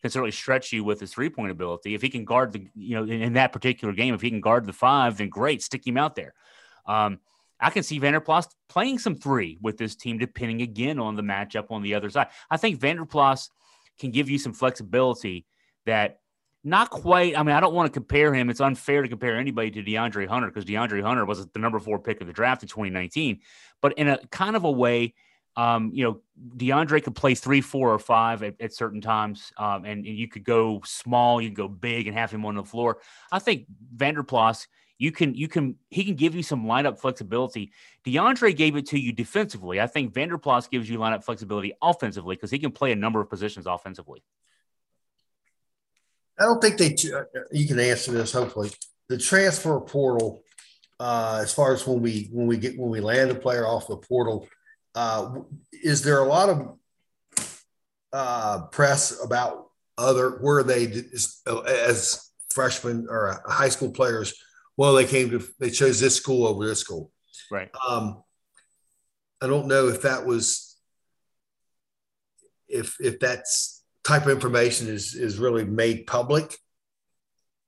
can 0.00 0.10
certainly 0.10 0.30
stretch 0.30 0.72
you 0.72 0.84
with 0.84 1.00
his 1.00 1.12
three 1.12 1.28
point 1.28 1.50
ability. 1.50 1.94
If 1.94 2.00
he 2.00 2.08
can 2.08 2.24
guard 2.24 2.52
the, 2.52 2.66
you 2.74 2.96
know, 2.96 3.02
in, 3.02 3.20
in, 3.20 3.32
that 3.34 3.52
particular 3.52 3.92
game, 3.92 4.14
if 4.14 4.22
he 4.22 4.30
can 4.30 4.40
guard 4.40 4.64
the 4.64 4.72
five, 4.72 5.18
then 5.18 5.28
great, 5.28 5.62
stick 5.62 5.86
him 5.86 5.98
out 5.98 6.16
there. 6.16 6.32
Um, 6.86 7.20
I 7.60 7.70
can 7.70 7.82
see 7.82 7.98
Vanderplas 7.98 8.48
playing 8.68 8.98
some 8.98 9.14
three 9.14 9.58
with 9.60 9.78
this 9.78 9.96
team, 9.96 10.18
depending 10.18 10.62
again 10.62 10.98
on 10.98 11.14
the 11.14 11.22
matchup 11.22 11.70
on 11.70 11.82
the 11.82 11.94
other 11.94 12.10
side. 12.10 12.28
I 12.50 12.56
think 12.56 12.80
Vanderplas 12.80 13.50
can 13.98 14.10
give 14.10 14.28
you 14.28 14.38
some 14.38 14.52
flexibility 14.52 15.46
that 15.86 16.20
not 16.64 16.90
quite. 16.90 17.38
I 17.38 17.42
mean, 17.42 17.54
I 17.54 17.60
don't 17.60 17.74
want 17.74 17.86
to 17.86 17.92
compare 17.92 18.34
him. 18.34 18.50
It's 18.50 18.60
unfair 18.60 19.02
to 19.02 19.08
compare 19.08 19.36
anybody 19.36 19.70
to 19.70 19.82
DeAndre 19.82 20.26
Hunter 20.26 20.48
because 20.48 20.64
DeAndre 20.64 21.02
Hunter 21.02 21.24
was 21.24 21.46
the 21.46 21.58
number 21.58 21.78
four 21.78 21.98
pick 21.98 22.20
of 22.20 22.26
the 22.26 22.32
draft 22.32 22.62
in 22.62 22.68
2019. 22.68 23.40
But 23.80 23.94
in 23.94 24.08
a 24.08 24.18
kind 24.30 24.56
of 24.56 24.64
a 24.64 24.70
way, 24.70 25.14
um, 25.56 25.90
you 25.94 26.04
know, 26.04 26.20
DeAndre 26.56 27.02
could 27.02 27.14
play 27.14 27.34
three, 27.34 27.60
four, 27.60 27.92
or 27.92 27.98
five 27.98 28.42
at, 28.42 28.60
at 28.60 28.74
certain 28.74 29.00
times, 29.00 29.52
um, 29.56 29.84
and, 29.84 30.04
and, 30.04 30.18
you 30.18 30.28
could 30.28 30.44
go 30.44 30.82
small, 30.84 31.40
you 31.40 31.48
could 31.48 31.56
go 31.56 31.68
big, 31.68 32.06
and 32.06 32.16
have 32.16 32.30
him 32.30 32.44
on 32.44 32.56
the 32.56 32.64
floor. 32.64 32.98
I 33.32 33.38
think 33.38 33.66
Vanderplas, 33.96 34.66
you 34.98 35.12
can, 35.12 35.34
you 35.34 35.48
can, 35.48 35.76
he 35.90 36.04
can 36.04 36.14
give 36.14 36.34
you 36.34 36.42
some 36.42 36.64
lineup 36.64 36.98
flexibility. 36.98 37.72
DeAndre 38.04 38.56
gave 38.56 38.76
it 38.76 38.86
to 38.86 38.98
you 38.98 39.12
defensively. 39.12 39.80
I 39.80 39.86
think 39.86 40.12
Vanderplas 40.12 40.70
gives 40.70 40.88
you 40.88 40.98
lineup 40.98 41.24
flexibility 41.24 41.74
offensively 41.82 42.36
because 42.36 42.50
he 42.50 42.58
can 42.58 42.72
play 42.72 42.92
a 42.92 42.96
number 42.96 43.20
of 43.20 43.28
positions 43.28 43.66
offensively. 43.66 44.22
I 46.38 46.44
don't 46.44 46.60
think 46.60 46.78
they. 46.78 46.94
Uh, 47.10 47.22
you 47.50 47.66
can 47.66 47.78
answer 47.78 48.12
this. 48.12 48.32
Hopefully, 48.32 48.70
the 49.08 49.16
transfer 49.16 49.80
portal, 49.80 50.42
uh, 51.00 51.40
as 51.42 51.52
far 51.52 51.72
as 51.72 51.86
when 51.86 52.02
we 52.02 52.28
when 52.30 52.46
we 52.46 52.58
get 52.58 52.78
when 52.78 52.90
we 52.90 53.00
land 53.00 53.30
a 53.30 53.34
player 53.34 53.66
off 53.66 53.88
the 53.88 53.96
portal, 53.96 54.46
uh, 54.94 55.34
is 55.72 56.02
there 56.02 56.18
a 56.18 56.28
lot 56.28 56.48
of 56.50 56.78
uh, 58.12 58.66
press 58.66 59.22
about 59.24 59.70
other 59.96 60.38
where 60.42 60.62
they 60.62 61.04
as 61.66 62.30
freshmen 62.50 63.06
or 63.08 63.42
high 63.46 63.70
school 63.70 63.90
players? 63.90 64.34
Well, 64.76 64.94
they 64.94 65.06
came 65.06 65.30
to 65.30 65.42
they 65.58 65.70
chose 65.70 66.00
this 66.00 66.16
school 66.16 66.46
over 66.46 66.66
this 66.66 66.80
school. 66.80 67.10
Right. 67.50 67.70
Um, 67.88 68.22
I 69.40 69.46
don't 69.46 69.68
know 69.68 69.88
if 69.88 70.02
that 70.02 70.26
was 70.26 70.76
if 72.68 72.96
if 73.00 73.20
that's 73.20 73.82
type 74.04 74.24
of 74.24 74.30
information 74.30 74.88
is 74.88 75.14
is 75.14 75.38
really 75.38 75.64
made 75.64 76.06
public. 76.06 76.56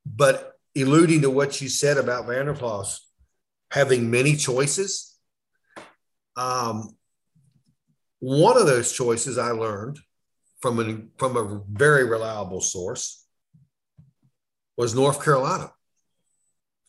But 0.07 0.53
alluding 0.77 1.23
to 1.23 1.31
what 1.31 1.61
you 1.61 1.69
said 1.69 1.99
about 1.99 2.27
Vanderplas 2.27 2.99
having 3.71 4.11
many 4.11 4.37
choices, 4.37 5.17
um, 6.37 6.97
one 8.21 8.57
of 8.57 8.67
those 8.67 8.93
choices 8.93 9.39
I 9.39 9.51
learned 9.51 9.99
from 10.61 10.79
an 10.79 11.11
from 11.19 11.37
a 11.37 11.63
very 11.71 12.05
reliable 12.05 12.61
source 12.61 13.25
was 14.77 14.95
North 14.95 15.23
Carolina. 15.23 15.73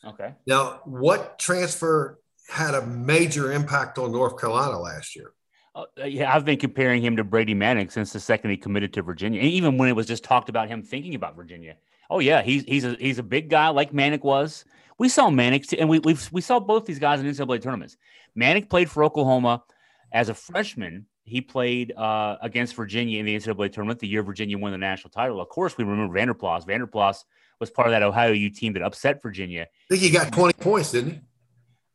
Okay. 0.06 0.34
Now, 0.48 0.82
what 0.86 1.40
transfer 1.40 2.20
had 2.48 2.74
a 2.74 2.86
major 2.86 3.52
impact 3.52 3.98
on 3.98 4.12
North 4.12 4.40
Carolina 4.40 4.80
last 4.80 5.16
year? 5.16 5.34
Uh, 5.76 5.86
yeah, 6.06 6.34
I've 6.34 6.46
been 6.46 6.58
comparing 6.58 7.02
him 7.02 7.16
to 7.18 7.24
Brady 7.24 7.54
Manek 7.54 7.92
since 7.92 8.12
the 8.12 8.20
second 8.20 8.50
he 8.50 8.58
committed 8.58 8.94
to 8.94 9.02
Virginia, 9.02 9.40
and 9.40 9.50
even 9.50 9.78
when 9.78 9.88
it 9.88 9.96
was 9.96 10.08
just 10.08 10.24
talked 10.24 10.50
about 10.50 10.68
him 10.68 10.82
thinking 10.82 11.16
about 11.16 11.36
Virginia. 11.36 11.76
Oh 12.10 12.20
yeah, 12.20 12.42
he's 12.42 12.64
he's 12.64 12.86
a 12.86 12.96
he's 13.00 13.20
a 13.20 13.24
big 13.24 13.50
guy 13.50 13.70
like 13.70 13.92
Manek 13.92 14.24
was. 14.24 14.66
We 14.98 15.10
saw 15.10 15.30
Manek, 15.30 15.74
and 15.80 15.88
we 15.88 16.00
we 16.00 16.18
we 16.32 16.42
saw 16.42 16.60
both 16.60 16.86
these 16.86 17.00
guys 17.00 17.20
in 17.20 17.28
NCAA 17.28 17.62
tournaments. 17.62 17.98
Manek 18.38 18.70
played 18.70 18.90
for 18.90 19.04
Oklahoma 19.04 19.64
as 20.12 20.30
a 20.30 20.34
freshman. 20.34 21.06
He 21.24 21.42
played 21.42 21.94
uh, 21.96 22.38
against 22.42 22.76
Virginia 22.76 23.20
in 23.20 23.26
the 23.28 23.36
NCAA 23.36 23.72
tournament 23.72 24.00
the 24.00 24.08
year 24.08 24.24
Virginia 24.24 24.58
won 24.58 24.72
the 24.72 24.80
national 24.80 25.12
title. 25.12 25.40
Of 25.40 25.50
course, 25.50 25.78
we 25.78 25.84
remember 25.84 26.18
Vanderplas. 26.18 26.66
Vanderplas 26.66 27.24
was 27.60 27.70
part 27.70 27.88
of 27.88 27.92
that 27.92 28.04
Ohio 28.04 28.32
U 28.32 28.50
team 28.50 28.74
that 28.74 28.82
upset 28.82 29.22
Virginia. 29.22 29.64
I 29.64 29.68
think 29.90 30.02
he 30.02 30.10
got 30.10 30.32
20 30.32 30.54
points, 30.54 30.92
didn't 30.92 31.12
he? 31.12 31.18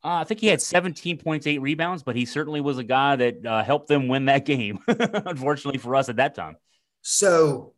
Uh, 0.05 0.21
I 0.21 0.25
think 0.25 0.41
he 0.41 0.49
had 0.49 0.61
17 0.61 1.17
points, 1.17 1.47
eight 1.47 1.63
rebounds, 1.63 2.03
but 2.03 2.15
he 2.15 2.27
certainly 2.27 2.61
was 2.61 2.77
a 2.77 2.85
guy 2.85 3.17
that 3.17 3.47
uh, 3.47 3.65
helped 3.65 3.89
them 3.89 4.07
win 4.09 4.27
that 4.27 4.45
game. 4.45 4.79
Unfortunately 4.89 5.79
for 5.79 5.97
us 5.97 6.09
at 6.09 6.17
that 6.17 6.35
time. 6.35 6.57
So 7.01 7.73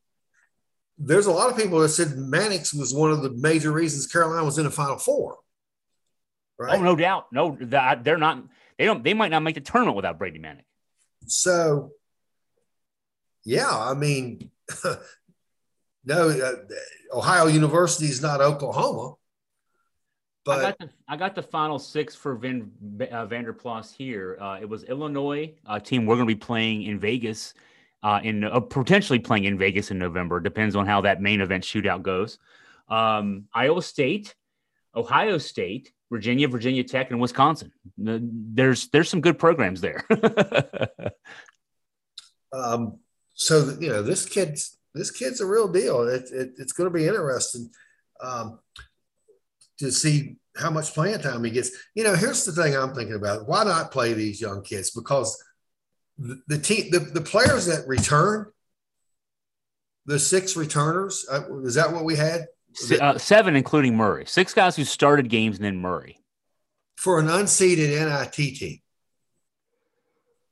there's 0.99 1.27
a 1.27 1.33
lot 1.33 1.51
of 1.51 1.57
people 1.57 1.79
that 1.81 1.91
said 1.91 2.17
Mannix 2.17 2.75
was 2.75 2.93
one 2.95 3.13
of 3.13 3.23
the 3.23 3.31
major 3.31 3.71
reasons 3.71 4.07
Carolina 4.07 4.45
was 4.45 4.59
in 4.59 4.65
the 4.65 4.71
Final 4.71 4.99
Four. 4.99 5.39
Right? 6.59 6.79
Oh, 6.79 6.83
no 6.83 6.97
doubt. 6.97 7.27
No, 7.33 7.57
they're 7.61 8.17
not. 8.17 8.43
They 8.79 8.87
don't. 8.87 9.05
They 9.05 9.15
might 9.15 9.31
not 9.31 9.43
make 9.43 9.55
the 9.55 9.61
tournament 9.61 9.97
without 9.97 10.19
Brady 10.19 10.39
Manek. 10.39 10.63
So, 11.27 11.93
yeah, 13.45 13.69
I 13.71 13.95
mean, 13.95 14.51
no, 16.07 16.31
uh, 16.31 16.53
Ohio 17.13 17.47
University 17.47 18.07
is 18.07 18.23
not 18.23 18.41
Oklahoma. 18.41 19.15
But 20.45 20.59
I 20.59 20.63
got 20.63 20.79
the 20.79 20.89
I 21.09 21.17
got 21.17 21.35
the 21.35 21.43
final 21.43 21.79
six 21.81 22.15
for 22.15 22.37
Van, 22.37 22.71
uh, 23.01 23.27
Vanderplas 23.27 23.93
here. 23.93 24.39
Uh, 24.41 24.59
it 24.61 24.69
was 24.69 24.85
Illinois, 24.85 25.53
a 25.67 25.81
team 25.81 26.07
we're 26.07 26.15
going 26.15 26.29
to 26.29 26.35
be 26.35 26.39
playing 26.39 26.85
in 26.85 27.01
Vegas, 27.01 27.53
uh, 28.05 28.21
in 28.23 28.45
uh, 28.45 28.61
potentially 28.61 29.19
playing 29.19 29.45
in 29.45 29.59
Vegas 29.59 29.91
in 29.91 29.99
November. 29.99 30.39
Depends 30.39 30.77
on 30.77 30.87
how 30.87 31.01
that 31.01 31.21
main 31.21 31.41
event 31.41 31.65
shootout 31.65 32.03
goes. 32.03 32.39
Um, 32.89 33.47
Iowa 33.53 33.83
State, 33.83 34.37
Ohio 34.95 35.39
State, 35.39 35.93
Virginia, 36.13 36.47
Virginia 36.47 36.85
Tech, 36.85 37.11
and 37.11 37.21
Wisconsin. 37.21 37.73
There's 37.99 38.87
there's 38.91 39.09
some 39.09 39.21
good 39.21 39.41
programs 39.41 39.81
there. 39.81 40.05
um, 42.53 43.01
so 43.35 43.77
you 43.81 43.89
know 43.89 44.03
this 44.03 44.27
kid's 44.27 44.76
this 44.97 45.11
kid's 45.11 45.41
a 45.41 45.47
real 45.47 45.69
deal. 45.69 46.03
It, 46.09 46.31
it, 46.33 46.53
it's 46.59 46.73
going 46.73 46.91
to 46.91 46.97
be 46.97 47.07
interesting. 47.07 47.71
Um, 48.21 48.61
to 49.79 49.93
see 49.93 50.37
how 50.57 50.71
much 50.71 50.95
playing 50.95 51.21
time 51.21 51.45
he 51.45 51.51
gets. 51.51 51.71
You 51.95 52.05
know, 52.05 52.15
here's 52.15 52.45
the 52.45 52.53
thing 52.53 52.75
I'm 52.75 52.95
thinking 52.95 53.17
about: 53.17 53.47
why 53.47 53.65
not 53.65 53.91
play 53.91 54.13
these 54.15 54.41
young 54.41 54.63
kids? 54.63 54.91
Because 54.91 55.43
the, 56.19 56.41
the 56.49 56.59
team, 56.59 56.91
the, 56.91 57.01
the 57.01 57.21
players 57.21 57.67
that 57.67 57.87
return, 57.87 58.47
the 60.07 60.19
six 60.19 60.57
returners, 60.57 61.27
uh, 61.31 61.61
is 61.63 61.75
that 61.75 61.93
what 61.93 62.05
we 62.05 62.17
had? 62.17 62.47
Uh, 63.01 63.17
seven, 63.19 63.57
including 63.57 63.97
Murray. 63.97 64.25
Six 64.27 64.53
guys 64.53 64.77
who 64.77 64.85
started 64.85 65.29
games 65.29 65.57
and 65.57 65.65
then 65.65 65.79
Murray. 65.79 66.19
For 66.97 67.19
an 67.19 67.27
unseeded 67.27 67.89
NIT 67.89 68.57
team. 68.57 68.79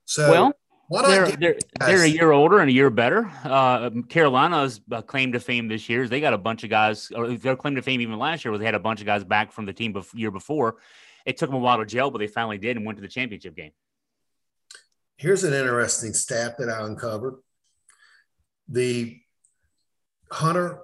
So, 0.07 0.31
well, 0.31 0.53
they're, 0.91 1.27
they're, 1.37 1.57
they're, 1.81 2.05
a 2.05 2.09
year 2.09 2.33
older 2.33 2.59
and 2.59 2.69
a 2.69 2.73
year 2.73 2.91
better. 2.91 3.31
Uh, 3.43 3.91
Carolina's 4.09 4.81
uh, 4.93 5.03
claim 5.03 5.33
to 5.33 5.41
fame 5.41 5.69
this 5.69 5.89
year 5.89 6.03
is 6.03 6.11
they 6.11 6.21
got 6.21 6.35
a 6.35 6.39
bunch 6.39 6.63
of 6.63 6.71
guys, 6.71 7.11
or 7.11 7.37
their 7.37 7.57
claim 7.57 7.75
to 7.77 7.83
fame 7.83 8.01
even 8.01 8.19
last 8.19 8.45
year 8.45 8.53
was 8.53 8.59
they 8.59 8.67
had 8.67 8.75
a 8.75 8.81
bunch 8.81 9.01
of 9.01 9.07
guys 9.07 9.25
back 9.25 9.53
from 9.53 9.67
the 9.67 9.73
team 9.73 9.95
bef- 9.95 10.15
year 10.15 10.31
before. 10.31 10.77
It 11.25 11.39
took 11.39 11.49
them 11.49 11.57
a 11.57 11.61
while 11.61 11.79
to 11.79 11.87
gel, 11.87 12.11
but 12.11 12.19
they 12.19 12.27
finally 12.27 12.59
did 12.59 12.77
and 12.77 12.85
went 12.85 12.99
to 12.99 13.03
the 13.03 13.09
championship 13.09 13.57
game. 13.57 13.73
Here's 15.17 15.45
an 15.45 15.55
interesting 15.55 16.13
stat 16.13 16.59
that 16.59 16.69
I 16.69 16.85
uncovered. 16.85 17.37
The 18.69 19.21
Hunter, 20.31 20.81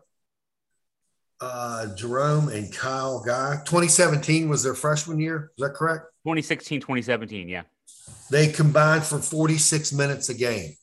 uh, 1.40 1.94
Jerome, 1.94 2.48
and 2.48 2.72
Kyle 2.72 3.22
Guy, 3.22 3.56
2017 3.66 4.48
was 4.48 4.62
their 4.62 4.74
freshman 4.74 5.18
year. 5.18 5.50
Is 5.58 5.62
that 5.62 5.74
correct? 5.74 6.06
2016, 6.24 6.80
2017, 6.80 7.48
yeah. 7.48 7.62
They 8.30 8.52
combined 8.52 9.04
for 9.04 9.18
46 9.18 9.92
minutes 9.92 10.28
a 10.28 10.34
game. 10.34 10.74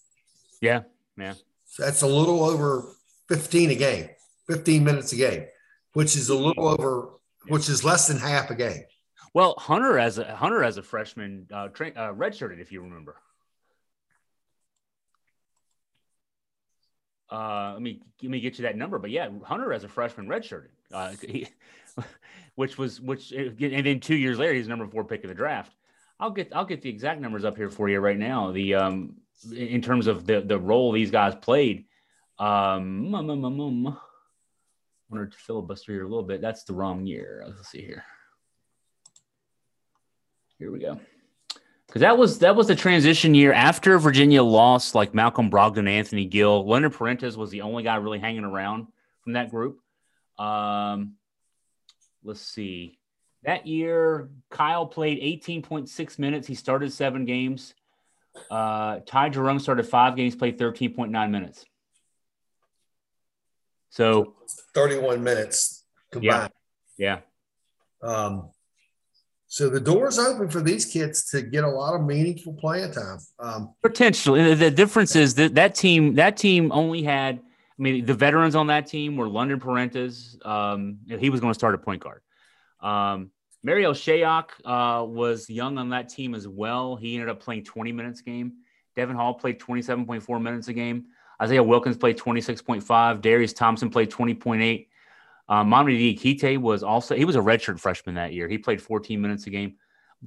Yeah. 0.61 0.81
Yeah. 1.17 1.33
So 1.65 1.83
that's 1.83 2.01
a 2.01 2.07
little 2.07 2.43
over 2.43 2.85
15 3.29 3.71
a 3.71 3.75
game, 3.75 4.09
15 4.47 4.83
minutes 4.83 5.13
a 5.13 5.15
game, 5.15 5.45
which 5.93 6.15
is 6.15 6.29
a 6.29 6.35
little 6.35 6.67
over, 6.67 7.09
which 7.47 7.69
is 7.69 7.83
less 7.83 8.07
than 8.07 8.17
half 8.17 8.49
a 8.49 8.55
game. 8.55 8.83
Well, 9.33 9.55
Hunter 9.57 9.99
as 9.99 10.17
a 10.17 10.35
Hunter 10.35 10.63
as 10.63 10.77
a 10.77 10.83
freshman, 10.83 11.47
uh, 11.53 11.67
tra- 11.67 11.91
uh 11.91 12.13
redshirted, 12.13 12.59
if 12.59 12.71
you 12.71 12.81
remember. 12.81 13.17
Uh, 17.29 17.73
let 17.73 17.81
me 17.81 18.01
let 18.23 18.31
me 18.31 18.39
get 18.39 18.57
you 18.57 18.63
that 18.63 18.77
number. 18.77 18.97
But 18.99 19.11
yeah, 19.11 19.29
Hunter 19.43 19.73
as 19.73 19.83
a 19.83 19.89
freshman 19.89 20.27
redshirted. 20.27 20.69
Uh, 20.91 21.13
he, 21.21 21.47
which 22.55 22.77
was 22.77 22.99
which, 23.01 23.31
and 23.31 23.57
then 23.57 23.99
two 23.99 24.15
years 24.15 24.39
later, 24.39 24.53
he's 24.53 24.67
number 24.67 24.87
four 24.87 25.03
pick 25.03 25.23
of 25.23 25.27
the 25.27 25.35
draft. 25.35 25.71
I'll 26.19 26.31
get 26.31 26.51
I'll 26.53 26.65
get 26.65 26.81
the 26.81 26.89
exact 26.89 27.21
numbers 27.21 27.45
up 27.45 27.57
here 27.57 27.69
for 27.69 27.89
you 27.89 27.99
right 27.99 28.17
now. 28.17 28.51
The 28.51 28.75
um 28.75 29.15
in 29.55 29.81
terms 29.81 30.07
of 30.07 30.25
the 30.25 30.41
the 30.41 30.59
role 30.59 30.91
these 30.91 31.11
guys 31.11 31.35
played. 31.35 31.85
Um, 32.39 33.15
um, 33.15 33.29
um, 33.29 33.45
um, 33.45 33.59
um 33.61 33.97
wanted 35.09 35.31
to 35.31 35.37
filibuster 35.37 35.93
here 35.93 36.03
a 36.03 36.07
little 36.07 36.23
bit. 36.23 36.41
That's 36.41 36.63
the 36.63 36.73
wrong 36.73 37.05
year. 37.05 37.43
Let's 37.45 37.69
see 37.69 37.81
here. 37.81 38.03
Here 40.59 40.71
we 40.71 40.79
go. 40.79 40.99
Because 41.85 42.01
that 42.01 42.17
was 42.17 42.39
that 42.39 42.55
was 42.55 42.67
the 42.67 42.75
transition 42.75 43.33
year 43.33 43.53
after 43.53 43.97
Virginia 43.97 44.43
lost 44.43 44.95
like 44.95 45.13
Malcolm 45.13 45.49
Brogdon, 45.49 45.87
Anthony 45.87 46.25
Gill. 46.25 46.67
London 46.67 46.91
Perrantes 46.91 47.37
was 47.37 47.49
the 47.49 47.61
only 47.61 47.83
guy 47.83 47.95
really 47.95 48.19
hanging 48.19 48.43
around 48.43 48.87
from 49.21 49.33
that 49.33 49.49
group. 49.49 49.79
Um, 50.37 51.13
let's 52.23 52.41
see. 52.41 52.96
That 53.47 53.65
year, 53.65 54.27
Kyle 54.49 54.85
played 54.85 55.21
18.6 55.21 56.19
minutes. 56.19 56.45
He 56.45 56.53
started 56.53 56.91
seven 56.91 57.23
games. 57.23 57.73
Uh, 58.51 58.99
Ty 59.05 59.29
Jerome 59.29 59.59
started 59.59 59.87
five 59.87 60.17
games, 60.17 60.35
played 60.35 60.59
13.9 60.59 61.31
minutes. 61.31 61.65
So 63.89 64.35
31 64.75 65.23
minutes 65.23 65.85
combined. 66.11 66.51
Yeah. 66.97 67.19
yeah. 68.03 68.09
Um, 68.09 68.49
so 69.47 69.69
the 69.69 69.79
door's 69.79 70.19
open 70.19 70.49
for 70.49 70.59
these 70.59 70.83
kids 70.85 71.29
to 71.31 71.41
get 71.41 71.63
a 71.63 71.69
lot 71.69 71.95
of 71.95 72.05
meaningful 72.05 72.51
playing 72.51 72.91
time. 72.91 73.19
Um, 73.39 73.73
Potentially, 73.81 74.55
the 74.55 74.69
difference 74.69 75.15
is 75.15 75.35
that 75.35 75.55
that 75.55 75.73
team 75.73 76.15
that 76.15 76.35
team 76.35 76.69
only 76.73 77.01
had. 77.01 77.39
I 77.39 77.81
mean, 77.81 78.05
the 78.05 78.13
veterans 78.13 78.55
on 78.55 78.67
that 78.67 78.87
team 78.87 79.15
were 79.15 79.29
London 79.29 79.61
Perrantes. 79.61 80.45
Um, 80.45 80.97
he 81.07 81.29
was 81.29 81.39
going 81.39 81.51
to 81.51 81.57
start 81.57 81.75
a 81.75 81.77
point 81.77 82.03
guard. 82.03 82.21
Um, 82.81 83.31
Marial 83.63 83.93
Shayok 83.93 84.45
uh, 84.65 85.03
was 85.03 85.49
young 85.49 85.77
on 85.77 85.89
that 85.89 86.09
team 86.09 86.35
as 86.35 86.47
well. 86.47 86.95
He 86.95 87.15
ended 87.15 87.29
up 87.29 87.39
playing 87.39 87.63
20 87.63 87.91
minutes 87.91 88.21
a 88.21 88.23
game. 88.23 88.53
Devon 88.95 89.15
Hall 89.15 89.33
played 89.33 89.59
27.4 89.59 90.41
minutes 90.41 90.67
a 90.67 90.73
game. 90.73 91.05
Isaiah 91.41 91.63
Wilkins 91.63 91.97
played 91.97 92.17
26.5. 92.17 93.21
Darius 93.21 93.53
Thompson 93.53 93.89
played 93.89 94.09
20.8. 94.09 94.87
Um, 95.49 95.69
Mamadi 95.69 96.17
Diakite 96.17 96.57
was 96.57 96.83
also 96.83 97.15
he 97.15 97.25
was 97.25 97.35
a 97.35 97.41
redshirt 97.41 97.79
freshman 97.79 98.15
that 98.15 98.33
year. 98.33 98.47
He 98.47 98.57
played 98.57 98.81
14 98.81 99.21
minutes 99.21 99.47
a 99.47 99.49
game. 99.49 99.75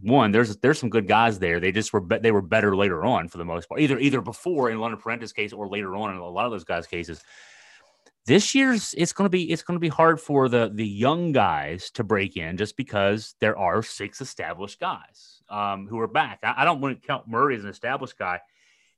One, 0.01 0.31
there's 0.31 0.57
there's 0.59 0.79
some 0.79 0.89
good 0.89 1.09
guys 1.09 1.39
there. 1.39 1.61
They 1.61 1.73
just 1.73 1.93
were 1.93 2.01
be- 2.01 2.19
they 2.19 2.31
were 2.31 2.41
better 2.41 2.77
later 2.77 3.05
on 3.05 3.29
for 3.29 3.39
the 3.39 3.45
most 3.45 3.69
part. 3.69 3.81
Either 3.81 3.99
either 3.99 4.21
before 4.21 4.71
in 4.71 4.79
London 4.79 5.01
Perrantes' 5.01 5.35
case 5.35 5.53
or 5.53 5.69
later 5.69 5.95
on 5.97 6.15
in 6.15 6.17
a 6.17 6.29
lot 6.29 6.47
of 6.47 6.53
those 6.53 6.65
guys' 6.65 6.87
cases. 6.87 7.23
This 8.27 8.55
year's 8.55 8.95
it's 8.97 9.13
going 9.13 9.27
to 9.27 9.31
be 9.31 9.51
it's 9.51 9.63
going 9.63 9.77
to 9.77 9.81
be 9.81 9.89
hard 9.89 10.21
for 10.21 10.49
the 10.49 10.71
the 10.73 10.87
young 10.87 11.33
guys 11.33 11.91
to 11.93 12.05
break 12.05 12.37
in 12.37 12.57
just 12.57 12.77
because 12.77 13.35
there 13.41 13.57
are 13.57 13.83
six 13.83 14.21
established 14.21 14.79
guys 14.79 15.43
um, 15.49 15.87
who 15.89 15.99
are 16.01 16.07
back. 16.07 16.41
I, 16.43 16.55
I 16.59 16.65
don't 16.65 16.81
want 16.81 17.01
to 17.01 17.07
count 17.07 17.29
Murray 17.29 17.57
as 17.57 17.65
an 17.65 17.71
established 17.71 18.19
guy 18.19 18.41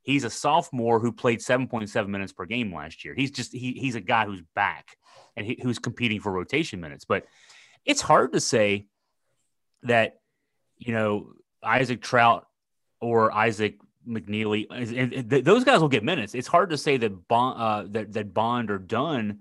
He's 0.03 0.25
a 0.25 0.31
sophomore 0.31 0.99
who 0.99 1.13
played 1.13 1.39
7.7 1.39 2.09
minutes 2.09 2.33
per 2.33 2.45
game 2.45 2.75
last 2.75 3.05
year. 3.05 3.15
He's 3.15 3.31
just 3.31 3.53
he, 3.53 3.73
he's 3.73 3.95
a 3.95 4.01
guy 4.01 4.27
who's 4.27 4.43
back 4.55 4.97
and 5.37 5.47
he, 5.47 5.61
who's 5.63 5.79
competing 5.79 6.21
for 6.21 6.33
rotation 6.33 6.81
minutes. 6.81 7.05
But 7.05 7.25
it's 7.85 8.01
hard 8.01 8.33
to 8.33 8.41
say 8.41 8.87
that 9.85 10.19
you 10.77 10.93
know 10.93 11.35
Isaac 11.63 12.03
Traudt 12.03 12.43
or 13.01 13.31
Isaac 13.31 13.79
McKneely, 14.09 14.67
and, 14.71 15.13
and 15.13 15.31
those 15.31 15.65
guys 15.65 15.81
will 15.81 15.89
get 15.89 16.05
minutes. 16.05 16.35
It's 16.35 16.49
hard 16.49 16.71
to 16.71 16.79
say 16.79 16.97
that 16.97 17.29
Bond, 17.29 17.61
uh, 17.61 17.93
that 17.93 18.13
that 18.13 18.35
Bond 18.35 18.71
or 18.71 18.79
Dunn, 18.79 19.41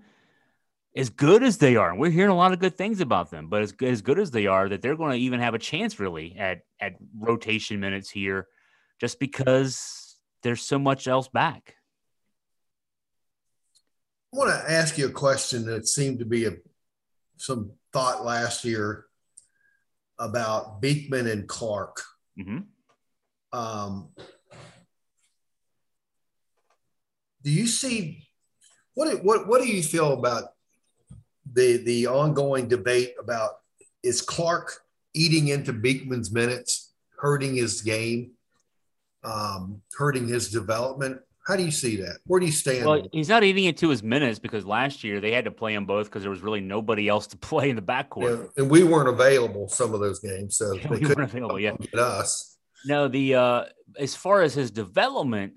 as 0.96 1.10
good 1.10 1.42
as 1.42 1.58
they 1.58 1.76
are, 1.76 1.90
and 1.90 1.98
we're 1.98 2.10
hearing 2.10 2.30
a 2.30 2.36
lot 2.36 2.52
of 2.52 2.58
good 2.58 2.76
things 2.76 3.00
about 3.00 3.30
them, 3.30 3.48
but 3.48 3.62
as 3.62 3.74
as 3.82 4.02
good 4.02 4.18
as 4.18 4.30
they 4.30 4.46
are, 4.46 4.68
that 4.68 4.82
they're 4.82 4.96
going 4.96 5.12
to 5.12 5.18
even 5.18 5.40
have 5.40 5.54
a 5.54 5.58
chance 5.58 5.98
really 5.98 6.36
at 6.38 6.62
at 6.80 6.94
rotation 7.18 7.80
minutes 7.80 8.10
here, 8.10 8.46
just 9.00 9.18
because 9.18 10.16
there's 10.42 10.62
so 10.62 10.78
much 10.78 11.08
else 11.08 11.28
back. 11.28 11.76
I 14.34 14.38
want 14.38 14.50
to 14.50 14.72
ask 14.72 14.96
you 14.96 15.06
a 15.06 15.12
question 15.12 15.66
that 15.66 15.86
seemed 15.86 16.20
to 16.20 16.24
be 16.24 16.46
a 16.46 16.52
some 17.36 17.72
thought 17.92 18.24
last 18.24 18.64
year 18.64 19.06
about 20.18 20.80
Beekman 20.80 21.26
and 21.26 21.48
Clark. 21.48 22.02
Mm-hmm. 22.38 22.60
Um, 23.52 24.08
do 27.42 27.50
you 27.50 27.66
see 27.66 28.26
what 28.94 29.24
what 29.24 29.46
what 29.48 29.62
do 29.62 29.68
you 29.68 29.82
feel 29.82 30.12
about 30.12 30.44
the 31.52 31.78
the 31.78 32.06
ongoing 32.06 32.68
debate 32.68 33.14
about 33.18 33.50
is 34.02 34.20
Clark 34.20 34.80
eating 35.14 35.48
into 35.48 35.72
Beekman's 35.72 36.32
minutes, 36.32 36.92
hurting 37.18 37.54
his 37.54 37.82
game? 37.82 38.32
um, 39.24 39.82
hurting 39.96 40.28
his 40.28 40.50
development. 40.50 41.20
How 41.46 41.56
do 41.56 41.64
you 41.64 41.72
see 41.72 41.96
that? 41.96 42.18
Where 42.26 42.38
do 42.38 42.46
you 42.46 42.52
stand? 42.52 42.86
Well, 42.86 43.02
he's 43.12 43.28
not 43.28 43.42
eating 43.42 43.64
into 43.64 43.88
his 43.88 44.02
minutes 44.02 44.38
because 44.38 44.64
last 44.64 45.02
year 45.02 45.20
they 45.20 45.32
had 45.32 45.44
to 45.46 45.50
play 45.50 45.74
them 45.74 45.86
both 45.86 46.06
because 46.06 46.22
there 46.22 46.30
was 46.30 46.40
really 46.40 46.60
nobody 46.60 47.08
else 47.08 47.26
to 47.28 47.36
play 47.38 47.70
in 47.70 47.76
the 47.76 47.82
backcourt. 47.82 48.50
Yeah, 48.56 48.62
and 48.62 48.70
we 48.70 48.84
weren't 48.84 49.08
available 49.08 49.68
some 49.68 49.92
of 49.92 50.00
those 50.00 50.20
games, 50.20 50.56
so 50.56 50.72
yeah, 50.72 50.86
they 50.88 50.98
we 50.98 51.06
weren't 51.06 51.20
available. 51.20 51.58
Yeah, 51.58 51.74
us. 51.98 52.56
No, 52.84 53.08
the 53.08 53.34
uh, 53.34 53.64
as 53.98 54.14
far 54.14 54.42
as 54.42 54.54
his 54.54 54.70
development, 54.70 55.54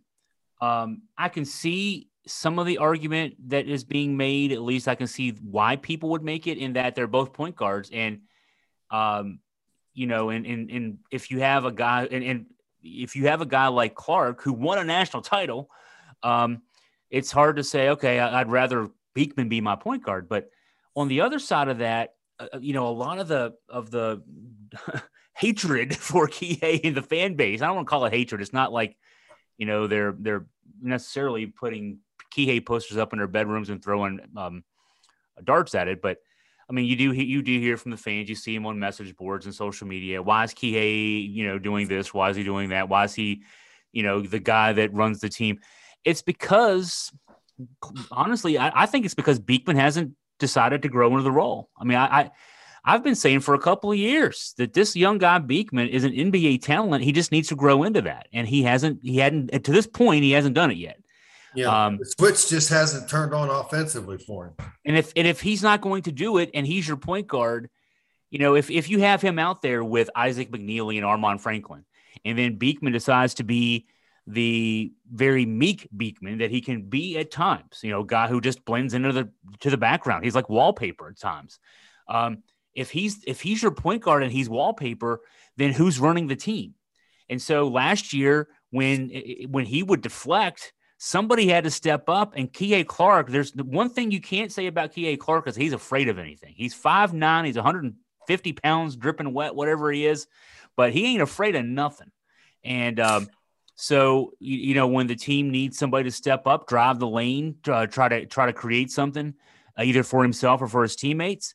um, 0.61 1.03
I 1.17 1.29
can 1.29 1.45
see 1.45 2.09
some 2.27 2.59
of 2.59 2.65
the 2.65 2.79
argument 2.79 3.35
that 3.49 3.67
is 3.67 3.83
being 3.83 4.17
made. 4.17 4.51
At 4.51 4.61
least 4.61 4.87
I 4.87 4.95
can 4.95 5.07
see 5.07 5.31
why 5.31 5.75
people 5.75 6.09
would 6.09 6.23
make 6.23 6.47
it 6.47 6.57
in 6.57 6.73
that 6.73 6.95
they're 6.95 7.07
both 7.07 7.33
point 7.33 7.55
guards, 7.55 7.89
and 7.91 8.21
um, 8.89 9.39
you 9.93 10.07
know, 10.07 10.29
and 10.29 10.45
and 10.45 10.69
and 10.69 10.97
if 11.11 11.31
you 11.31 11.39
have 11.41 11.65
a 11.65 11.71
guy, 11.71 12.07
and, 12.09 12.23
and 12.23 12.45
if 12.83 13.15
you 13.15 13.27
have 13.27 13.41
a 13.41 13.45
guy 13.45 13.67
like 13.67 13.95
Clark 13.95 14.41
who 14.41 14.53
won 14.53 14.77
a 14.77 14.83
national 14.83 15.23
title, 15.23 15.69
um, 16.23 16.61
it's 17.09 17.31
hard 17.31 17.57
to 17.57 17.63
say, 17.63 17.89
okay, 17.89 18.19
I'd 18.19 18.49
rather 18.49 18.89
Beekman 19.13 19.49
be 19.49 19.61
my 19.61 19.75
point 19.75 20.03
guard. 20.03 20.29
But 20.29 20.49
on 20.95 21.07
the 21.07 21.21
other 21.21 21.39
side 21.39 21.67
of 21.67 21.79
that, 21.79 22.15
uh, 22.39 22.47
uh 22.53 22.59
you 22.59 22.73
know, 22.73 22.87
a 22.87 22.89
lot 22.89 23.19
of 23.19 23.27
the 23.27 23.55
of 23.69 23.91
the 23.91 24.21
hatred 25.33 25.95
for 25.97 26.27
Kihei 26.27 26.79
in 26.81 26.93
the 26.93 27.01
fan 27.01 27.35
base. 27.35 27.61
I 27.61 27.67
don't 27.67 27.75
want 27.75 27.87
to 27.87 27.89
call 27.89 28.05
it 28.05 28.13
hatred. 28.13 28.41
It's 28.41 28.53
not 28.53 28.71
like, 28.71 28.97
you 29.57 29.65
know, 29.65 29.87
they're 29.87 30.15
they're 30.17 30.45
necessarily 30.81 31.45
putting 31.45 31.99
Kihei 32.35 32.65
posters 32.65 32.97
up 32.97 33.13
in 33.13 33.19
their 33.19 33.27
bedrooms 33.27 33.69
and 33.69 33.83
throwing 33.83 34.19
um, 34.35 34.63
darts 35.43 35.75
at 35.75 35.87
it, 35.87 36.01
but 36.01 36.17
I 36.69 36.73
mean, 36.73 36.85
you 36.85 36.95
do 36.95 37.11
you 37.11 37.41
do 37.41 37.59
hear 37.59 37.77
from 37.77 37.91
the 37.91 37.97
fans. 37.97 38.27
You 38.27 38.35
see 38.35 38.55
him 38.55 38.65
on 38.65 38.79
message 38.79 39.15
boards 39.15 39.45
and 39.45 39.53
social 39.53 39.87
media. 39.87 40.21
Why 40.21 40.43
is 40.43 40.53
Kihei, 40.53 41.31
you 41.31 41.45
know, 41.45 41.59
doing 41.59 41.87
this? 41.87 42.13
Why 42.13 42.29
is 42.31 42.35
he 42.35 42.43
doing 42.43 42.69
that? 42.69 42.89
Why 42.89 43.03
is 43.03 43.13
he, 43.13 43.43
you 43.91 44.01
know, 44.01 44.21
the 44.21 44.39
guy 44.39 44.73
that 44.73 44.93
runs 44.93 45.19
the 45.19 45.29
team? 45.29 45.59
It's 46.03 46.23
because, 46.23 47.11
honestly, 48.11 48.57
I, 48.57 48.83
I 48.83 48.85
think 48.87 49.05
it's 49.05 49.13
because 49.13 49.39
Beekman 49.39 49.75
hasn't 49.75 50.13
decided 50.39 50.81
to 50.81 50.89
grow 50.89 51.11
into 51.11 51.23
the 51.23 51.31
role. 51.31 51.69
I 51.79 51.83
mean, 51.83 51.97
I, 51.97 52.05
I 52.05 52.31
I've 52.87 53.03
been 53.03 53.15
saying 53.15 53.39
for 53.39 53.55
a 53.55 53.59
couple 53.59 53.91
of 53.91 53.97
years 53.97 54.53
that 54.57 54.73
this 54.73 54.95
young 54.95 55.17
guy 55.17 55.39
Beekman 55.39 55.87
is 55.87 56.03
an 56.03 56.11
NBA 56.11 56.61
talent. 56.61 57.03
He 57.03 57.11
just 57.11 57.31
needs 57.31 57.47
to 57.49 57.55
grow 57.55 57.83
into 57.83 58.03
that, 58.03 58.27
and 58.31 58.47
he 58.47 58.61
hasn't. 58.61 58.99
He 59.01 59.17
hadn't 59.17 59.47
to 59.63 59.71
this 59.71 59.87
point. 59.87 60.23
He 60.23 60.31
hasn't 60.31 60.53
done 60.53 60.69
it 60.69 60.77
yet. 60.77 60.99
Yeah, 61.55 61.85
um, 61.85 61.97
the 61.97 62.05
switch 62.05 62.47
just 62.47 62.69
hasn't 62.69 63.09
turned 63.09 63.33
on 63.33 63.49
offensively 63.49 64.19
for 64.19 64.47
him. 64.47 64.53
And 64.85 64.97
if 64.97 65.11
and 65.15 65.25
if 65.25 65.41
he's 65.41 65.63
not 65.63 65.81
going 65.81 66.03
to 66.03 66.11
do 66.11 66.37
it, 66.37 66.51
and 66.53 66.67
he's 66.67 66.87
your 66.87 66.97
point 66.97 67.27
guard, 67.27 67.69
you 68.29 68.37
know, 68.37 68.55
if 68.55 68.69
if 68.69 68.87
you 68.87 68.99
have 68.99 69.21
him 69.21 69.39
out 69.39 69.63
there 69.63 69.83
with 69.83 70.09
Isaac 70.15 70.51
McKneely 70.51 70.97
and 70.97 71.05
Armaan 71.05 71.39
Franklin, 71.39 71.85
and 72.23 72.37
then 72.37 72.57
Beekman 72.57 72.93
decides 72.93 73.35
to 73.35 73.43
be 73.43 73.87
the 74.27 74.91
very 75.11 75.45
meek 75.45 75.87
Beekman 75.95 76.39
that 76.39 76.51
he 76.51 76.61
can 76.61 76.83
be 76.83 77.17
at 77.17 77.31
times, 77.31 77.79
you 77.81 77.89
know, 77.89 78.03
guy 78.03 78.27
who 78.27 78.41
just 78.41 78.63
blends 78.65 78.93
into 78.93 79.11
the 79.11 79.29
to 79.61 79.71
the 79.71 79.77
background. 79.77 80.23
He's 80.23 80.35
like 80.35 80.49
wallpaper 80.49 81.09
at 81.09 81.19
times. 81.19 81.59
Um, 82.07 82.43
if 82.75 82.91
he's 82.91 83.23
if 83.25 83.41
he's 83.41 83.61
your 83.61 83.71
point 83.71 84.03
guard 84.03 84.23
and 84.23 84.31
he's 84.31 84.49
wallpaper, 84.49 85.21
then 85.57 85.71
who's 85.71 85.99
running 85.99 86.27
the 86.27 86.35
team? 86.35 86.75
And 87.29 87.41
so 87.41 87.67
last 87.67 88.13
year, 88.13 88.49
when 88.69 89.09
when 89.49 89.65
he 89.65 89.81
would 89.81 90.01
deflect 90.01 90.73
somebody 90.97 91.47
had 91.47 91.63
to 91.63 91.71
step 91.71 92.09
up. 92.09 92.33
And 92.35 92.51
Kihei 92.51 92.85
Clark, 92.85 93.29
there's 93.29 93.53
one 93.55 93.89
thing 93.89 94.11
you 94.11 94.21
can't 94.21 94.51
say 94.51 94.67
about 94.67 94.93
Kihei 94.93 95.19
Clark 95.19 95.47
is 95.47 95.55
he's 95.55 95.73
afraid 95.73 96.09
of 96.09 96.17
anything. 96.17 96.53
He's 96.55 96.75
5'9, 96.75 97.45
he's 97.45 97.55
150 97.55 98.53
pounds, 98.53 98.95
dripping 98.95 99.33
wet, 99.33 99.55
whatever 99.55 99.91
he 99.91 100.05
is, 100.05 100.27
but 100.75 100.93
he 100.93 101.05
ain't 101.05 101.21
afraid 101.21 101.55
of 101.55 101.65
nothing. 101.65 102.11
And 102.63 102.99
um, 102.99 103.27
so, 103.75 104.31
you, 104.39 104.57
you, 104.57 104.73
know, 104.73 104.87
when 104.87 105.07
the 105.07 105.15
team 105.15 105.51
needs 105.51 105.77
somebody 105.77 106.05
to 106.05 106.11
step 106.11 106.47
up, 106.47 106.67
drive 106.67 106.99
the 106.99 107.07
lane, 107.07 107.57
uh, 107.67 107.85
try 107.85 108.07
to 108.09 108.25
try 108.25 108.47
to 108.47 108.53
create 108.53 108.89
something, 108.89 109.35
uh, 109.77 109.83
either 109.83 110.03
for 110.03 110.23
himself 110.23 110.61
or 110.61 110.67
for 110.67 110.81
his 110.81 110.95
teammates, 110.95 111.53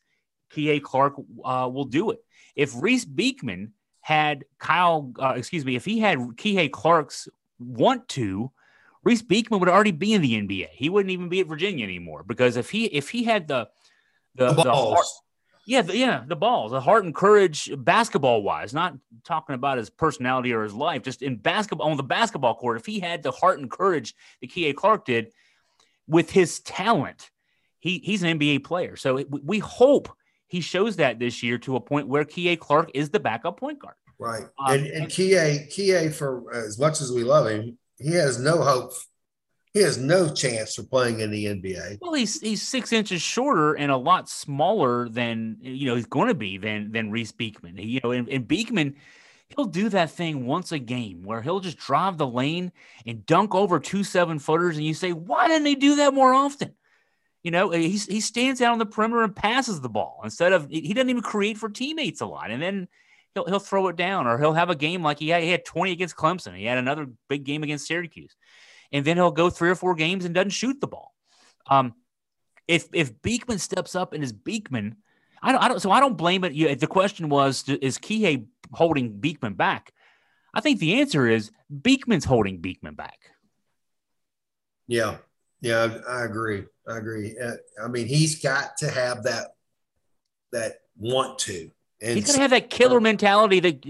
Kihei 0.55 0.81
Clark 0.81 1.15
uh, 1.43 1.69
will 1.71 1.85
do 1.85 2.11
it. 2.11 2.19
If 2.55 2.73
Reece 2.75 3.05
Beekman 3.05 3.73
had 4.01 4.45
Kyle, 4.59 5.11
uh, 5.19 5.33
excuse 5.37 5.63
me, 5.63 5.75
if 5.75 5.85
he 5.85 5.99
had 5.99 6.17
Kihei 6.17 6.71
Clark's 6.71 7.27
want 7.59 8.07
to, 8.09 8.51
Reece 9.03 9.21
Beekman 9.21 9.59
would 9.59 9.69
already 9.69 9.91
be 9.91 10.13
in 10.13 10.21
the 10.21 10.33
NBA. 10.33 10.69
He 10.71 10.89
wouldn't 10.89 11.11
even 11.11 11.29
be 11.29 11.39
at 11.39 11.47
Virginia 11.47 11.85
anymore 11.85 12.23
because 12.23 12.57
if 12.57 12.69
he 12.69 12.85
if 12.85 13.09
he 13.09 13.23
had 13.23 13.47
the 13.47 13.67
the, 14.35 14.53
the, 14.53 14.63
the 14.63 14.73
heart, 14.73 15.05
Yeah, 15.65 15.81
the, 15.81 15.97
yeah, 15.97 16.23
the 16.25 16.35
balls, 16.35 16.71
the 16.71 16.81
heart 16.81 17.03
and 17.03 17.13
courage, 17.13 17.69
basketball 17.77 18.43
wise, 18.43 18.73
not 18.73 18.95
talking 19.23 19.55
about 19.55 19.77
his 19.77 19.89
personality 19.89 20.53
or 20.53 20.63
his 20.63 20.73
life, 20.73 21.03
just 21.03 21.21
in 21.21 21.35
basketball 21.37 21.89
on 21.89 21.97
the 21.97 22.03
basketball 22.03 22.55
court. 22.55 22.77
If 22.77 22.85
he 22.85 22.99
had 22.99 23.23
the 23.23 23.31
heart 23.31 23.59
and 23.59 23.69
courage 23.69 24.15
that 24.39 24.51
Kihei 24.51 24.75
Clark 24.75 25.05
did, 25.05 25.31
with 26.07 26.31
his 26.31 26.59
talent, 26.59 27.29
he 27.79 27.99
he's 27.99 28.23
an 28.23 28.39
NBA 28.39 28.63
player. 28.63 28.95
So 28.95 29.17
it, 29.17 29.27
we 29.29 29.59
hope 29.59 30.09
he 30.51 30.59
shows 30.59 30.97
that 30.97 31.17
this 31.17 31.41
year 31.41 31.57
to 31.59 31.77
a 31.77 31.79
point 31.79 32.09
where 32.09 32.25
Kihei 32.25 32.59
Clark 32.59 32.91
is 32.93 33.09
the 33.09 33.21
backup 33.21 33.57
point 33.57 33.79
guard. 33.79 33.95
Right, 34.19 34.43
um, 34.59 34.75
and 34.75 34.85
and 34.87 35.07
Kihei 35.07 35.73
Kihei 35.73 36.13
for 36.13 36.53
as 36.53 36.77
much 36.77 36.99
as 36.99 37.11
we 37.11 37.23
love 37.23 37.47
him, 37.47 37.77
he 37.97 38.11
has 38.11 38.37
no 38.37 38.61
hope 38.61 38.91
he 39.73 39.79
has 39.79 39.97
no 39.97 40.29
chance 40.33 40.75
for 40.75 40.83
playing 40.83 41.21
in 41.21 41.31
the 41.31 41.45
NBA. 41.45 41.99
Well, 42.01 42.13
he's 42.13 42.41
he's 42.41 42.61
six 42.61 42.91
inches 42.91 43.21
shorter 43.21 43.73
and 43.73 43.91
a 43.91 43.97
lot 43.97 44.27
smaller 44.27 45.07
than 45.07 45.57
you 45.61 45.87
know 45.87 45.95
he's 45.95 46.05
going 46.05 46.27
to 46.27 46.35
be 46.35 46.57
than 46.57 46.91
than 46.91 47.09
Reece 47.09 47.31
Beekman. 47.31 47.77
He, 47.77 47.87
you 47.87 47.99
know, 48.03 48.11
and, 48.11 48.27
and 48.27 48.45
Beekman, 48.45 48.97
he'll 49.55 49.65
do 49.65 49.87
that 49.89 50.11
thing 50.11 50.45
once 50.45 50.73
a 50.73 50.79
game 50.79 51.23
where 51.23 51.41
he'll 51.41 51.61
just 51.61 51.77
drive 51.77 52.17
the 52.17 52.27
lane 52.27 52.73
and 53.05 53.25
dunk 53.25 53.55
over 53.55 53.79
two 53.79 54.03
seven 54.03 54.39
footers, 54.39 54.75
and 54.75 54.85
you 54.85 54.93
say, 54.93 55.13
why 55.13 55.47
didn't 55.47 55.67
he 55.67 55.75
do 55.75 55.95
that 55.97 56.13
more 56.13 56.33
often? 56.33 56.73
You 57.43 57.51
know, 57.51 57.71
he 57.71 57.89
he 57.97 58.19
stands 58.19 58.61
out 58.61 58.73
on 58.73 58.79
the 58.79 58.85
perimeter 58.85 59.23
and 59.23 59.35
passes 59.35 59.81
the 59.81 59.89
ball 59.89 60.21
instead 60.23 60.53
of 60.53 60.67
he 60.69 60.93
doesn't 60.93 61.09
even 61.09 61.23
create 61.23 61.57
for 61.57 61.69
teammates 61.69 62.21
a 62.21 62.25
lot, 62.25 62.51
and 62.51 62.61
then. 62.61 62.87
He'll, 63.33 63.45
he'll 63.45 63.59
throw 63.59 63.87
it 63.87 63.95
down, 63.95 64.27
or 64.27 64.37
he'll 64.37 64.51
have 64.51 64.69
a 64.69 64.75
game 64.75 65.03
like 65.03 65.17
he 65.17 65.29
had, 65.29 65.41
he 65.41 65.51
had 65.51 65.63
20 65.63 65.93
against 65.93 66.17
Clemson. 66.17 66.53
He 66.53 66.65
had 66.65 66.77
another 66.77 67.07
big 67.29 67.45
game 67.45 67.63
against 67.63 67.87
Syracuse 67.87 68.35
and 68.91 69.05
then 69.05 69.17
he'll 69.17 69.31
go 69.31 69.49
three 69.49 69.69
or 69.69 69.75
four 69.75 69.95
games 69.95 70.25
and 70.25 70.35
doesn't 70.35 70.51
shoot 70.51 70.79
the 70.81 70.87
ball. 70.87 71.13
Um, 71.69 71.93
if 72.67 72.87
if 72.93 73.21
Beekman 73.21 73.59
steps 73.59 73.95
up 73.95 74.13
and 74.13 74.23
is 74.23 74.33
Beekman, 74.33 74.97
I 75.41 75.51
don't, 75.51 75.63
I 75.63 75.67
don't. 75.67 75.79
So 75.81 75.91
I 75.91 75.99
don't 75.99 76.17
blame 76.17 76.43
it. 76.43 76.53
You, 76.53 76.73
the 76.75 76.87
question 76.87 77.29
was, 77.29 77.67
is 77.67 77.97
Kihei 77.97 78.47
holding 78.71 79.19
Beekman 79.19 79.53
back? 79.53 79.93
I 80.53 80.61
think 80.61 80.79
the 80.79 80.99
answer 80.99 81.27
is 81.27 81.51
Beekman's 81.81 82.25
holding 82.25 82.59
Beekman 82.59 82.95
back. 82.95 83.19
Yeah, 84.87 85.17
yeah, 85.61 85.97
I 86.07 86.25
agree. 86.25 86.65
I 86.87 86.97
agree. 86.97 87.37
Uh, 87.37 87.53
I 87.83 87.87
mean, 87.87 88.07
he's 88.07 88.41
got 88.41 88.77
to 88.77 88.89
have 88.89 89.23
that 89.23 89.55
that 90.51 90.81
want 90.97 91.39
to. 91.39 91.71
And 92.01 92.15
he's 92.15 92.27
gonna 92.27 92.39
have 92.39 92.51
that 92.51 92.69
killer 92.69 92.99
mentality 92.99 93.59
that 93.59 93.85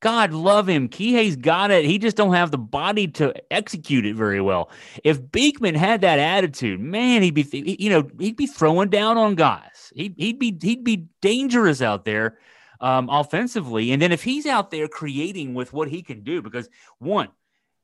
God 0.00 0.32
love 0.32 0.68
him. 0.68 0.88
Kihei's 0.88 1.36
got 1.36 1.70
it. 1.70 1.84
He 1.84 1.98
just 1.98 2.16
don't 2.16 2.34
have 2.34 2.50
the 2.50 2.58
body 2.58 3.08
to 3.08 3.34
execute 3.50 4.06
it 4.06 4.14
very 4.14 4.40
well. 4.40 4.70
If 5.02 5.32
Beekman 5.32 5.74
had 5.74 6.02
that 6.02 6.18
attitude, 6.18 6.80
man, 6.80 7.22
he'd 7.22 7.34
be 7.34 7.76
you 7.80 7.90
know 7.90 8.08
he'd 8.18 8.36
be 8.36 8.46
throwing 8.46 8.88
down 8.88 9.18
on 9.18 9.34
guys. 9.34 9.92
He'd 9.94 10.14
he'd 10.16 10.38
be 10.38 10.56
he'd 10.62 10.84
be 10.84 11.08
dangerous 11.20 11.82
out 11.82 12.04
there 12.04 12.38
um, 12.80 13.08
offensively. 13.10 13.92
And 13.92 14.00
then 14.00 14.12
if 14.12 14.22
he's 14.22 14.46
out 14.46 14.70
there 14.70 14.88
creating 14.88 15.54
with 15.54 15.72
what 15.72 15.88
he 15.88 16.02
can 16.02 16.22
do, 16.22 16.42
because 16.42 16.68
one, 16.98 17.28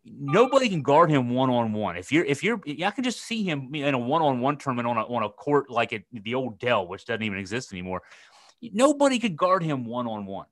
nobody 0.04 0.68
can 0.68 0.82
guard 0.82 1.10
him 1.10 1.30
one 1.30 1.50
on 1.50 1.72
one. 1.72 1.96
If 1.96 2.12
you're 2.12 2.24
if 2.24 2.42
you're 2.42 2.60
I 2.66 2.90
can 2.90 3.04
just 3.04 3.20
see 3.20 3.42
him 3.42 3.74
in 3.74 3.94
a 3.94 3.98
one 3.98 4.22
on 4.22 4.40
one 4.40 4.56
tournament 4.56 4.88
on 4.88 4.96
a 4.96 5.02
on 5.02 5.22
a 5.22 5.28
court 5.28 5.70
like 5.70 5.92
at 5.92 6.02
the 6.12 6.34
old 6.34 6.58
Dell, 6.58 6.86
which 6.86 7.04
doesn't 7.04 7.22
even 7.22 7.38
exist 7.38 7.72
anymore. 7.72 8.02
Nobody 8.60 9.18
could 9.18 9.36
guard 9.36 9.62
him 9.62 9.84
one 9.84 10.06
on 10.06 10.26
one 10.26 10.46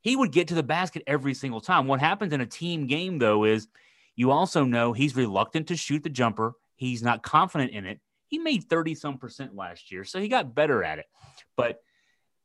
he 0.00 0.16
would 0.16 0.32
get 0.32 0.48
to 0.48 0.54
the 0.54 0.62
basket 0.62 1.02
every 1.06 1.34
single 1.34 1.60
time. 1.60 1.86
What 1.86 2.00
happens 2.00 2.32
in 2.32 2.40
a 2.40 2.46
team 2.46 2.86
game, 2.86 3.18
though, 3.18 3.44
is 3.44 3.68
you 4.16 4.30
also 4.30 4.64
know 4.64 4.92
he's 4.92 5.16
reluctant 5.16 5.68
to 5.68 5.76
shoot 5.76 6.02
the 6.02 6.08
jumper. 6.08 6.54
He's 6.76 7.02
not 7.02 7.22
confident 7.22 7.72
in 7.72 7.84
it. 7.84 8.00
He 8.26 8.38
made 8.38 8.64
30 8.64 8.94
some 8.94 9.18
percent 9.18 9.54
last 9.54 9.90
year, 9.90 10.04
so 10.04 10.20
he 10.20 10.28
got 10.28 10.54
better 10.54 10.82
at 10.82 10.98
it. 10.98 11.06
But 11.56 11.82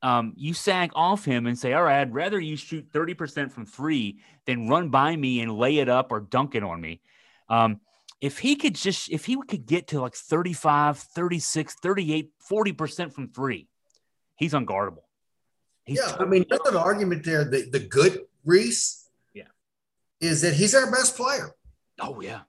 um, 0.05 0.33
you 0.37 0.53
sag 0.53 0.91
off 0.93 1.25
him 1.25 1.47
and 1.47 1.57
say, 1.57 1.73
All 1.73 1.81
right, 1.81 2.01
I'd 2.01 2.13
rather 2.13 2.39
you 2.39 2.55
shoot 2.57 2.91
30% 2.93 3.51
from 3.51 3.65
three 3.65 4.19
than 4.45 4.69
run 4.69 4.89
by 4.89 5.15
me 5.15 5.41
and 5.41 5.57
lay 5.57 5.79
it 5.79 5.89
up 5.89 6.11
or 6.11 6.19
dunk 6.19 6.53
it 6.53 6.61
on 6.61 6.79
me. 6.79 7.01
Um, 7.49 7.81
if 8.21 8.37
he 8.37 8.55
could 8.55 8.75
just, 8.75 9.11
if 9.11 9.25
he 9.25 9.35
could 9.47 9.65
get 9.65 9.87
to 9.87 9.99
like 9.99 10.13
35, 10.13 10.99
36, 10.99 11.75
38, 11.81 12.29
40% 12.51 13.13
from 13.13 13.29
three, 13.29 13.67
he's 14.35 14.53
unguardable. 14.53 15.01
He's 15.85 15.97
yeah, 15.97 16.15
I 16.19 16.25
mean, 16.25 16.45
another 16.51 16.77
argument 16.77 17.25
there. 17.25 17.43
The, 17.43 17.67
the 17.71 17.79
good 17.79 18.25
Reece 18.43 19.09
yeah, 19.33 19.43
is 20.21 20.41
that 20.41 20.53
he's 20.53 20.75
our 20.75 20.91
best 20.91 21.17
player. 21.17 21.55
Oh 21.99 22.21
yeah, 22.21 22.41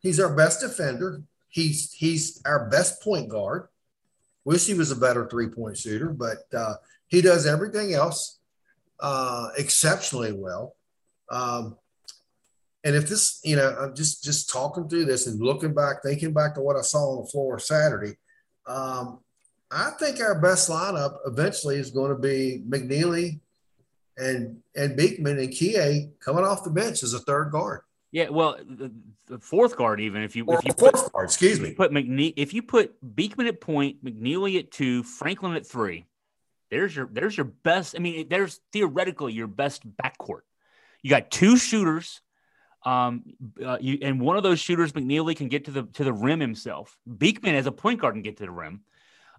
he's 0.00 0.18
our 0.18 0.34
best 0.34 0.60
defender. 0.60 1.22
He's 1.48 1.92
he's 1.92 2.42
our 2.44 2.68
best 2.70 3.02
point 3.02 3.28
guard. 3.28 3.68
Wish 4.44 4.66
he 4.66 4.74
was 4.74 4.90
a 4.90 4.96
better 4.96 5.28
three 5.28 5.48
point 5.48 5.76
shooter, 5.76 6.10
but 6.10 6.38
uh, 6.56 6.74
he 7.08 7.20
does 7.20 7.46
everything 7.46 7.94
else 7.94 8.38
uh, 9.00 9.48
exceptionally 9.56 10.32
well. 10.32 10.76
Um, 11.30 11.76
and 12.84 12.94
if 12.94 13.08
this, 13.08 13.40
you 13.44 13.56
know, 13.56 13.74
I'm 13.80 13.94
just 13.94 14.22
just 14.22 14.50
talking 14.50 14.88
through 14.88 15.06
this 15.06 15.26
and 15.26 15.40
looking 15.40 15.74
back, 15.74 16.02
thinking 16.02 16.32
back 16.32 16.54
to 16.54 16.60
what 16.60 16.76
I 16.76 16.82
saw 16.82 17.16
on 17.16 17.24
the 17.24 17.30
floor 17.30 17.58
Saturday. 17.58 18.16
Um, 18.66 19.20
I 19.70 19.90
think 19.98 20.20
our 20.20 20.40
best 20.40 20.68
lineup 20.68 21.16
eventually 21.26 21.76
is 21.76 21.90
going 21.90 22.10
to 22.10 22.18
be 22.18 22.62
McKneely 22.68 23.40
and 24.16 24.58
and 24.76 24.96
Beekman 24.96 25.38
and 25.38 25.48
Kihei 25.48 26.10
coming 26.20 26.44
off 26.44 26.64
the 26.64 26.70
bench 26.70 27.02
as 27.02 27.14
a 27.14 27.20
third 27.20 27.50
guard. 27.50 27.80
Yeah, 28.12 28.28
well, 28.28 28.56
the, 28.64 28.92
the 29.26 29.38
fourth 29.38 29.76
guard 29.76 30.00
even 30.00 30.22
if 30.22 30.36
you 30.36 30.44
or 30.44 30.58
if 30.58 30.64
you 30.64 30.72
fourth 30.74 31.04
put, 31.04 31.12
guard, 31.12 31.24
excuse 31.24 31.58
me, 31.58 31.72
put 31.72 31.90
McKneely 31.90 32.34
if 32.36 32.54
you 32.54 32.62
put 32.62 32.94
Beekman 33.16 33.46
at 33.46 33.60
point, 33.60 34.04
McKneely 34.04 34.58
at 34.58 34.70
two, 34.70 35.02
Franklin 35.02 35.56
at 35.56 35.66
three. 35.66 36.06
There's 36.70 36.94
your 36.94 37.08
there's 37.10 37.36
your 37.36 37.44
best. 37.44 37.94
I 37.96 37.98
mean, 38.00 38.28
there's 38.28 38.60
theoretically 38.72 39.32
your 39.32 39.46
best 39.46 39.82
backcourt. 39.86 40.42
You 41.02 41.10
got 41.10 41.30
two 41.30 41.56
shooters. 41.56 42.20
Um, 42.84 43.24
uh, 43.64 43.78
you, 43.80 43.98
and 44.02 44.20
one 44.20 44.36
of 44.36 44.42
those 44.42 44.60
shooters, 44.60 44.92
McKneely, 44.92 45.36
can 45.36 45.48
get 45.48 45.66
to 45.66 45.70
the 45.70 45.84
to 45.94 46.04
the 46.04 46.12
rim 46.12 46.40
himself. 46.40 46.96
Beekman 47.06 47.54
as 47.54 47.66
a 47.66 47.72
point 47.72 48.00
guard 48.00 48.14
can 48.14 48.22
get 48.22 48.38
to 48.38 48.44
the 48.44 48.50
rim. 48.50 48.82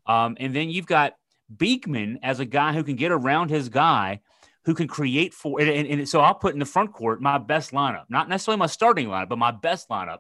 Um, 0.06 0.38
and 0.40 0.56
then 0.56 0.70
you've 0.70 0.88
got 0.88 1.16
Beekman 1.56 2.20
as 2.24 2.40
a 2.40 2.46
guy 2.46 2.74
who 2.74 2.84
can 2.84 2.96
get 2.96 3.12
around 3.12 3.50
his 3.50 3.70
guy, 3.70 4.22
who 4.66 4.74
can 4.74 4.88
create 4.88 5.34
for. 5.34 5.60
And, 5.60 5.70
and, 5.70 5.88
and 5.88 6.10
so 6.10 6.22
I'll 6.22 6.36
put 6.36 6.54
in 6.54 6.60
the 6.60 6.66
front 6.66 6.94
court 6.94 7.22
my 7.22 7.38
best 7.38 7.72
lineup, 7.72 8.06
not 8.10 8.30
necessarily 8.30 8.60
my 8.60 8.68
starting 8.68 9.08
lineup, 9.08 9.30
but 9.30 9.38
my 9.38 9.52
best 9.52 9.90
lineup. 9.90 10.20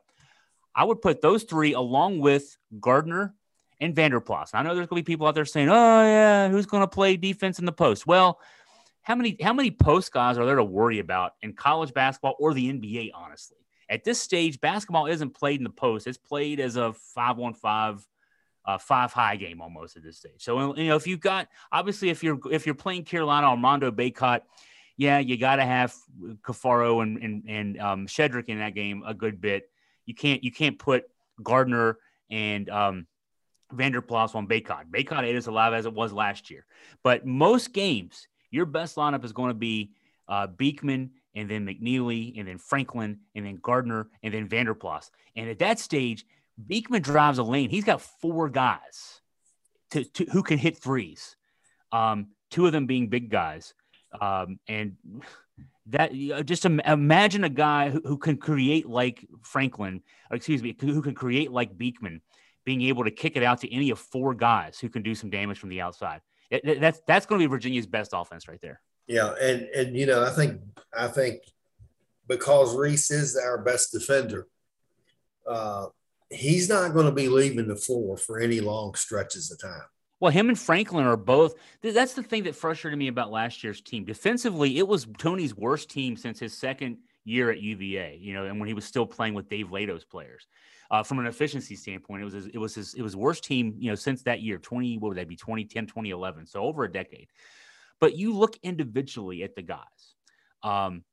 I 0.75 0.83
would 0.83 1.01
put 1.01 1.21
those 1.21 1.43
three 1.43 1.73
along 1.73 2.19
with 2.19 2.57
Gardner 2.79 3.33
and 3.79 3.95
Vanderplas. 3.95 4.51
I 4.53 4.63
know 4.63 4.75
there's 4.75 4.87
going 4.87 5.01
to 5.01 5.05
be 5.05 5.13
people 5.13 5.27
out 5.27 5.35
there 5.35 5.45
saying, 5.45 5.69
"Oh 5.69 6.03
yeah, 6.03 6.49
who's 6.49 6.65
going 6.65 6.81
to 6.81 6.87
play 6.87 7.17
defense 7.17 7.59
in 7.59 7.65
the 7.65 7.71
post?" 7.71 8.07
Well, 8.07 8.39
how 9.01 9.15
many 9.15 9.37
how 9.41 9.53
many 9.53 9.71
post 9.71 10.11
guys 10.11 10.37
are 10.37 10.45
there 10.45 10.55
to 10.55 10.63
worry 10.63 10.99
about 10.99 11.33
in 11.41 11.53
college 11.53 11.93
basketball 11.93 12.35
or 12.39 12.53
the 12.53 12.71
NBA? 12.71 13.11
Honestly, 13.13 13.57
at 13.89 14.03
this 14.03 14.19
stage, 14.21 14.59
basketball 14.59 15.07
isn't 15.07 15.35
played 15.35 15.59
in 15.59 15.63
the 15.63 15.69
post; 15.69 16.07
it's 16.07 16.17
played 16.17 16.59
as 16.59 16.75
a 16.75 16.93
five 16.93 17.39
on 17.39 17.53
five 17.53 18.05
uh, 18.65 18.77
five 18.77 19.13
high 19.13 19.35
game 19.35 19.61
almost 19.61 19.95
at 19.95 20.03
this 20.03 20.17
stage. 20.17 20.39
So 20.39 20.75
you 20.75 20.87
know 20.87 20.95
if 20.95 21.07
you've 21.07 21.19
got 21.19 21.47
obviously 21.71 22.09
if 22.09 22.23
you're 22.23 22.39
if 22.51 22.65
you're 22.65 22.75
playing 22.75 23.03
Carolina 23.03 23.47
Armando 23.47 23.91
Bacot. 23.91 24.41
yeah, 24.97 25.19
you 25.19 25.37
got 25.37 25.57
to 25.57 25.65
have 25.65 25.93
Caffaro 26.41 27.03
and 27.03 27.17
and, 27.17 27.43
and 27.47 27.79
um, 27.79 28.07
Shedrick 28.07 28.45
in 28.45 28.59
that 28.59 28.73
game 28.73 29.03
a 29.05 29.13
good 29.13 29.39
bit. 29.41 29.69
You 30.05 30.15
can't 30.15 30.43
you 30.43 30.51
can't 30.51 30.79
put 30.79 31.05
Gardner 31.43 31.97
and 32.29 32.69
um, 32.69 33.07
Vanderplas 33.75 34.35
on 34.35 34.47
Bacot. 34.47 34.89
Bacot 34.91 35.23
ain't 35.23 35.37
as 35.37 35.47
alive 35.47 35.73
as 35.73 35.85
it 35.85 35.93
was 35.93 36.13
last 36.13 36.49
year. 36.49 36.65
But 37.03 37.25
most 37.25 37.73
games, 37.73 38.27
your 38.51 38.65
best 38.65 38.95
lineup 38.95 39.23
is 39.23 39.33
going 39.33 39.49
to 39.49 39.55
be 39.55 39.91
uh, 40.27 40.47
Beekman 40.47 41.11
and 41.35 41.49
then 41.49 41.65
McNeely 41.65 42.39
and 42.39 42.47
then 42.47 42.57
Franklin 42.57 43.19
and 43.35 43.45
then 43.45 43.59
Gardner 43.61 44.07
and 44.23 44.33
then 44.33 44.47
Vanderplas. 44.47 45.11
And 45.35 45.49
at 45.49 45.59
that 45.59 45.79
stage, 45.79 46.25
Beekman 46.65 47.01
drives 47.01 47.37
a 47.37 47.43
lane. 47.43 47.69
He's 47.69 47.83
got 47.83 48.01
four 48.01 48.49
guys 48.49 49.21
to, 49.91 50.03
to 50.03 50.25
who 50.25 50.43
can 50.43 50.57
hit 50.57 50.77
threes. 50.77 51.35
Um, 51.91 52.27
two 52.49 52.65
of 52.65 52.71
them 52.71 52.85
being 52.85 53.07
big 53.07 53.29
guys. 53.29 53.73
Um, 54.19 54.59
and 54.67 54.95
that 55.87 56.11
just 56.45 56.65
imagine 56.65 57.43
a 57.43 57.49
guy 57.49 57.89
who, 57.89 58.01
who, 58.05 58.17
can 58.17 58.37
create 58.37 58.87
like 58.87 59.27
Franklin, 59.41 60.01
or 60.31 60.37
excuse 60.37 60.63
me, 60.63 60.75
who 60.79 61.01
can 61.01 61.13
create 61.13 61.51
like 61.51 61.77
Beekman, 61.77 62.21
being 62.65 62.81
able 62.83 63.03
to 63.03 63.11
kick 63.11 63.37
it 63.37 63.43
out 63.43 63.61
to 63.61 63.73
any 63.73 63.91
of 63.91 63.99
four 63.99 64.33
guys 64.33 64.79
who 64.79 64.89
can 64.89 65.03
do 65.03 65.15
some 65.15 65.29
damage 65.29 65.59
from 65.59 65.69
the 65.69 65.81
outside. 65.81 66.21
It, 66.49 66.79
that's 66.81 67.01
that's 67.07 67.25
going 67.25 67.39
to 67.39 67.47
be 67.47 67.49
Virginia's 67.49 67.87
best 67.87 68.11
offense 68.13 68.47
right 68.47 68.59
there. 68.61 68.81
Yeah, 69.07 69.33
and 69.39 69.61
and 69.75 69.95
you 69.95 70.05
know 70.05 70.23
I 70.23 70.31
think 70.31 70.61
I 70.95 71.07
think 71.07 71.41
because 72.27 72.75
Reece 72.75 73.11
is 73.11 73.37
our 73.37 73.59
best 73.59 73.91
defender, 73.91 74.47
uh, 75.47 75.87
he's 76.29 76.69
not 76.69 76.93
going 76.93 77.05
to 77.05 77.11
be 77.11 77.29
leaving 77.29 77.67
the 77.67 77.75
floor 77.75 78.17
for 78.17 78.39
any 78.39 78.59
long 78.59 78.95
stretches 78.95 79.51
of 79.51 79.59
time. 79.61 79.87
Well, 80.19 80.31
him 80.31 80.49
and 80.49 80.57
Franklin 80.57 81.05
are 81.05 81.17
both. 81.17 81.55
That's 81.81 82.13
the 82.13 82.23
thing 82.23 82.43
that 82.43 82.55
frustrated 82.55 82.97
me 82.97 83.09
about 83.09 83.31
last 83.31 83.63
year's 83.63 83.81
team. 83.81 84.05
Defensively, 84.05 84.77
it 84.77 84.87
was 84.87 85.07
Tony's 85.17 85.55
worst 85.55 85.89
team 85.89 86.15
since 86.15 86.39
his 86.39 86.57
second 86.57 86.97
year 87.25 87.51
at 87.51 87.59
UVA, 87.59 88.17
you 88.21 88.33
know, 88.33 88.45
and 88.45 88.59
when 88.59 88.67
he 88.67 88.73
was 88.73 88.85
still 88.85 89.05
playing 89.05 89.33
with 89.33 89.49
Dave 89.49 89.71
Leitao's 89.71 90.05
players. 90.05 90.47
Uh, 90.91 91.01
from 91.01 91.17
an 91.17 91.25
efficiency 91.25 91.75
standpoint, 91.75 92.21
it 92.21 92.25
was 92.25 92.33
his, 92.33 92.47
it 92.47 92.57
was 92.57 92.75
his 92.75 92.93
it 92.93 93.01
was 93.01 93.15
worst 93.15 93.43
team, 93.43 93.75
you 93.79 93.89
know, 93.89 93.95
since 93.95 94.21
that 94.23 94.41
year, 94.41 94.59
20, 94.59 94.99
what 94.99 95.09
would 95.09 95.17
that 95.17 95.27
be, 95.27 95.35
2010, 95.35 95.87
2011. 95.87 96.45
So 96.45 96.61
over 96.61 96.83
a 96.83 96.91
decade. 96.91 97.27
But 97.99 98.15
you 98.15 98.33
look 98.37 98.57
individually 98.61 99.43
at 99.43 99.55
the 99.55 99.63
guys. 99.63 99.79
Um, 100.61 101.03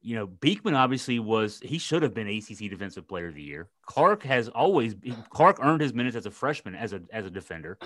you 0.00 0.14
know, 0.14 0.26
Beekman 0.26 0.74
obviously 0.74 1.18
was 1.18 1.60
he 1.62 1.78
should 1.78 2.02
have 2.02 2.14
been 2.14 2.28
ACC 2.28 2.70
Defensive 2.70 3.08
Player 3.08 3.28
of 3.28 3.34
the 3.34 3.42
Year. 3.42 3.68
Clark 3.82 4.22
has 4.22 4.48
always 4.48 4.94
Clark 5.30 5.58
earned 5.60 5.80
his 5.80 5.92
minutes 5.92 6.16
as 6.16 6.26
a 6.26 6.30
freshman 6.30 6.74
as 6.74 6.92
a 6.92 7.02
as 7.12 7.26
a 7.26 7.30
defender. 7.30 7.78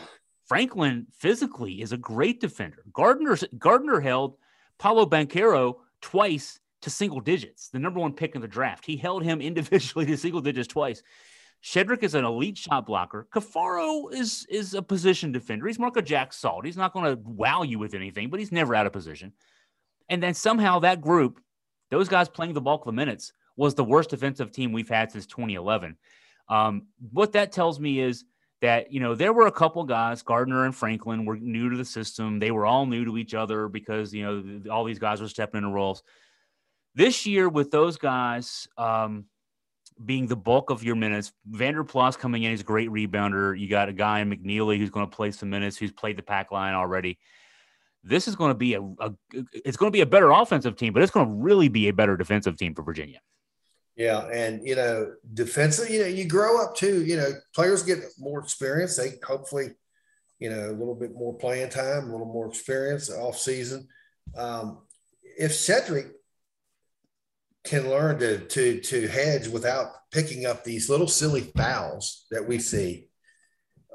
Franklin 0.45 1.07
physically 1.12 1.81
is 1.81 1.93
a 1.93 1.97
great 1.97 2.41
defender. 2.41 2.85
Gardner 2.93 3.39
Gardner 3.59 4.01
held 4.01 4.37
Paolo 4.79 5.07
Banchero 5.07 5.77
twice 6.01 6.61
to 6.83 6.91
single 6.91 7.20
digits, 7.20 7.68
the 7.68 7.78
number 7.78 8.01
one 8.01 8.12
pick 8.12 8.35
in 8.35 8.41
the 8.41 8.49
draft. 8.49 8.85
He 8.85 8.97
held 8.97 9.22
him 9.22 9.41
individually 9.41 10.07
to 10.07 10.16
single 10.16 10.41
digits 10.41 10.68
twice. 10.68 11.03
Shedrick 11.64 12.03
is 12.03 12.14
an 12.14 12.24
elite 12.24 12.59
shot 12.59 12.87
blocker. 12.87 13.28
Caffaro 13.33 14.12
is 14.12 14.47
is 14.51 14.74
a 14.74 14.83
position 14.83 15.30
defender. 15.30 15.68
He's 15.68 15.78
Marco 15.78 16.01
Jack 16.01 16.33
Salt. 16.33 16.66
He's 16.66 16.76
not 16.76 16.93
going 16.93 17.05
to 17.05 17.22
wow 17.22 17.62
you 17.62 17.78
with 17.78 17.95
anything, 17.95 18.30
but 18.30 18.41
he's 18.41 18.51
never 18.51 18.74
out 18.74 18.87
of 18.87 18.93
position. 18.93 19.33
And 20.09 20.20
then 20.20 20.35
somehow 20.35 20.80
that 20.80 21.01
group 21.01 21.41
those 21.93 22.09
guys 22.09 22.28
playing 22.28 22.55
the 22.55 22.61
bulk 22.61 22.80
of 22.83 22.87
the 22.87 22.93
minutes 22.93 23.35
was 23.55 23.74
the 23.74 23.85
worst 23.85 24.11
defensive 24.11 24.51
team 24.51 24.72
we've 24.72 24.89
had 24.89 25.12
since 25.12 25.26
2011. 25.26 25.99
Um, 26.49 26.87
what 27.12 27.33
that 27.33 27.53
tells 27.53 27.78
me 27.78 28.01
is 28.01 28.24
that 28.62 28.91
you 28.91 28.99
know 28.99 29.14
there 29.14 29.33
were 29.33 29.47
a 29.47 29.53
couple 29.53 29.85
guys, 29.85 30.22
Gardner 30.22 30.64
and 30.64 30.74
Franklin, 30.74 31.26
were 31.26 31.37
new 31.37 31.68
to 31.68 31.76
the 31.76 31.85
system. 31.85 32.39
They 32.39 32.51
were 32.51 32.64
all 32.64 32.87
new 32.87 33.05
to 33.05 33.18
each 33.18 33.35
other 33.35 33.68
because 33.68 34.14
you 34.14 34.24
know 34.24 34.72
all 34.72 34.85
these 34.85 34.99
guys 34.99 35.20
were 35.20 35.28
stepping 35.28 35.59
into 35.59 35.70
roles. 35.70 36.03
This 36.95 37.26
year, 37.26 37.49
with 37.49 37.70
those 37.70 37.97
guys 37.97 38.68
um, 38.76 39.26
being 40.05 40.26
the 40.26 40.36
bulk 40.36 40.70
of 40.70 40.84
your 40.84 40.95
minutes, 40.95 41.32
Vander 41.47 41.84
Plas 41.84 42.16
coming 42.16 42.43
in, 42.43 42.51
he's 42.51 42.61
a 42.61 42.64
great 42.64 42.90
rebounder. 42.90 43.59
You 43.59 43.68
got 43.68 43.88
a 43.88 43.93
guy 43.93 44.20
in 44.20 44.30
McKneely 44.30 44.78
who's 44.78 44.90
going 44.90 45.09
to 45.09 45.14
play 45.14 45.30
some 45.30 45.51
minutes, 45.51 45.76
who's 45.76 45.93
played 45.93 46.16
the 46.16 46.22
pack 46.22 46.53
line 46.53 46.74
already 46.74 47.18
this 48.05 48.26
is 48.26 48.36
going 48.36 48.51
to 48.51 48.55
be 48.55 48.74
a, 48.74 48.82
a, 48.82 49.12
it's 49.53 49.76
going 49.76 49.90
to 49.90 49.97
be 49.97 50.01
a 50.01 50.07
better 50.07 50.30
offensive 50.30 50.76
team, 50.76 50.93
but 50.93 51.03
it's 51.03 51.12
going 51.12 51.26
to 51.26 51.32
really 51.32 51.68
be 51.68 51.88
a 51.88 51.93
better 51.93 52.16
defensive 52.16 52.57
team 52.57 52.74
for 52.74 52.82
Virginia. 52.82 53.20
Yeah, 53.95 54.26
and 54.32 54.66
you 54.66 54.74
know, 54.74 55.12
defensive, 55.34 55.90
you 55.90 56.01
know, 56.01 56.07
you 56.07 56.26
grow 56.26 56.62
up 56.62 56.74
too. 56.74 57.05
You 57.05 57.18
know, 57.18 57.30
players 57.55 57.82
get 57.82 57.99
more 58.18 58.40
experience. 58.40 58.97
They 58.97 59.14
hopefully, 59.24 59.68
you 60.38 60.51
know, 60.51 60.70
a 60.70 60.72
little 60.72 60.95
bit 60.95 61.14
more 61.14 61.34
playing 61.36 61.68
time, 61.68 62.09
a 62.09 62.11
little 62.11 62.26
more 62.26 62.49
experience 62.49 63.11
off 63.11 63.38
season. 63.38 63.86
Um, 64.34 64.80
if 65.22 65.53
Shedrick 65.53 66.11
can 67.65 67.89
learn 67.89 68.19
to 68.19 68.39
to 68.39 68.81
to 68.81 69.09
hedge 69.09 69.49
without 69.49 69.89
picking 70.11 70.47
up 70.47 70.65
these 70.65 70.89
little 70.91 71.09
silly 71.09 71.43
fouls 71.57 72.27
that 72.31 72.47
we 72.47 72.59
see, 72.59 73.09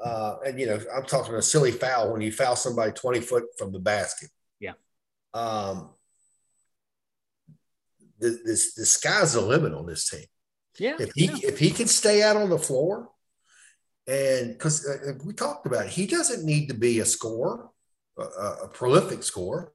uh, 0.02 0.36
and 0.46 0.58
you 0.58 0.66
know, 0.66 0.80
I'm 0.94 1.04
talking 1.04 1.34
a 1.34 1.42
silly 1.42 1.72
foul 1.72 2.12
when 2.12 2.20
you 2.20 2.32
foul 2.32 2.56
somebody 2.56 2.92
20 2.92 3.20
foot 3.20 3.44
from 3.58 3.72
the 3.72 3.80
basket. 3.80 4.30
Yeah. 4.60 4.74
Um, 5.34 5.90
the, 8.18 8.40
this 8.44 8.74
the 8.74 8.86
sky's 8.86 9.34
the 9.34 9.40
limit 9.40 9.74
on 9.74 9.86
this 9.86 10.08
team. 10.08 10.24
Yeah. 10.78 10.96
If 10.98 11.12
he 11.14 11.26
yeah. 11.26 11.36
if 11.42 11.58
he 11.58 11.70
can 11.70 11.88
stay 11.88 12.22
out 12.22 12.36
on 12.36 12.50
the 12.50 12.58
floor, 12.58 13.10
and 14.06 14.52
because 14.52 14.86
uh, 14.86 15.12
we 15.24 15.32
talked 15.32 15.66
about 15.66 15.86
it, 15.86 15.92
he 15.92 16.06
doesn't 16.06 16.44
need 16.44 16.68
to 16.68 16.74
be 16.74 17.00
a 17.00 17.04
scorer, 17.04 17.68
a, 18.18 18.22
a 18.64 18.68
prolific 18.68 19.22
scorer. 19.22 19.72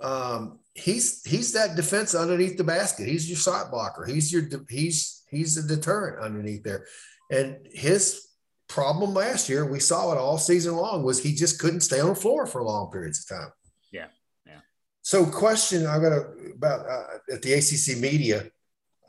Um, 0.00 0.60
he's 0.74 1.24
he's 1.24 1.52
that 1.52 1.76
defense 1.76 2.14
underneath 2.14 2.56
the 2.56 2.64
basket. 2.64 3.08
He's 3.08 3.28
your 3.28 3.38
shot 3.38 3.70
blocker. 3.70 4.04
He's 4.04 4.32
your 4.32 4.44
he's 4.68 5.22
he's 5.30 5.56
a 5.56 5.66
deterrent 5.66 6.24
underneath 6.24 6.62
there, 6.62 6.86
and 7.30 7.58
his 7.72 8.32
problem 8.72 9.12
last 9.12 9.48
year, 9.48 9.66
we 9.66 9.78
saw 9.78 10.12
it 10.12 10.18
all 10.18 10.38
season 10.38 10.74
long, 10.74 11.02
was 11.02 11.22
he 11.22 11.34
just 11.34 11.58
couldn't 11.60 11.80
stay 11.80 12.00
on 12.00 12.08
the 12.08 12.14
floor 12.14 12.46
for 12.46 12.62
long 12.62 12.90
periods 12.90 13.20
of 13.20 13.36
time. 13.36 13.52
Yeah. 13.92 14.06
Yeah. 14.46 14.60
So, 15.02 15.26
question 15.26 15.86
I 15.86 15.98
got 15.98 16.12
a, 16.12 16.24
about 16.56 16.88
uh, 16.88 17.34
at 17.34 17.42
the 17.42 17.52
ACC 17.52 18.00
media 18.00 18.44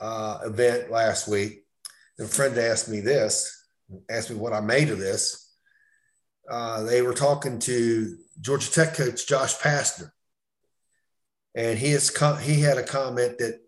uh, 0.01 0.39
event 0.43 0.91
last 0.91 1.27
week, 1.27 1.63
a 2.19 2.25
friend 2.25 2.57
asked 2.57 2.89
me 2.89 2.99
this, 2.99 3.65
asked 4.09 4.29
me 4.29 4.35
what 4.35 4.53
I 4.53 4.59
made 4.59 4.89
of 4.89 4.99
this. 4.99 5.39
Uh, 6.49 6.83
they 6.83 7.01
were 7.01 7.13
talking 7.13 7.57
to 7.57 8.17
Georgia 8.41 8.69
Tech 8.69 8.95
coach 8.95 9.25
Josh 9.25 9.55
Pastner, 9.59 10.11
and 11.55 11.77
he 11.77 11.91
has 11.91 12.09
he 12.41 12.61
had 12.61 12.77
a 12.77 12.83
comment 12.83 13.37
that 13.39 13.59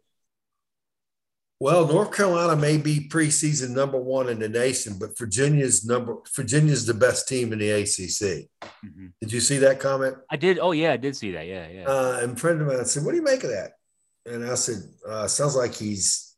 well, 1.60 1.88
North 1.88 2.12
Carolina 2.12 2.56
may 2.58 2.78
be 2.78 3.08
preseason 3.08 3.70
number 3.70 3.98
one 3.98 4.28
in 4.28 4.40
the 4.40 4.50
nation, 4.50 4.98
but 5.00 5.18
Virginia's 5.18 5.86
number 5.86 6.18
Virginia's 6.36 6.86
the 6.86 6.94
best 6.94 7.30
team 7.30 7.54
in 7.54 7.60
the 7.60 7.72
ACC. 7.72 8.50
Mm-hmm. 8.62 9.08
Did 9.22 9.32
you 9.32 9.40
see 9.40 9.58
that 9.60 9.80
comment? 9.80 10.18
I 10.30 10.36
did. 10.36 10.60
Oh 10.60 10.74
yeah, 10.74 10.92
I 10.92 10.98
did 10.98 11.16
see 11.16 11.32
that. 11.32 11.48
Yeah, 11.48 11.68
yeah. 11.70 11.86
Uh, 11.86 12.20
and 12.22 12.40
friend 12.40 12.60
of 12.62 12.68
mine 12.68 12.84
said, 12.86 13.06
"What 13.06 13.12
do 13.12 13.18
you 13.18 13.24
make 13.24 13.44
of 13.46 13.52
that?" 13.52 13.72
And 14.26 14.46
I 14.46 14.56
said, 14.56 14.84
uh, 15.08 15.28
"Sounds 15.28 15.56
like 15.56 15.74
he's 15.74 16.36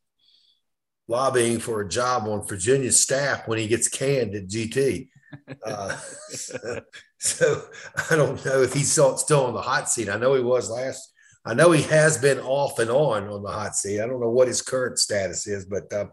lobbying 1.08 1.60
for 1.60 1.82
a 1.82 1.90
job 1.90 2.28
on 2.28 2.48
Virginia's 2.48 3.00
staff 3.02 3.48
when 3.48 3.58
he 3.58 3.68
gets 3.68 3.88
canned 3.88 4.36
at 4.36 4.48
GT." 4.48 5.10
Uh, 5.66 5.94
so 7.20 7.62
I 8.10 8.16
don't 8.16 8.44
know 8.46 8.62
if 8.62 8.74
he's 8.74 8.90
still 8.90 9.46
on 9.46 9.54
the 9.54 9.62
hot 9.62 9.90
seat. 9.90 10.08
I 10.08 10.16
know 10.16 10.36
he 10.36 10.42
was 10.42 10.70
last 10.70 11.12
I 11.48 11.54
know 11.54 11.72
he 11.72 11.84
has 11.84 12.18
been 12.18 12.40
off 12.40 12.78
and 12.78 12.90
on 12.90 13.30
on 13.30 13.42
the 13.42 13.50
hot 13.50 13.74
seat. 13.74 14.02
I 14.02 14.06
don't 14.08 14.20
know 14.20 14.30
what 14.30 14.50
his 14.50 14.62
current 14.62 15.00
status 15.00 15.48
is, 15.48 15.66
but 15.66 15.92
uh, 15.94 16.08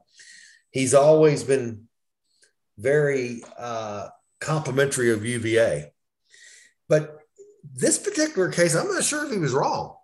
he's 0.71 0.95
always 0.95 1.43
been 1.43 1.89
very 2.79 3.43
uh, 3.59 4.11
complimentary 4.41 5.11
of 5.11 5.25
UVA. 5.25 5.93
But 6.89 7.19
this 7.75 7.99
particular 7.99 8.53
case, 8.53 8.77
I'm 8.77 8.87
not 8.87 9.03
sure 9.03 9.27
if 9.27 9.33
he 9.33 9.39
was 9.39 9.53
wrong. 9.53 9.97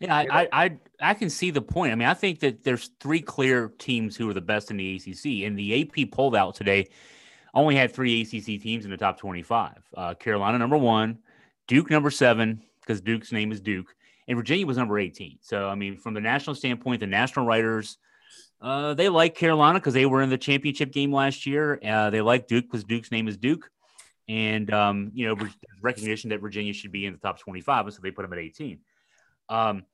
Yeah, 0.00 0.14
I, 0.14 0.48
I, 0.52 0.78
I 1.00 1.14
can 1.14 1.30
see 1.30 1.50
the 1.50 1.62
point. 1.62 1.92
I 1.92 1.94
mean, 1.94 2.08
I 2.08 2.14
think 2.14 2.40
that 2.40 2.64
there's 2.64 2.90
three 2.98 3.20
clear 3.20 3.72
teams 3.78 4.16
who 4.16 4.28
are 4.28 4.34
the 4.34 4.40
best 4.40 4.72
in 4.72 4.76
the 4.76 4.96
ACC, 4.96 5.46
and 5.46 5.56
the 5.56 5.82
AP 5.82 6.10
pulled 6.10 6.34
out 6.34 6.56
today 6.56 6.88
only 7.54 7.76
had 7.76 7.92
three 7.92 8.22
ACC 8.22 8.60
teams 8.60 8.84
in 8.84 8.90
the 8.90 8.96
top 8.96 9.18
25. 9.18 9.82
Uh, 9.96 10.14
Carolina 10.14 10.58
number 10.58 10.76
one, 10.76 11.18
Duke 11.68 11.90
number 11.90 12.10
seven, 12.10 12.62
because 12.86 13.00
Duke's 13.00 13.32
name 13.32 13.50
is 13.50 13.60
Duke, 13.60 13.94
and 14.28 14.36
Virginia 14.36 14.66
was 14.66 14.76
number 14.76 14.98
18. 14.98 15.38
So, 15.40 15.68
I 15.68 15.74
mean, 15.74 15.96
from 15.96 16.14
the 16.14 16.20
national 16.20 16.54
standpoint, 16.54 17.00
the 17.00 17.06
national 17.06 17.46
writers, 17.46 17.98
uh, 18.60 18.94
they 18.94 19.08
like 19.08 19.34
Carolina 19.34 19.78
because 19.78 19.94
they 19.94 20.06
were 20.06 20.22
in 20.22 20.30
the 20.30 20.38
championship 20.38 20.92
game 20.92 21.12
last 21.12 21.46
year. 21.46 21.78
Uh, 21.84 22.10
they 22.10 22.20
like 22.20 22.46
Duke 22.46 22.64
because 22.64 22.84
Duke's 22.84 23.10
name 23.10 23.28
is 23.28 23.36
Duke. 23.36 23.70
And, 24.28 24.72
um, 24.72 25.12
you 25.14 25.26
know, 25.26 25.48
recognition 25.82 26.30
that 26.30 26.40
Virginia 26.40 26.72
should 26.72 26.90
be 26.90 27.06
in 27.06 27.12
the 27.12 27.18
top 27.18 27.38
25. 27.38 27.86
And 27.86 27.94
so 27.94 28.00
they 28.02 28.10
put 28.10 28.22
them 28.22 28.32
at 28.32 28.38
18. 28.38 28.80
Um, 29.48 29.84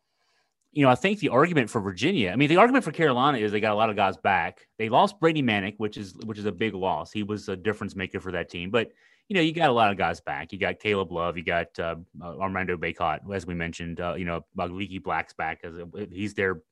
you 0.73 0.83
know, 0.83 0.91
I 0.91 0.95
think 0.95 1.19
the 1.19 1.29
argument 1.29 1.69
for 1.69 1.83
Virginia, 1.83 2.31
I 2.31 2.37
mean, 2.37 2.49
the 2.49 2.57
argument 2.57 2.85
for 2.85 2.93
Carolina 2.93 3.37
is 3.39 3.53
they 3.53 3.61
got 3.61 3.73
a 3.73 3.77
lot 3.77 3.91
of 3.91 3.97
guys 3.97 4.17
back. 4.17 4.67
They 4.79 4.89
lost 4.89 5.21
Brady 5.21 5.43
Manek, 5.43 5.75
which 5.77 5.99
is 5.99 6.15
which 6.25 6.39
is 6.39 6.47
a 6.47 6.53
big 6.53 6.73
loss. 6.73 7.13
He 7.13 7.23
was 7.23 7.51
a 7.51 7.57
difference 7.57 7.95
maker 7.95 8.21
for 8.21 8.33
that 8.33 8.49
team. 8.49 8.71
But 8.71 8.91
you 9.29 9.35
know, 9.35 9.41
you 9.41 9.53
got 9.53 9.71
a 9.71 9.73
lot 9.73 9.91
of 9.91 9.97
guys 9.97 10.21
back. 10.21 10.53
You 10.53 10.59
got 10.59 10.79
Caleb 10.79 11.11
Love, 11.13 11.37
you 11.37 11.45
got 11.45 11.79
uh, 11.79 11.97
uh 12.23 12.39
Armando 12.39 12.77
Bacot, 12.77 13.21
as 13.33 13.47
we 13.47 13.55
mentioned. 13.55 14.01
Uh, 14.01 14.15
you 14.15 14.25
know, 14.25 14.45
Leaky 14.57 14.99
Black's 14.99 15.33
back 15.33 15.61
as 15.65 15.75
he's 16.11 16.35
there. 16.35 16.63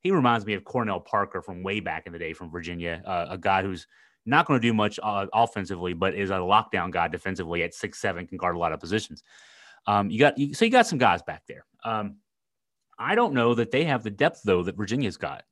He 0.00 0.10
reminds 0.10 0.44
me 0.44 0.54
of 0.54 0.64
Cornel 0.64 1.00
Parker 1.00 1.40
from 1.40 1.62
way 1.62 1.80
back 1.80 2.06
in 2.06 2.12
the 2.12 2.18
day 2.18 2.32
from 2.32 2.50
Virginia, 2.50 3.02
uh, 3.06 3.26
a 3.30 3.38
guy 3.38 3.62
who's 3.62 3.86
not 4.26 4.46
going 4.46 4.60
to 4.60 4.66
do 4.66 4.74
much 4.74 4.98
uh, 5.02 5.26
offensively, 5.32 5.94
but 5.94 6.14
is 6.14 6.30
a 6.30 6.34
lockdown 6.34 6.90
guy 6.90 7.08
defensively 7.08 7.62
at 7.62 7.74
six 7.74 8.00
seven, 8.00 8.26
can 8.26 8.38
guard 8.38 8.56
a 8.56 8.58
lot 8.58 8.72
of 8.72 8.80
positions. 8.80 9.22
Um, 9.86 10.10
you 10.10 10.18
got 10.18 10.38
you, 10.38 10.54
so 10.54 10.64
you 10.64 10.70
got 10.70 10.86
some 10.86 10.98
guys 10.98 11.22
back 11.22 11.42
there. 11.46 11.64
Um, 11.84 12.16
I 12.98 13.14
don't 13.14 13.34
know 13.34 13.54
that 13.54 13.70
they 13.70 13.84
have 13.84 14.02
the 14.02 14.10
depth 14.10 14.42
though 14.44 14.62
that 14.64 14.76
Virginia's 14.76 15.16
got. 15.16 15.44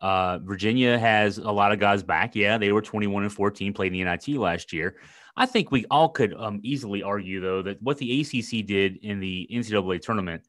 Uh, 0.00 0.38
Virginia 0.38 0.98
has 0.98 1.38
a 1.38 1.50
lot 1.50 1.72
of 1.72 1.78
guys 1.78 2.02
back. 2.02 2.34
Yeah, 2.34 2.58
they 2.58 2.72
were 2.72 2.82
21 2.82 3.22
and 3.22 3.32
14, 3.32 3.72
played 3.72 3.92
in 3.94 4.04
the 4.04 4.04
NIT 4.04 4.36
last 4.36 4.72
year. 4.72 4.96
I 5.36 5.46
think 5.46 5.70
we 5.70 5.86
all 5.90 6.08
could 6.08 6.34
um, 6.34 6.60
easily 6.62 7.02
argue, 7.02 7.40
though, 7.40 7.62
that 7.62 7.82
what 7.82 7.98
the 7.98 8.20
ACC 8.20 8.66
did 8.66 8.98
in 8.98 9.18
the 9.18 9.48
NCAA 9.50 10.00
tournament, 10.02 10.46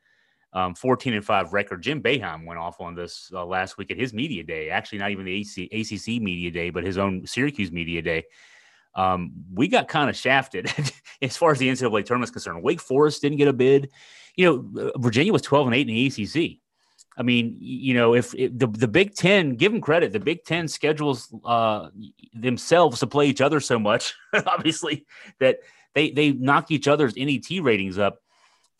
um, 0.52 0.76
14 0.76 1.14
and 1.14 1.26
5 1.26 1.54
record, 1.54 1.82
Jim 1.82 2.02
Boeheim 2.02 2.46
went 2.46 2.60
off 2.60 2.82
on 2.82 2.94
this 2.94 3.32
uh, 3.34 3.46
last 3.46 3.78
week 3.78 3.92
at 3.92 3.98
his 3.98 4.14
media 4.14 4.44
day. 4.44 4.70
Actually, 4.70 5.00
not 5.00 5.12
even 5.12 5.26
the 5.26 5.34
AC, 5.34 5.70
ACC 5.72 6.22
media 6.22 6.52
day, 6.52 6.70
but 6.70 6.84
his 6.84 6.98
own 6.98 7.26
Syracuse 7.26 7.72
media 7.72 8.02
day. 8.02 8.24
Um, 8.96 9.32
we 9.54 9.68
got 9.68 9.88
kind 9.88 10.10
of 10.10 10.16
shafted 10.16 10.72
as 11.22 11.38
far 11.38 11.52
as 11.52 11.60
the 11.60 11.70
NCAA 11.70 12.06
tournament 12.06 12.28
is 12.28 12.32
concerned. 12.32 12.62
Wake 12.62 12.82
Forest 12.82 13.22
didn't 13.22 13.38
get 13.38 13.48
a 13.48 13.54
bid. 13.54 13.90
You 14.36 14.46
know, 14.74 14.92
Virginia 14.98 15.32
was 15.32 15.42
12 15.42 15.68
and 15.68 15.76
8 15.76 15.90
in 15.90 15.96
the 15.96 16.08
ACC. 16.08 16.60
I 17.18 17.24
mean, 17.24 17.57
you 17.59 17.93
know, 17.93 18.16
if, 18.16 18.34
if, 18.36 18.57
the 18.57 18.68
the 18.68 18.88
Big 18.88 19.16
Ten, 19.16 19.55
give 19.55 19.72
them 19.72 19.82
credit, 19.82 20.11
the 20.11 20.20
Big 20.20 20.43
Ten 20.43 20.68
schedules 20.68 21.34
uh, 21.45 21.89
themselves 22.34 22.99
to 22.99 23.07
play 23.07 23.28
each 23.28 23.41
other 23.41 23.59
so 23.59 23.78
much, 23.78 24.16
obviously 24.45 25.05
that 25.39 25.59
they 25.93 26.11
they 26.11 26.32
knock 26.32 26.72
each 26.72 26.88
other's 26.88 27.16
NET 27.16 27.45
ratings 27.61 27.97
up. 27.97 28.22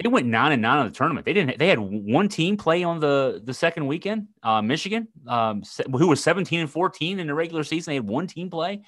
they 0.02 0.10
went 0.10 0.28
nine 0.28 0.52
and 0.52 0.62
nine 0.62 0.86
in 0.86 0.92
the 0.92 0.98
tournament. 0.98 1.26
They 1.26 1.34
didn't. 1.34 1.60
They 1.60 1.68
had 1.68 1.80
one 1.80 2.28
team 2.28 2.58
play 2.58 2.84
on 2.84 3.00
the 3.00 3.42
the 3.44 3.54
second 3.54 3.88
weekend. 3.88 4.28
Uh, 4.42 4.62
Michigan, 4.62 5.08
um, 5.28 5.64
who 5.92 6.08
was 6.08 6.24
seventeen 6.24 6.62
and 6.62 6.70
fourteen 6.70 7.20
in 7.20 7.28
the 7.28 7.34
regular 7.36 7.64
season, 7.64 7.92
they 7.92 7.96
had 7.96 8.08
one 8.08 8.28
team 8.28 8.50
play. 8.50 8.82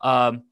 Um, 0.00 0.44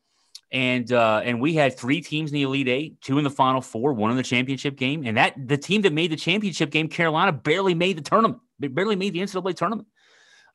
and 0.52 0.92
uh, 0.92 1.22
and 1.24 1.40
we 1.40 1.54
had 1.54 1.78
three 1.78 2.02
teams 2.02 2.30
in 2.30 2.34
the 2.34 2.42
Elite 2.42 2.68
Eight, 2.68 3.00
two 3.00 3.16
in 3.16 3.24
the 3.24 3.30
Final 3.30 3.62
Four, 3.62 3.94
one 3.94 4.10
in 4.10 4.16
the 4.18 4.22
championship 4.22 4.76
game, 4.76 5.04
and 5.06 5.16
that 5.16 5.34
the 5.48 5.56
team 5.56 5.82
that 5.82 5.92
made 5.92 6.12
the 6.12 6.16
championship 6.16 6.70
game, 6.70 6.88
Carolina, 6.88 7.32
barely 7.32 7.74
made 7.74 7.96
the 7.96 8.02
tournament, 8.02 8.38
barely 8.58 8.94
made 8.94 9.14
the 9.14 9.20
NCAA 9.20 9.56
tournament. 9.56 9.88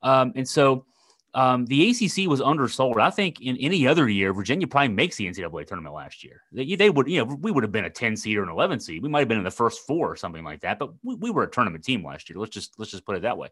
Um, 0.03 0.33
and 0.35 0.47
so 0.47 0.85
um, 1.33 1.65
the 1.65 1.89
ACC 1.89 2.29
was 2.29 2.41
undersold. 2.41 2.99
I 2.99 3.09
think 3.09 3.41
in 3.41 3.57
any 3.57 3.87
other 3.87 4.07
year, 4.07 4.33
Virginia 4.33 4.67
probably 4.67 4.89
makes 4.89 5.15
the 5.15 5.27
NCAA 5.27 5.65
tournament 5.65 5.95
last 5.95 6.23
year. 6.23 6.43
They, 6.51 6.75
they, 6.75 6.89
would, 6.91 7.07
you 7.07 7.25
know, 7.25 7.35
we 7.41 7.51
would 7.51 7.63
have 7.63 7.71
been 7.71 7.85
a 7.85 7.89
10 7.89 8.17
seed 8.17 8.37
or 8.37 8.43
an 8.43 8.49
11 8.49 8.79
seed. 8.79 9.01
We 9.01 9.09
might 9.09 9.19
have 9.19 9.27
been 9.27 9.37
in 9.39 9.43
the 9.43 9.51
first 9.51 9.85
four 9.85 10.11
or 10.11 10.15
something 10.15 10.43
like 10.43 10.61
that, 10.61 10.79
but 10.79 10.91
we, 11.03 11.15
we 11.15 11.31
were 11.31 11.43
a 11.43 11.49
tournament 11.49 11.83
team 11.83 12.05
last 12.05 12.29
year. 12.29 12.39
Let's 12.39 12.53
just, 12.53 12.79
let's 12.79 12.91
just 12.91 13.05
put 13.05 13.17
it 13.17 13.23
that 13.23 13.37
way. 13.37 13.49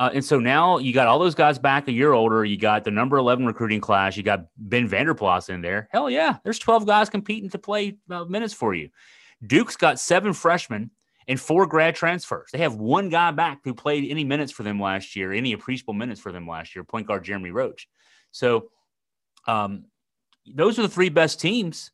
Uh, 0.00 0.08
and 0.14 0.24
so 0.24 0.38
now 0.38 0.78
you 0.78 0.94
got 0.94 1.06
all 1.06 1.18
those 1.18 1.34
guys 1.34 1.58
back 1.58 1.86
a 1.86 1.92
year 1.92 2.14
older. 2.14 2.42
You 2.42 2.56
got 2.56 2.84
the 2.84 2.90
number 2.90 3.18
11 3.18 3.44
recruiting 3.44 3.82
class. 3.82 4.16
You 4.16 4.22
got 4.22 4.46
Ben 4.56 4.88
Vander 4.88 5.14
Plas 5.14 5.50
in 5.50 5.60
there. 5.60 5.90
Hell 5.92 6.08
yeah. 6.08 6.38
There's 6.42 6.58
12 6.58 6.86
guys 6.86 7.10
competing 7.10 7.50
to 7.50 7.58
play 7.58 7.98
uh, 8.10 8.24
minutes 8.24 8.54
for 8.54 8.72
you. 8.72 8.88
Duke's 9.46 9.76
got 9.76 10.00
seven 10.00 10.32
freshmen 10.32 10.90
and 11.28 11.38
four 11.38 11.66
grad 11.66 11.94
transfers. 11.94 12.48
They 12.50 12.60
have 12.60 12.76
one 12.76 13.10
guy 13.10 13.30
back 13.30 13.60
who 13.62 13.74
played 13.74 14.10
any 14.10 14.24
minutes 14.24 14.50
for 14.50 14.62
them 14.62 14.80
last 14.80 15.14
year, 15.16 15.34
any 15.34 15.52
appreciable 15.52 15.92
minutes 15.92 16.18
for 16.18 16.32
them 16.32 16.48
last 16.48 16.74
year, 16.74 16.82
point 16.82 17.06
guard 17.06 17.22
Jeremy 17.22 17.50
Roach. 17.50 17.86
So 18.30 18.70
um, 19.46 19.84
those 20.46 20.78
are 20.78 20.82
the 20.82 20.88
three 20.88 21.10
best 21.10 21.40
teams. 21.40 21.90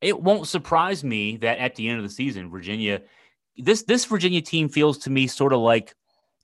It 0.00 0.20
won't 0.20 0.48
surprise 0.48 1.04
me 1.04 1.36
that 1.36 1.58
at 1.58 1.76
the 1.76 1.88
end 1.88 1.98
of 1.98 2.02
the 2.04 2.10
season, 2.10 2.50
Virginia, 2.50 3.02
this 3.56 3.84
this 3.84 4.04
Virginia 4.06 4.42
team 4.42 4.68
feels 4.68 4.98
to 4.98 5.10
me 5.10 5.28
sort 5.28 5.52
of 5.52 5.60
like 5.60 5.94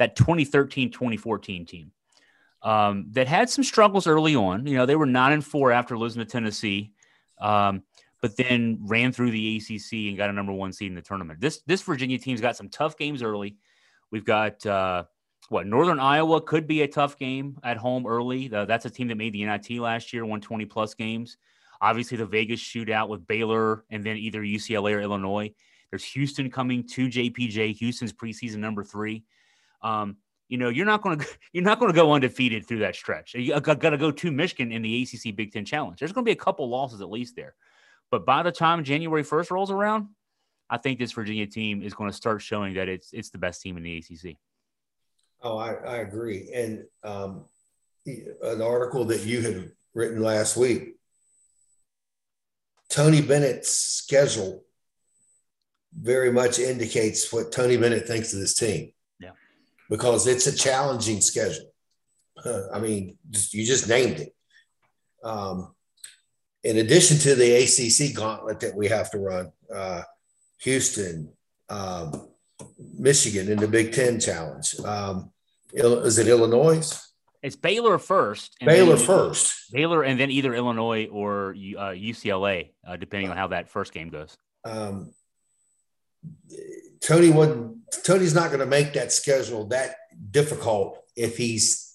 that 0.00 0.16
2013 0.16 0.90
2014 0.90 1.66
team 1.66 1.92
um, 2.62 3.06
that 3.12 3.28
had 3.28 3.50
some 3.50 3.62
struggles 3.62 4.06
early 4.06 4.34
on. 4.34 4.66
You 4.66 4.78
know, 4.78 4.86
they 4.86 4.96
were 4.96 5.06
nine 5.06 5.32
and 5.32 5.44
four 5.44 5.72
after 5.72 5.96
losing 5.96 6.20
to 6.20 6.26
Tennessee, 6.26 6.92
um, 7.38 7.82
but 8.22 8.34
then 8.36 8.78
ran 8.80 9.12
through 9.12 9.30
the 9.30 9.58
ACC 9.58 10.08
and 10.08 10.16
got 10.16 10.30
a 10.30 10.32
number 10.32 10.52
one 10.52 10.72
seed 10.72 10.88
in 10.88 10.94
the 10.94 11.02
tournament. 11.02 11.38
This 11.38 11.60
this 11.66 11.82
Virginia 11.82 12.18
team's 12.18 12.40
got 12.40 12.56
some 12.56 12.70
tough 12.70 12.96
games 12.96 13.22
early. 13.22 13.58
We've 14.10 14.24
got 14.24 14.64
uh, 14.64 15.04
what 15.50 15.66
Northern 15.66 16.00
Iowa 16.00 16.40
could 16.40 16.66
be 16.66 16.80
a 16.80 16.88
tough 16.88 17.18
game 17.18 17.58
at 17.62 17.76
home 17.76 18.06
early. 18.06 18.52
Uh, 18.52 18.64
that's 18.64 18.86
a 18.86 18.90
team 18.90 19.08
that 19.08 19.16
made 19.16 19.34
the 19.34 19.44
NIT 19.44 19.70
last 19.80 20.14
year, 20.14 20.24
won 20.24 20.40
20 20.40 20.64
plus 20.64 20.94
games. 20.94 21.36
Obviously, 21.82 22.16
the 22.16 22.26
Vegas 22.26 22.60
shootout 22.60 23.08
with 23.08 23.26
Baylor 23.26 23.84
and 23.90 24.02
then 24.02 24.16
either 24.16 24.40
UCLA 24.40 24.94
or 24.94 25.00
Illinois. 25.00 25.52
There's 25.90 26.04
Houston 26.04 26.50
coming 26.50 26.86
to 26.88 27.08
JPJ. 27.08 27.74
Houston's 27.76 28.12
preseason 28.12 28.56
number 28.56 28.82
three. 28.82 29.24
Um, 29.82 30.16
you 30.48 30.58
know, 30.58 30.68
you're 30.68 30.86
not 30.86 31.02
going 31.02 31.20
to 31.20 31.26
you're 31.52 31.64
not 31.64 31.78
going 31.78 31.90
to 31.92 31.96
go 31.96 32.12
undefeated 32.12 32.66
through 32.66 32.80
that 32.80 32.96
stretch. 32.96 33.34
You 33.34 33.58
got 33.60 33.80
to 33.80 33.96
go 33.96 34.10
to 34.10 34.32
Michigan 34.32 34.72
in 34.72 34.82
the 34.82 35.02
ACC 35.02 35.34
Big 35.34 35.52
Ten 35.52 35.64
Challenge. 35.64 35.98
There's 35.98 36.12
going 36.12 36.24
to 36.24 36.28
be 36.28 36.32
a 36.32 36.42
couple 36.42 36.68
losses 36.68 37.00
at 37.00 37.10
least 37.10 37.36
there, 37.36 37.54
but 38.10 38.26
by 38.26 38.42
the 38.42 38.52
time 38.52 38.84
January 38.84 39.24
1st 39.24 39.50
rolls 39.50 39.70
around, 39.70 40.08
I 40.68 40.76
think 40.76 40.98
this 40.98 41.12
Virginia 41.12 41.46
team 41.46 41.82
is 41.82 41.94
going 41.94 42.10
to 42.10 42.16
start 42.16 42.42
showing 42.42 42.74
that 42.74 42.88
it's 42.88 43.12
it's 43.12 43.30
the 43.30 43.38
best 43.38 43.62
team 43.62 43.76
in 43.76 43.82
the 43.82 43.98
ACC. 43.98 44.36
Oh, 45.42 45.56
I, 45.56 45.72
I 45.72 45.96
agree. 45.98 46.50
And 46.54 46.84
um, 47.02 47.44
an 48.06 48.60
article 48.60 49.06
that 49.06 49.24
you 49.24 49.40
had 49.40 49.72
written 49.94 50.20
last 50.20 50.56
week, 50.56 50.96
Tony 52.90 53.22
Bennett's 53.22 53.70
schedule 53.70 54.64
very 55.98 56.32
much 56.32 56.58
indicates 56.58 57.32
what 57.32 57.52
Tony 57.52 57.76
Bennett 57.76 58.06
thinks 58.06 58.32
of 58.32 58.40
this 58.40 58.54
team 58.54 58.92
because 59.90 60.26
it's 60.26 60.46
a 60.46 60.56
challenging 60.56 61.20
schedule. 61.20 61.70
I 62.72 62.78
mean, 62.78 63.18
you 63.50 63.66
just 63.66 63.88
named 63.88 64.20
it. 64.20 64.34
Um, 65.22 65.74
in 66.62 66.78
addition 66.78 67.18
to 67.18 67.34
the 67.34 67.52
ACC 67.52 68.14
gauntlet 68.14 68.60
that 68.60 68.74
we 68.74 68.88
have 68.88 69.10
to 69.10 69.18
run, 69.18 69.52
uh, 69.74 70.02
Houston, 70.62 71.32
um, 71.68 72.28
Michigan 72.98 73.50
in 73.50 73.58
the 73.58 73.68
Big 73.68 73.92
Ten 73.92 74.20
Challenge. 74.20 74.80
Um, 74.80 75.32
is 75.72 76.18
it 76.18 76.28
Illinois? 76.28 77.06
It's 77.42 77.56
Baylor 77.56 77.98
first. 77.98 78.56
Baylor 78.60 78.96
first. 78.96 79.72
Baylor, 79.72 80.02
and 80.02 80.20
then 80.20 80.30
either 80.30 80.54
Illinois 80.54 81.06
or 81.06 81.50
uh, 81.50 81.92
UCLA, 81.92 82.72
uh, 82.86 82.96
depending 82.96 83.30
on 83.30 83.36
how 83.36 83.48
that 83.48 83.70
first 83.70 83.92
game 83.92 84.10
goes. 84.10 84.36
Um, 84.64 85.14
Tony 87.00 87.30
would 87.30 87.80
Tony's 88.04 88.34
not 88.34 88.48
going 88.48 88.60
to 88.60 88.66
make 88.66 88.92
that 88.92 89.12
schedule 89.12 89.66
that 89.68 89.96
difficult 90.30 90.98
if 91.16 91.36
he's 91.36 91.90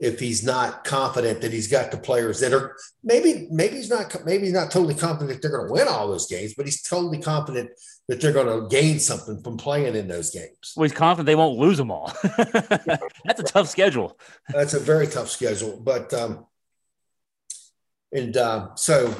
if 0.00 0.20
he's 0.20 0.44
not 0.44 0.84
confident 0.84 1.40
that 1.40 1.52
he's 1.52 1.66
got 1.66 1.90
the 1.90 1.96
players 1.96 2.38
that 2.40 2.52
are 2.52 2.76
maybe 3.02 3.48
maybe 3.50 3.76
he's 3.76 3.90
not 3.90 4.14
maybe 4.24 4.44
he's 4.44 4.52
not 4.52 4.70
totally 4.70 4.94
confident 4.94 5.42
they're 5.42 5.50
going 5.50 5.66
to 5.66 5.72
win 5.72 5.88
all 5.88 6.08
those 6.08 6.28
games, 6.28 6.54
but 6.54 6.66
he's 6.66 6.82
totally 6.82 7.18
confident 7.18 7.70
that 8.06 8.20
they're 8.20 8.32
going 8.32 8.46
to 8.46 8.68
gain 8.68 9.00
something 9.00 9.42
from 9.42 9.56
playing 9.56 9.96
in 9.96 10.06
those 10.06 10.30
games. 10.30 10.72
Well, 10.76 10.84
he's 10.84 10.96
confident 10.96 11.26
they 11.26 11.34
won't 11.34 11.58
lose 11.58 11.78
them 11.78 11.90
all. 11.90 12.12
That's 12.22 13.40
a 13.40 13.44
tough 13.44 13.68
schedule. 13.68 14.18
That's 14.48 14.74
a 14.74 14.80
very 14.80 15.08
tough 15.08 15.30
schedule, 15.30 15.80
but 15.80 16.14
um, 16.14 16.46
and 18.12 18.36
uh, 18.36 18.74
so 18.76 19.14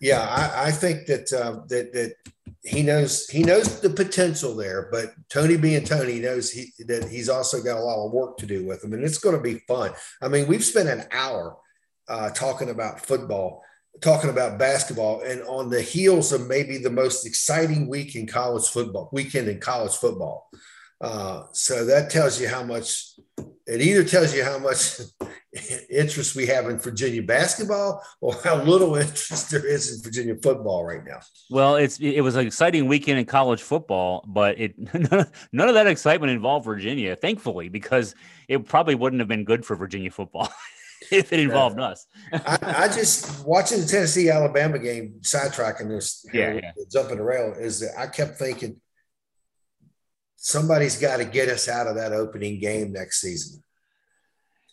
yeah, 0.00 0.20
I, 0.20 0.68
I 0.68 0.70
think 0.70 1.06
that 1.06 1.32
uh, 1.32 1.60
that 1.68 1.92
that 1.92 2.14
he 2.66 2.82
knows 2.82 3.28
he 3.28 3.44
knows 3.44 3.80
the 3.80 3.90
potential 3.90 4.56
there, 4.56 4.88
but 4.90 5.14
Tony 5.28 5.56
being 5.56 5.84
Tony 5.84 6.18
knows 6.18 6.50
he 6.50 6.72
that 6.86 7.08
he's 7.08 7.28
also 7.28 7.62
got 7.62 7.78
a 7.78 7.82
lot 7.82 8.04
of 8.04 8.12
work 8.12 8.36
to 8.38 8.46
do 8.46 8.66
with 8.66 8.82
him, 8.82 8.92
and 8.92 9.04
it's 9.04 9.18
going 9.18 9.36
to 9.36 9.42
be 9.42 9.62
fun. 9.68 9.92
I 10.20 10.28
mean, 10.28 10.48
we've 10.48 10.64
spent 10.64 10.88
an 10.88 11.04
hour 11.12 11.56
uh, 12.08 12.30
talking 12.30 12.70
about 12.70 13.06
football, 13.06 13.62
talking 14.00 14.30
about 14.30 14.58
basketball, 14.58 15.20
and 15.20 15.42
on 15.42 15.70
the 15.70 15.80
heels 15.80 16.32
of 16.32 16.48
maybe 16.48 16.78
the 16.78 16.90
most 16.90 17.24
exciting 17.24 17.88
week 17.88 18.16
in 18.16 18.26
college 18.26 18.68
football 18.68 19.10
weekend 19.12 19.48
in 19.48 19.60
college 19.60 19.94
football. 19.94 20.50
Uh, 21.00 21.44
so 21.52 21.84
that 21.84 22.10
tells 22.10 22.40
you 22.40 22.48
how 22.48 22.62
much 22.62 23.16
it 23.66 23.80
either 23.80 24.04
tells 24.04 24.34
you 24.34 24.44
how 24.44 24.58
much 24.58 25.00
interest 25.90 26.36
we 26.36 26.46
have 26.46 26.68
in 26.68 26.78
Virginia 26.78 27.22
basketball 27.22 28.02
or 28.20 28.34
how 28.44 28.62
little 28.62 28.94
interest 28.96 29.50
there 29.50 29.66
is 29.66 29.96
in 29.96 30.02
Virginia 30.02 30.36
football 30.36 30.84
right 30.84 31.04
now. 31.04 31.18
Well, 31.50 31.76
it's 31.76 31.98
it 31.98 32.20
was 32.20 32.36
an 32.36 32.46
exciting 32.46 32.86
weekend 32.86 33.18
in 33.18 33.26
college 33.26 33.62
football, 33.62 34.24
but 34.26 34.58
it 34.58 34.74
none 35.52 35.68
of 35.68 35.74
that 35.74 35.86
excitement 35.86 36.32
involved 36.32 36.64
Virginia, 36.64 37.16
thankfully, 37.16 37.68
because 37.68 38.14
it 38.48 38.66
probably 38.66 38.94
wouldn't 38.94 39.20
have 39.20 39.28
been 39.28 39.44
good 39.44 39.64
for 39.66 39.76
Virginia 39.76 40.10
football. 40.10 40.48
if 41.10 41.32
it 41.32 41.40
involved 41.40 41.78
us. 41.78 42.06
I, 42.32 42.58
I, 42.62 42.88
just 42.88 43.44
watching 43.44 43.80
the 43.80 43.86
Tennessee 43.86 44.30
Alabama 44.30 44.78
game, 44.78 45.16
sidetracking 45.20 45.88
this, 45.88 46.24
yeah, 46.32 46.54
yeah. 46.54 46.72
jumping 46.90 47.18
the 47.18 47.22
rail, 47.22 47.54
is 47.56 47.80
that 47.80 47.98
I 47.98 48.06
kept 48.06 48.38
thinking 48.38 48.80
somebody's 50.36 50.98
got 50.98 51.18
to 51.18 51.24
get 51.24 51.48
us 51.48 51.68
out 51.68 51.86
of 51.86 51.96
that 51.96 52.12
opening 52.12 52.60
game 52.60 52.92
next 52.92 53.20
season. 53.20 53.62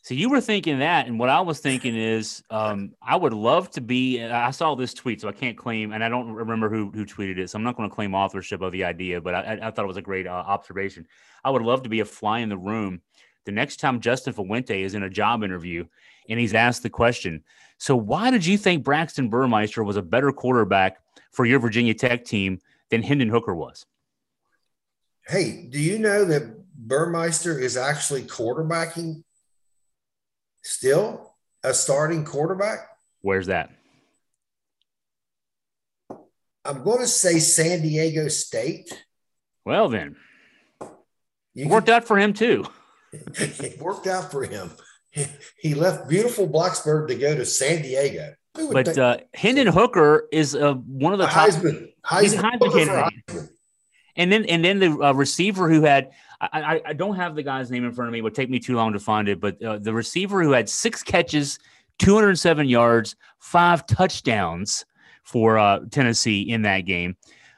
So 0.04 0.14
you 0.14 0.30
were 0.30 0.42
thinking 0.42 0.80
that, 0.80 1.08
and 1.08 1.18
what 1.18 1.30
I 1.30 1.40
was 1.40 1.60
thinking 1.60 1.96
is, 1.96 2.44
um, 2.50 2.92
I 3.02 3.16
would 3.16 3.32
love 3.32 3.72
to 3.72 3.82
be. 3.82 4.22
I 4.22 4.52
saw 4.52 4.76
this 4.76 4.94
tweet, 4.94 5.22
so 5.22 5.30
I 5.30 5.32
can't 5.32 5.58
claim, 5.58 5.94
and 5.94 6.04
I 6.04 6.10
don't 6.10 6.34
remember 6.34 6.70
who 6.70 6.92
who 6.92 7.06
tweeted 7.06 7.38
it, 7.38 7.50
so 7.50 7.58
I'm 7.58 7.64
not 7.64 7.78
going 7.78 7.90
to 7.90 7.96
claim 7.96 8.14
authorship 8.14 8.62
of 8.62 8.74
the 8.74 8.84
idea. 8.84 9.22
But 9.22 9.34
I, 9.34 9.60
I 9.62 9.72
thought 9.72 9.86
it 9.86 9.88
was 9.88 9.96
a 9.96 10.02
great 10.02 10.28
uh, 10.28 10.32
observation. 10.32 11.08
I 11.46 11.52
would 11.52 11.62
love 11.62 11.84
to 11.84 11.90
be 11.90 12.02
a 12.02 12.06
fly 12.06 12.40
in 12.40 12.50
the 12.50 12.58
room 12.58 13.02
the 13.46 13.52
next 13.52 13.78
time 13.78 14.00
Justin 14.00 14.34
Fuente 14.34 14.84
is 14.84 14.94
in 14.94 15.04
a 15.04 15.10
job 15.10 15.42
interview, 15.42 15.86
and 16.30 16.40
he's 16.40 16.54
asked 16.54 16.84
the 16.84 16.90
question. 16.90 17.44
So 17.78 17.96
why 17.96 18.32
did 18.32 18.46
you 18.46 18.58
think 18.58 18.84
Braxton 18.84 19.30
Burmeister 19.30 19.84
was 19.84 19.98
a 19.98 20.02
better 20.02 20.32
quarterback 20.32 20.98
for 21.32 21.46
your 21.46 21.60
Virginia 21.60 21.94
Tech 21.94 22.26
team 22.26 22.60
than 22.90 23.04
Hendon 23.04 23.30
Hooker 23.30 23.56
was? 23.56 23.86
Hey, 25.28 25.68
do 25.70 25.80
you 25.80 26.00
know 26.00 26.26
that 26.26 26.64
Burmeister 26.76 27.58
is 27.58 27.78
actually 27.78 28.24
quarterbacking 28.24 29.24
still 30.64 31.36
a 31.64 31.74
starting 31.74 32.26
quarterback? 32.26 32.80
Where's 33.22 33.48
that? 33.48 33.72
I'm 36.66 36.84
going 36.84 37.00
to 37.00 37.08
say 37.08 37.40
San 37.40 37.82
Diego 37.82 38.28
State. 38.28 38.92
Well, 39.66 39.90
then, 39.90 40.16
you 41.54 41.70
worked 41.70 41.88
can, 41.88 41.96
out 41.96 42.04
for 42.06 42.18
him 42.18 42.34
too. 42.34 42.66
it 43.14 43.80
worked 43.80 44.08
out 44.08 44.32
for 44.32 44.44
him. 44.44 44.72
He 45.58 45.76
left 45.76 46.10
beautiful 46.10 46.50
Blacksburg 46.50 47.08
to 47.10 47.16
go 47.16 47.36
to 47.36 47.46
San 47.46 47.82
Diego. 47.82 48.34
But 48.54 48.98
uh, 48.98 49.18
Hendon 49.34 49.68
Hooker 49.68 50.28
is 50.32 50.56
uh, 50.56 50.74
one 50.74 51.14
of 51.14 51.20
the 51.20 51.28
top. 51.28 51.50
Heisman, 51.50 51.92
Heisman, 52.06 52.60
Heisman. 52.60 53.50
And 54.16 54.32
then 54.32 54.46
and 54.46 54.64
then 54.64 54.80
the 54.80 54.92
uh, 54.92 55.14
receiver 55.14 55.70
who 55.70 55.82
had 55.82 56.12
I, 56.40 56.82
I, 56.86 56.94
don't 56.94 57.16
have 57.16 57.36
the 57.36 57.44
guy's 57.44 57.72
name 57.72 57.86
in 57.86 57.94
front 57.94 58.10
of 58.10 58.12
me. 58.12 58.20
It 58.20 58.22
would 58.22 58.36
take 58.36 58.50
me 58.50 58.60
too 58.60 58.76
long 58.76 58.92
to 58.94 59.00
find 59.00 59.30
it. 59.30 59.40
But 59.40 59.64
uh, 59.64 59.78
the 59.80 59.94
receiver 59.94 60.44
who 60.44 60.52
had 60.52 60.68
six 60.68 61.02
catches, 61.02 61.58
207 62.00 62.68
yards, 62.68 63.16
five 63.40 63.88
touchdowns 63.88 64.86
for 65.24 65.58
uh, 65.58 65.80
Tennessee 65.90 66.42
in 66.42 66.64
that 66.64 66.82
game. 66.82 67.16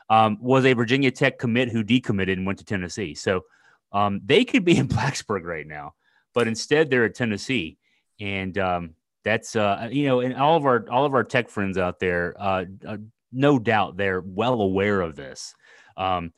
um, 0.10 0.38
was 0.40 0.66
a 0.66 0.74
Virginia 0.74 1.12
Tech 1.12 1.40
commit 1.40 1.70
who 1.70 1.84
decommitted 1.84 2.34
and 2.34 2.46
went 2.46 2.60
to 2.60 2.66
Tennessee. 2.66 3.16
So 3.16 3.46
um, 3.92 4.22
they 4.26 4.46
could 4.46 4.66
be 4.66 4.78
in 4.78 4.88
Blacksburg 4.88 5.44
right 5.44 5.68
now, 5.68 5.96
but 6.34 6.48
instead 6.48 6.90
they're 6.90 7.06
at 7.06 7.16
Tennessee, 7.16 7.78
and 8.20 8.58
um, 8.58 8.96
that's 9.24 9.56
uh, 9.56 9.90
you 9.92 10.06
know, 10.06 10.20
and 10.20 10.36
all 10.36 10.58
of 10.58 10.66
our 10.66 10.86
all 10.90 11.06
of 11.06 11.14
our 11.14 11.24
tech 11.24 11.50
friends 11.50 11.78
out 11.78 12.00
there, 12.00 12.36
uh, 12.40 12.66
uh, 12.88 12.98
no 13.32 13.60
doubt 13.60 13.98
they're 13.98 14.22
well 14.22 14.62
aware 14.62 15.02
of 15.02 15.16
this. 15.16 15.56
Um, 15.98 16.34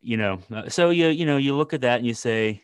you 0.00 0.16
know, 0.16 0.40
uh, 0.54 0.68
so 0.68 0.90
you 0.90 1.08
you 1.08 1.26
know 1.26 1.36
you 1.36 1.56
look 1.56 1.72
at 1.72 1.80
that 1.82 1.98
and 1.98 2.06
you 2.06 2.14
say, 2.14 2.62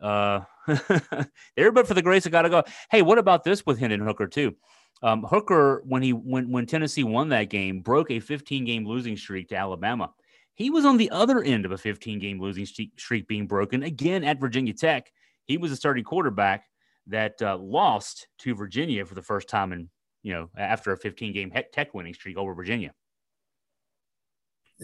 uh, 0.00 0.40
there, 1.56 1.72
but 1.72 1.86
for 1.86 1.94
the 1.94 2.02
grace 2.02 2.26
of 2.26 2.32
God, 2.32 2.46
I 2.46 2.48
go. 2.48 2.62
Hey, 2.90 3.02
what 3.02 3.18
about 3.18 3.44
this 3.44 3.64
with 3.64 3.78
Hendon 3.78 4.00
Hooker 4.00 4.26
too? 4.26 4.54
Um, 5.02 5.22
Hooker, 5.24 5.82
when 5.86 6.02
he 6.02 6.12
when 6.12 6.50
when 6.50 6.66
Tennessee 6.66 7.04
won 7.04 7.28
that 7.30 7.50
game, 7.50 7.80
broke 7.80 8.10
a 8.10 8.20
15 8.20 8.64
game 8.64 8.86
losing 8.86 9.16
streak 9.16 9.48
to 9.48 9.56
Alabama. 9.56 10.10
He 10.54 10.70
was 10.70 10.86
on 10.86 10.96
the 10.96 11.10
other 11.10 11.42
end 11.42 11.66
of 11.66 11.72
a 11.72 11.78
15 11.78 12.18
game 12.18 12.40
losing 12.40 12.64
streak 12.64 13.28
being 13.28 13.46
broken 13.46 13.82
again 13.82 14.24
at 14.24 14.40
Virginia 14.40 14.72
Tech. 14.72 15.12
He 15.44 15.58
was 15.58 15.70
a 15.70 15.76
starting 15.76 16.04
quarterback 16.04 16.64
that 17.08 17.40
uh, 17.42 17.58
lost 17.58 18.26
to 18.38 18.54
Virginia 18.54 19.04
for 19.04 19.14
the 19.14 19.22
first 19.22 19.48
time 19.48 19.72
in 19.72 19.88
you 20.22 20.32
know 20.32 20.50
after 20.56 20.92
a 20.92 20.96
15 20.96 21.32
game 21.32 21.52
Tech 21.72 21.92
winning 21.94 22.14
streak 22.14 22.36
over 22.38 22.54
Virginia. 22.54 22.92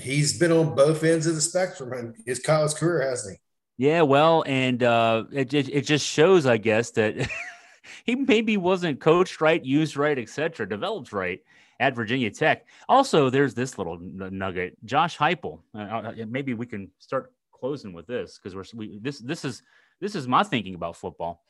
He's 0.01 0.38
been 0.38 0.53
on 0.53 0.74
both 0.74 1.05
ends 1.05 1.26
of 1.26 1.34
the 1.34 1.40
spectrum 1.40 1.93
in 1.93 2.14
his 2.24 2.38
college 2.38 2.74
career, 2.74 3.09
hasn't 3.09 3.36
he? 3.36 3.86
Yeah, 3.86 4.03
well, 4.03 4.45
and 4.47 4.82
uh, 4.82 5.24
it, 5.32 5.53
it, 5.53 5.68
it 5.68 5.80
just 5.82 6.07
shows, 6.07 6.47
I 6.47 6.57
guess, 6.57 6.90
that 6.93 7.28
he 8.05 8.14
maybe 8.14 8.57
wasn't 8.57 9.01
coached 9.01 9.40
right, 9.40 9.62
used 9.62 9.97
right, 9.97 10.18
etc., 10.18 10.68
developed 10.68 11.12
right 11.12 11.40
at 11.80 11.95
Virginia 11.95 12.30
Tech. 12.30 12.66
Also, 12.88 13.28
there's 13.28 13.55
this 13.55 13.78
little 13.78 13.99
nugget: 14.01 14.76
Josh 14.84 15.18
Heupel. 15.18 15.61
Uh, 15.74 15.78
uh, 15.78 16.12
maybe 16.28 16.55
we 16.55 16.66
can 16.66 16.90
start 16.99 17.32
closing 17.53 17.93
with 17.93 18.07
this 18.07 18.38
because 18.38 18.55
we're 18.55 18.64
we, 18.74 18.99
this 19.01 19.18
this 19.18 19.45
is 19.45 19.62
this 20.01 20.14
is 20.14 20.28
my 20.28 20.43
thinking 20.43 20.74
about 20.74 20.97
football. 20.97 21.43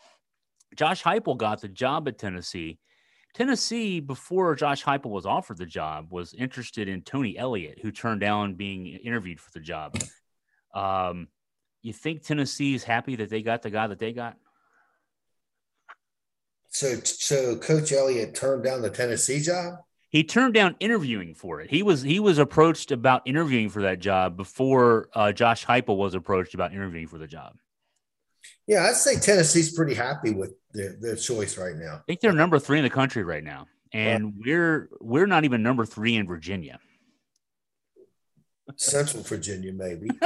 Josh 0.77 1.03
Heupel 1.03 1.37
got 1.37 1.61
the 1.61 1.69
job 1.69 2.09
at 2.09 2.19
Tennessee. 2.19 2.79
Tennessee, 3.35 4.01
before 4.01 4.55
Josh 4.55 4.85
Heupel 4.85 5.11
was 5.11 5.25
offered 5.25 5.57
the 5.57 5.67
job, 5.67 6.09
was 6.11 6.35
interested 6.35 6.89
in 6.89 7.03
Tony 7.03 7.39
Elliott, 7.39 7.79
who 7.81 7.91
turned 7.91 8.21
down 8.21 8.55
being 8.55 8.87
interviewed 8.87 9.41
for 9.41 9.51
the 9.53 9.61
job. 9.61 9.97
Um, 10.75 11.29
you 11.81 11.93
think 11.93 12.23
Tennessee 12.23 12.75
is 12.75 12.85
happy 12.85 13.17
that 13.17 13.31
they 13.31 13.43
got 13.43 13.63
the 13.63 13.71
guy 13.71 13.87
that 13.87 13.99
they 13.99 14.13
got? 14.13 14.37
So, 16.69 16.97
so 17.05 17.57
Coach 17.57 17.93
Elliott 17.93 18.35
turned 18.35 18.65
down 18.65 18.83
the 18.83 18.91
Tennessee 18.91 19.41
job. 19.41 19.77
He 20.09 20.25
turned 20.25 20.53
down 20.53 20.77
interviewing 20.79 21.35
for 21.35 21.63
it. 21.63 21.71
He 21.71 21.83
was 21.83 22.03
he 22.03 22.21
was 22.21 22.37
approached 22.37 22.91
about 22.93 23.23
interviewing 23.25 23.71
for 23.71 23.83
that 23.83 23.99
job 23.99 24.37
before 24.37 25.09
uh, 25.15 25.33
Josh 25.33 25.65
Heupel 25.65 25.97
was 25.97 26.15
approached 26.15 26.53
about 26.53 26.73
interviewing 26.73 27.09
for 27.09 27.17
the 27.17 27.27
job. 27.27 27.57
Yeah, 28.67 28.85
I'd 28.85 28.95
say 28.95 29.19
Tennessee's 29.19 29.73
pretty 29.73 29.95
happy 29.95 30.33
with 30.33 30.55
their, 30.73 30.97
their 31.01 31.17
choice 31.17 31.59
right 31.59 31.77
now. 31.77 31.97
I 31.97 32.03
think 32.07 32.21
they're 32.21 32.33
number 32.33 32.59
three 32.59 32.79
in 32.79 32.85
the 32.85 32.91
country 32.91 33.25
right 33.25 33.43
now, 33.43 33.67
and 33.93 34.35
we're 34.39 34.89
we're 35.01 35.27
not 35.27 35.45
even 35.45 35.63
number 35.63 35.85
three 35.85 36.17
in 36.17 36.27
Virginia. 36.27 36.79
Central 38.77 39.23
Virginia, 39.23 39.73
maybe. 39.73 40.09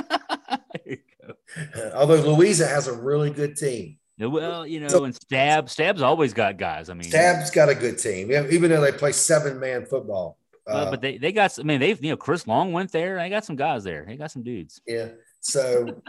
Although 1.94 2.34
Louisa 2.34 2.66
has 2.66 2.88
a 2.88 2.92
really 2.92 3.30
good 3.30 3.56
team. 3.56 3.98
Well, 4.18 4.66
you 4.66 4.80
know, 4.80 4.88
so, 4.88 5.04
and 5.04 5.14
Stab, 5.14 5.68
Stab's 5.68 6.00
always 6.00 6.32
got 6.32 6.56
guys. 6.56 6.88
I 6.88 6.94
mean, 6.94 7.04
Stab's 7.04 7.50
got 7.50 7.68
a 7.68 7.74
good 7.74 7.98
team, 7.98 8.32
even 8.32 8.70
though 8.70 8.80
they 8.80 8.92
play 8.92 9.12
seven 9.12 9.60
man 9.60 9.84
football. 9.84 10.38
Uh, 10.66 10.90
but 10.90 11.00
they, 11.00 11.18
they 11.18 11.32
got, 11.32 11.56
I 11.60 11.62
mean, 11.62 11.78
they've, 11.78 12.02
you 12.02 12.10
know, 12.10 12.16
Chris 12.16 12.46
Long 12.46 12.72
went 12.72 12.90
there. 12.90 13.18
They 13.18 13.28
got 13.28 13.44
some 13.44 13.56
guys 13.56 13.84
there. 13.84 14.04
They 14.06 14.16
got 14.16 14.32
some 14.32 14.42
dudes. 14.42 14.80
Yeah. 14.86 15.08
So, 15.40 16.02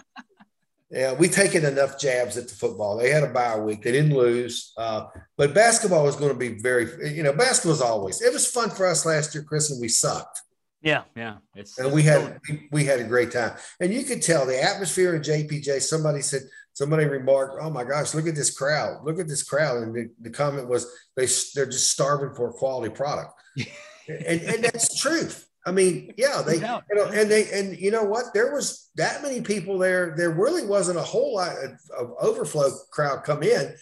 yeah, 0.90 1.14
we 1.14 1.28
taken 1.28 1.66
enough 1.66 2.00
jabs 2.00 2.38
at 2.38 2.48
the 2.48 2.56
football. 2.56 2.98
They 2.98 3.10
had 3.10 3.24
a 3.24 3.28
bye 3.28 3.60
week. 3.60 3.84
They 3.84 3.92
didn't 3.92 4.16
lose. 4.16 4.72
Uh, 4.78 5.08
but 5.36 5.54
basketball 5.54 6.04
was 6.04 6.16
going 6.16 6.32
to 6.32 6.38
be 6.38 6.60
very, 6.60 7.14
you 7.14 7.24
know, 7.24 7.34
basketball's 7.34 7.82
always, 7.82 8.22
it 8.22 8.32
was 8.32 8.50
fun 8.50 8.70
for 8.70 8.86
us 8.86 9.06
last 9.06 9.36
year, 9.36 9.44
Chris, 9.44 9.70
and 9.70 9.82
we 9.82 9.90
sucked. 9.90 10.42
Yeah, 10.82 11.04
yeah. 11.16 11.38
It's 11.56 11.78
and 11.80 11.92
we 11.92 12.04
had 12.04 12.40
we, 12.48 12.68
we, 12.72 12.86
had 12.86 13.00
a 13.00 13.04
great 13.04 13.32
time. 13.32 13.54
And 13.80 13.94
you 13.94 14.04
could 14.04 14.22
tell 14.22 14.46
the 14.46 14.62
atmosphere 14.64 15.16
in 15.16 15.24
JPJ. 15.24 15.82
Somebody 15.82 16.22
said, 16.22 16.44
somebody 16.74 17.06
remarked, 17.06 17.58
"Oh 17.60 17.72
my 17.72 17.84
gosh, 17.84 18.14
look 18.14 18.28
at 18.28 18.36
this 18.36 18.56
crowd! 18.56 19.04
Look 19.04 19.20
at 19.20 19.28
this 19.28 19.42
crowd!" 19.42 19.78
And 19.78 19.96
the, 19.96 20.10
the 20.22 20.30
comment 20.30 20.70
was, 20.70 20.86
"They 21.16 21.26
they're 21.56 21.66
just 21.66 21.92
starving 21.92 22.36
for 22.36 22.50
a 22.50 22.54
quality 22.54 22.94
product," 22.94 23.34
and, 24.08 24.42
and 24.42 24.64
that's 24.64 25.02
truth. 25.02 25.47
I 25.68 25.72
mean, 25.72 26.14
yeah, 26.16 26.42
they 26.42 26.56
you 26.56 26.62
know, 26.62 27.12
and 27.14 27.30
they 27.30 27.52
and 27.52 27.78
you 27.78 27.92
know 27.92 28.06
what? 28.06 28.34
There 28.34 28.54
was 28.54 28.90
that 28.96 29.22
many 29.22 29.42
people 29.42 29.78
there. 29.78 30.14
There 30.16 30.32
really 30.32 30.66
wasn't 30.66 30.98
a 30.98 31.04
whole 31.04 31.36
lot 31.36 31.52
of, 31.62 31.72
of 32.00 32.14
overflow 32.22 32.70
crowd 32.90 33.26
come 33.26 33.44
in 33.44 33.76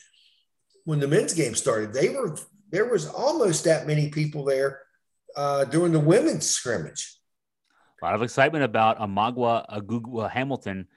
when 0.85 0.99
the 0.99 1.07
men's 1.07 1.35
game 1.35 1.53
started. 1.53 1.93
They 1.93 2.09
were 2.09 2.35
there 2.71 2.89
was 2.89 3.07
almost 3.07 3.65
that 3.65 3.85
many 3.85 4.09
people 4.09 4.43
there 4.43 4.79
uh, 5.35 5.65
during 5.65 5.91
the 5.91 5.99
women's 5.99 6.47
scrimmage. 6.47 7.19
A 8.01 8.05
lot 8.05 8.15
of 8.15 8.23
excitement 8.23 8.63
about 8.63 8.97
Amaka 8.97 9.63
Agugua 9.69 10.31
Hamilton. 10.31 10.87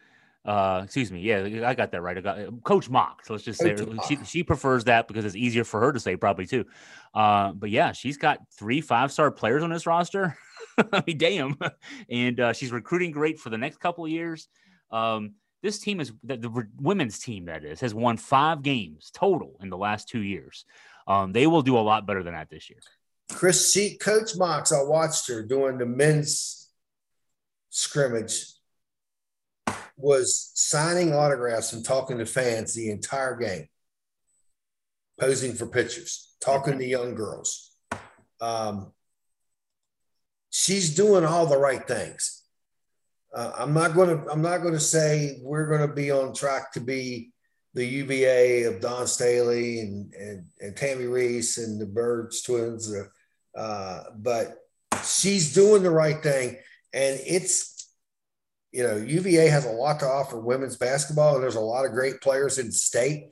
Uh, 0.49 0.81
excuse 0.83 1.13
me. 1.13 1.21
Yeah, 1.21 1.69
I 1.69 1.75
got 1.75 1.93
that 1.93 2.01
right. 2.01 2.17
I 2.17 2.21
got 2.23 2.65
Coach 2.65 2.89
Mox. 2.89 3.27
So 3.29 3.35
let's 3.35 3.45
just 3.45 3.61
say 3.61 3.77
she, 4.09 4.17
she 4.25 4.43
prefers 4.43 4.85
that 4.85 5.07
because 5.07 5.27
it's 5.27 5.37
easier 5.37 5.63
for 5.63 5.79
her 5.79 5.93
to 5.93 6.01
say, 6.01 6.17
probably 6.17 6.47
too. 6.47 6.65
Uh, 7.13 7.53
but 7.53 7.69
yeah, 7.69 7.93
she's 7.93 8.17
got 8.17 8.39
three 8.59 8.81
five 8.81 9.13
star 9.13 9.31
players 9.31 9.63
on 9.63 9.69
this 9.69 9.87
roster. 9.87 10.39
I 10.93 11.03
mean, 11.07 11.19
damn. 11.19 11.59
And 12.09 12.41
uh, 12.41 12.53
she's 12.55 12.73
recruiting 12.73 13.11
great 13.11 13.39
for 13.39 13.51
the 13.51 13.59
next 13.59 13.79
couple 13.79 14.07
of 14.07 14.11
years. 14.11 14.49
Um, 14.91 15.35
this 15.63 15.81
team 15.81 16.01
is 16.01 16.13
the, 16.25 16.39
the, 16.39 16.67
women's 16.81 17.19
team 17.19 17.45
that 17.45 17.63
is 17.63 17.81
has 17.81 17.93
won 17.93 18.17
five 18.17 18.63
games 18.63 19.11
total 19.13 19.59
in 19.61 19.69
the 19.69 19.77
last 19.77 20.09
two 20.09 20.23
years. 20.23 20.65
Um, 21.07 21.33
they 21.33 21.47
will 21.47 21.63
do 21.63 21.77
a 21.77 21.81
lot 21.81 22.07
better 22.07 22.23
than 22.23 22.33
that 22.33 22.49
this 22.49 22.71
year. 22.71 22.79
Chris, 23.31 23.71
she, 23.71 23.99
Coach 23.99 24.35
Mox, 24.35 24.73
I 24.73 24.83
watched 24.83 25.29
her 25.29 25.43
doing 25.43 25.77
the 25.77 25.85
men's 25.85 26.71
scrimmage, 27.69 28.47
was 29.97 30.53
signing 30.55 31.15
autographs 31.15 31.73
and 31.73 31.85
talking 31.85 32.19
to 32.19 32.27
fans 32.27 32.75
the 32.75 32.91
entire 32.91 33.37
game, 33.37 33.69
posing 35.19 35.55
for 35.55 35.67
pictures, 35.67 36.35
talking 36.41 36.79
to 36.79 36.85
young 36.85 37.15
girls. 37.15 37.73
Um, 38.41 38.93
she's 40.51 40.95
doing 40.95 41.25
all 41.25 41.47
the 41.47 41.59
right 41.59 41.87
things. 41.87 42.43
Uh, 43.35 43.53
I'm 43.59 43.75
not 43.75 43.95
going 43.95 44.09
to. 44.09 44.31
I'm 44.31 44.41
not 44.41 44.59
going 44.59 44.75
to 44.75 44.81
say 44.81 45.39
we're 45.43 45.69
going 45.69 45.87
to 45.87 45.95
be 45.95 46.11
on 46.11 46.33
track 46.33 46.73
to 46.73 46.81
be 46.81 47.33
the 47.75 47.85
UVA 47.85 48.65
of 48.65 48.81
Dawn 48.81 49.07
Staley 49.07 49.81
and, 49.81 50.13
and, 50.15 50.47
and 50.61 50.77
Tammi 50.77 51.07
Reiss 51.07 51.59
and 51.59 51.81
the 51.81 51.87
Burge 51.87 52.43
twins. 52.43 52.93
Uh, 52.93 53.05
uh, 53.57 54.05
but 54.17 54.57
she's 55.05 55.55
doing 55.55 55.83
the 55.83 55.91
right 55.91 56.21
thing. 56.23 56.57
And 56.93 57.21
it's, 57.27 57.78
you 58.73 58.83
know, 58.83 58.97
UVA 58.97 59.49
has 59.49 59.65
a 59.65 59.71
lot 59.71 60.01
to 60.01 60.07
offer 60.07 60.39
women's 60.39 60.77
basketball, 60.77 61.35
and 61.35 61.43
there's 61.43 61.55
a 61.55 61.61
lot 61.61 61.87
of 61.87 61.93
great 61.93 62.21
players 62.21 62.59
in 62.59 62.71
state. 62.71 63.31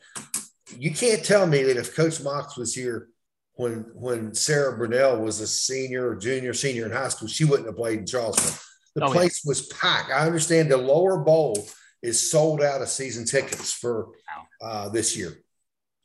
You 0.78 0.92
can't 0.92 1.24
tell 1.24 1.46
me 1.46 1.62
that 1.64 1.76
if 1.76 1.94
Coach 1.94 2.22
Mox 2.22 2.56
was 2.56 2.74
here 2.74 3.08
when 3.54 3.86
when 3.94 4.34
Sarah 4.34 4.78
Brunelle 4.78 5.20
was 5.20 5.40
a 5.40 5.46
senior 5.46 6.10
or 6.10 6.16
junior, 6.16 6.54
senior 6.54 6.86
in 6.86 6.92
high 6.92 7.08
school, 7.08 7.28
she 7.28 7.44
wouldn't 7.44 7.68
have 7.68 7.76
played 7.76 8.00
in 8.00 8.06
Charleston. 8.06 8.58
The 8.94 9.04
oh, 9.04 9.12
place 9.12 9.42
yeah. 9.44 9.50
was 9.50 9.66
packed. 9.66 10.10
I 10.10 10.26
understand 10.26 10.70
the 10.70 10.76
lower 10.76 11.18
bowl 11.18 11.68
is 12.02 12.30
sold 12.30 12.62
out 12.62 12.82
of 12.82 12.88
season 12.88 13.24
tickets 13.24 13.72
for 13.72 14.08
uh, 14.60 14.88
this 14.88 15.16
year 15.16 15.38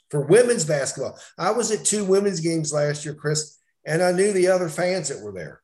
for 0.09 0.21
women's 0.25 0.65
basketball. 0.65 1.17
I 1.37 1.51
was 1.51 1.71
at 1.71 1.85
two 1.85 2.03
women's 2.03 2.41
games 2.41 2.73
last 2.73 3.05
year, 3.05 3.13
Chris 3.13 3.57
and 3.85 4.01
I 4.01 4.11
knew 4.11 4.31
the 4.31 4.47
other 4.47 4.69
fans 4.69 5.09
that 5.09 5.21
were 5.21 5.31
there 5.31 5.61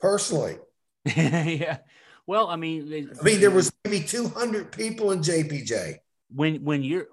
personally. 0.00 0.56
yeah. 1.04 1.78
Well, 2.26 2.48
I 2.48 2.56
mean, 2.56 3.10
I 3.20 3.24
mean, 3.24 3.40
there 3.40 3.50
was 3.50 3.72
maybe 3.84 4.00
200 4.00 4.70
people 4.70 5.10
in 5.12 5.20
JPJ. 5.20 5.98
When 6.34 6.64
when 6.64 6.82
you're 6.82 7.08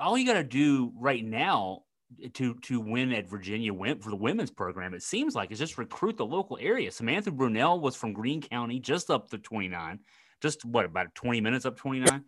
all 0.00 0.16
you 0.16 0.26
got 0.26 0.34
to 0.34 0.44
do 0.44 0.92
right 0.96 1.24
now 1.24 1.82
to 2.34 2.54
to 2.54 2.80
win 2.80 3.12
at 3.12 3.28
Virginia 3.28 3.74
win 3.74 3.98
for 3.98 4.10
the 4.10 4.16
women's 4.16 4.50
program, 4.50 4.94
it 4.94 5.02
seems 5.02 5.34
like 5.34 5.50
is 5.50 5.58
just 5.58 5.76
recruit 5.76 6.16
the 6.16 6.24
local 6.24 6.56
area. 6.60 6.90
Samantha 6.90 7.30
Brunelle 7.30 7.80
was 7.80 7.96
from 7.96 8.12
Greene 8.12 8.40
County, 8.40 8.80
just 8.80 9.10
up 9.10 9.28
to 9.30 9.38
29, 9.38 9.98
just 10.40 10.64
what 10.64 10.84
about 10.84 11.14
20 11.14 11.40
minutes 11.40 11.66
up 11.66 11.76
29. 11.76 12.24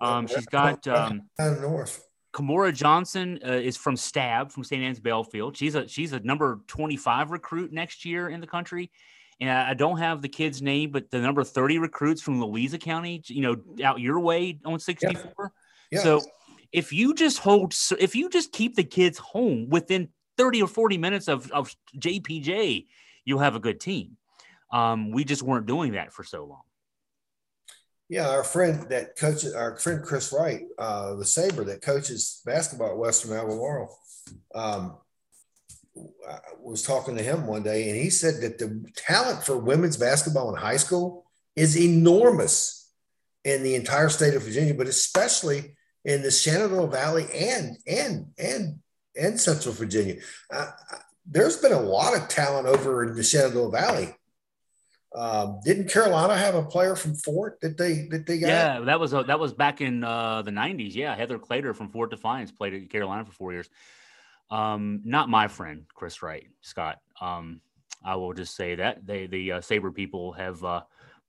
Um, 0.00 0.26
she's 0.26 0.46
got 0.46 0.86
um, 0.88 1.22
north. 1.38 2.06
Kymora 2.34 2.74
Johnson 2.74 3.38
uh, 3.46 3.52
is 3.52 3.76
from 3.76 3.96
Stab 3.96 4.50
from 4.50 4.64
St. 4.64 4.82
Anne's 4.82 4.98
Belfield. 4.98 5.56
She's 5.56 5.76
a 5.76 5.86
she's 5.86 6.12
a 6.12 6.20
number 6.20 6.60
25 6.66 7.30
recruit 7.30 7.72
next 7.72 8.04
year 8.04 8.28
in 8.28 8.40
the 8.40 8.46
country. 8.46 8.90
And 9.40 9.50
I 9.50 9.74
don't 9.74 9.98
have 9.98 10.22
the 10.22 10.28
kid's 10.28 10.62
name, 10.62 10.90
but 10.90 11.10
the 11.10 11.18
number 11.18 11.42
30 11.42 11.78
recruits 11.78 12.22
from 12.22 12.40
Louisa 12.40 12.78
County, 12.78 13.22
you 13.26 13.42
know, 13.42 13.84
out 13.84 14.00
your 14.00 14.20
way 14.20 14.58
on 14.64 14.78
64. 14.78 15.22
Yeah. 15.36 15.48
Yeah. 15.90 16.02
So 16.02 16.22
if 16.72 16.92
you 16.92 17.14
just 17.14 17.38
hold, 17.38 17.74
if 17.98 18.14
you 18.14 18.28
just 18.28 18.52
keep 18.52 18.74
the 18.74 18.84
kids 18.84 19.18
home 19.18 19.68
within 19.68 20.08
30 20.36 20.62
or 20.62 20.68
40 20.68 20.98
minutes 20.98 21.28
of, 21.28 21.50
of 21.52 21.74
JPJ, 21.98 22.86
you'll 23.24 23.38
have 23.40 23.56
a 23.56 23.60
good 23.60 23.80
team. 23.80 24.16
Um, 24.72 25.12
we 25.12 25.24
just 25.24 25.42
weren't 25.42 25.66
doing 25.66 25.92
that 25.92 26.12
for 26.12 26.24
so 26.24 26.44
long. 26.44 26.62
Yeah, 28.08 28.28
our 28.28 28.44
friend 28.44 28.88
that 28.90 29.16
coaches, 29.16 29.54
our 29.54 29.78
friend 29.78 30.02
Chris 30.02 30.32
Wright, 30.32 30.62
uh, 30.78 31.14
the 31.14 31.24
Saber 31.24 31.64
that 31.64 31.80
coaches 31.80 32.42
basketball 32.44 32.90
at 32.90 32.98
Western 32.98 33.32
Albemarle, 33.32 33.96
um, 34.54 34.98
I 36.28 36.38
was 36.60 36.82
talking 36.82 37.16
to 37.16 37.22
him 37.22 37.46
one 37.46 37.62
day, 37.62 37.88
and 37.88 38.00
he 38.00 38.10
said 38.10 38.40
that 38.40 38.58
the 38.58 38.84
talent 38.96 39.44
for 39.44 39.56
women's 39.56 39.96
basketball 39.96 40.50
in 40.50 40.60
high 40.60 40.76
school 40.76 41.24
is 41.54 41.78
enormous 41.80 42.90
in 43.44 43.62
the 43.62 43.74
entire 43.74 44.08
state 44.08 44.34
of 44.34 44.42
Virginia, 44.42 44.74
but 44.74 44.88
especially 44.88 45.76
in 46.04 46.22
the 46.22 46.30
Shenandoah 46.30 46.90
Valley 46.90 47.26
and 47.32 47.76
and 47.86 48.26
and 48.38 48.80
and 49.16 49.40
Central 49.40 49.74
Virginia. 49.74 50.16
Uh, 50.50 50.70
there's 51.26 51.56
been 51.56 51.72
a 51.72 51.80
lot 51.80 52.16
of 52.16 52.28
talent 52.28 52.66
over 52.66 53.04
in 53.04 53.14
the 53.14 53.22
Shenandoah 53.22 53.70
Valley 53.70 54.14
um, 55.14 55.60
didn't 55.64 55.88
Carolina 55.88 56.36
have 56.36 56.56
a 56.56 56.62
player 56.64 56.96
from 56.96 57.14
Fort 57.14 57.60
that 57.60 57.76
they 57.76 58.08
that 58.10 58.26
they 58.26 58.38
got? 58.38 58.48
Yeah, 58.48 58.80
that 58.80 58.98
was 58.98 59.12
a, 59.12 59.22
that 59.24 59.38
was 59.38 59.52
back 59.52 59.80
in 59.80 60.02
uh, 60.02 60.42
the 60.42 60.50
'90s. 60.50 60.94
Yeah, 60.94 61.14
Heather 61.14 61.38
Claytor 61.38 61.74
from 61.74 61.88
Fort 61.88 62.10
Defiance 62.10 62.50
played 62.50 62.74
at 62.74 62.90
Carolina 62.90 63.24
for 63.24 63.32
four 63.32 63.52
years. 63.52 63.68
Um, 64.50 65.00
not 65.04 65.28
my 65.28 65.48
friend 65.48 65.84
Chris 65.94 66.22
Wright, 66.22 66.46
Scott. 66.60 67.00
Um, 67.20 67.60
I 68.04 68.16
will 68.16 68.34
just 68.34 68.54
say 68.54 68.74
that 68.74 69.06
they 69.06 69.26
the 69.26 69.52
uh, 69.52 69.60
Sabre 69.60 69.90
people 69.90 70.32
have 70.32 70.62
uh, 70.62 70.82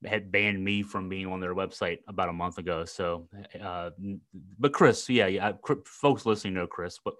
had 0.04 0.30
banned 0.30 0.62
me 0.62 0.82
from 0.82 1.08
being 1.08 1.26
on 1.26 1.40
their 1.40 1.54
website 1.54 2.00
about 2.08 2.28
a 2.28 2.32
month 2.32 2.58
ago. 2.58 2.84
So, 2.84 3.28
uh, 3.60 3.90
but 4.58 4.72
Chris, 4.72 5.08
yeah, 5.08 5.26
yeah, 5.26 5.52
folks 5.84 6.26
listening 6.26 6.54
know 6.54 6.66
Chris, 6.66 6.98
but 7.02 7.14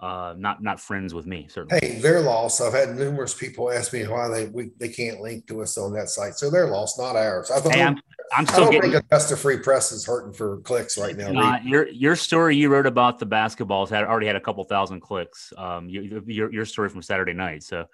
uh, 0.00 0.34
not 0.38 0.62
not 0.62 0.80
friends 0.80 1.12
with 1.12 1.26
me. 1.26 1.46
Certainly. 1.50 1.86
Hey, 1.86 1.98
they're 2.00 2.22
lost. 2.22 2.60
I've 2.60 2.72
had 2.72 2.96
numerous 2.96 3.34
people 3.34 3.70
ask 3.70 3.92
me 3.92 4.06
why 4.06 4.28
they 4.28 4.46
we, 4.46 4.70
they 4.78 4.88
can't 4.88 5.20
link 5.20 5.46
to 5.48 5.60
us 5.60 5.76
on 5.76 5.92
that 5.92 6.08
site. 6.08 6.34
So 6.34 6.50
they're 6.50 6.68
lost, 6.68 6.98
not 6.98 7.16
ours. 7.16 7.50
I, 7.50 7.60
hey, 7.68 7.82
I'm, 7.82 8.00
I'm 8.32 8.46
still 8.46 8.56
I 8.56 8.60
don't 8.60 8.72
getting, 8.72 8.92
think 8.92 9.04
Augusta 9.04 9.36
Free 9.36 9.58
Press 9.58 9.92
is 9.92 10.06
hurting 10.06 10.32
for 10.32 10.58
clicks 10.58 10.96
right 10.96 11.16
now. 11.16 11.58
Your 11.62 11.86
your 11.88 12.16
story 12.16 12.56
you 12.56 12.70
wrote 12.70 12.86
about 12.86 13.18
the 13.18 13.26
basketballs 13.26 13.90
had 13.90 14.04
already 14.04 14.26
had 14.26 14.36
a 14.36 14.40
couple 14.40 14.64
thousand 14.64 15.00
clicks. 15.00 15.52
Um, 15.58 15.90
you, 15.90 16.22
your 16.26 16.50
your 16.50 16.64
story 16.64 16.88
from 16.88 17.02
Saturday 17.02 17.34
night. 17.34 17.62
So, 17.62 17.84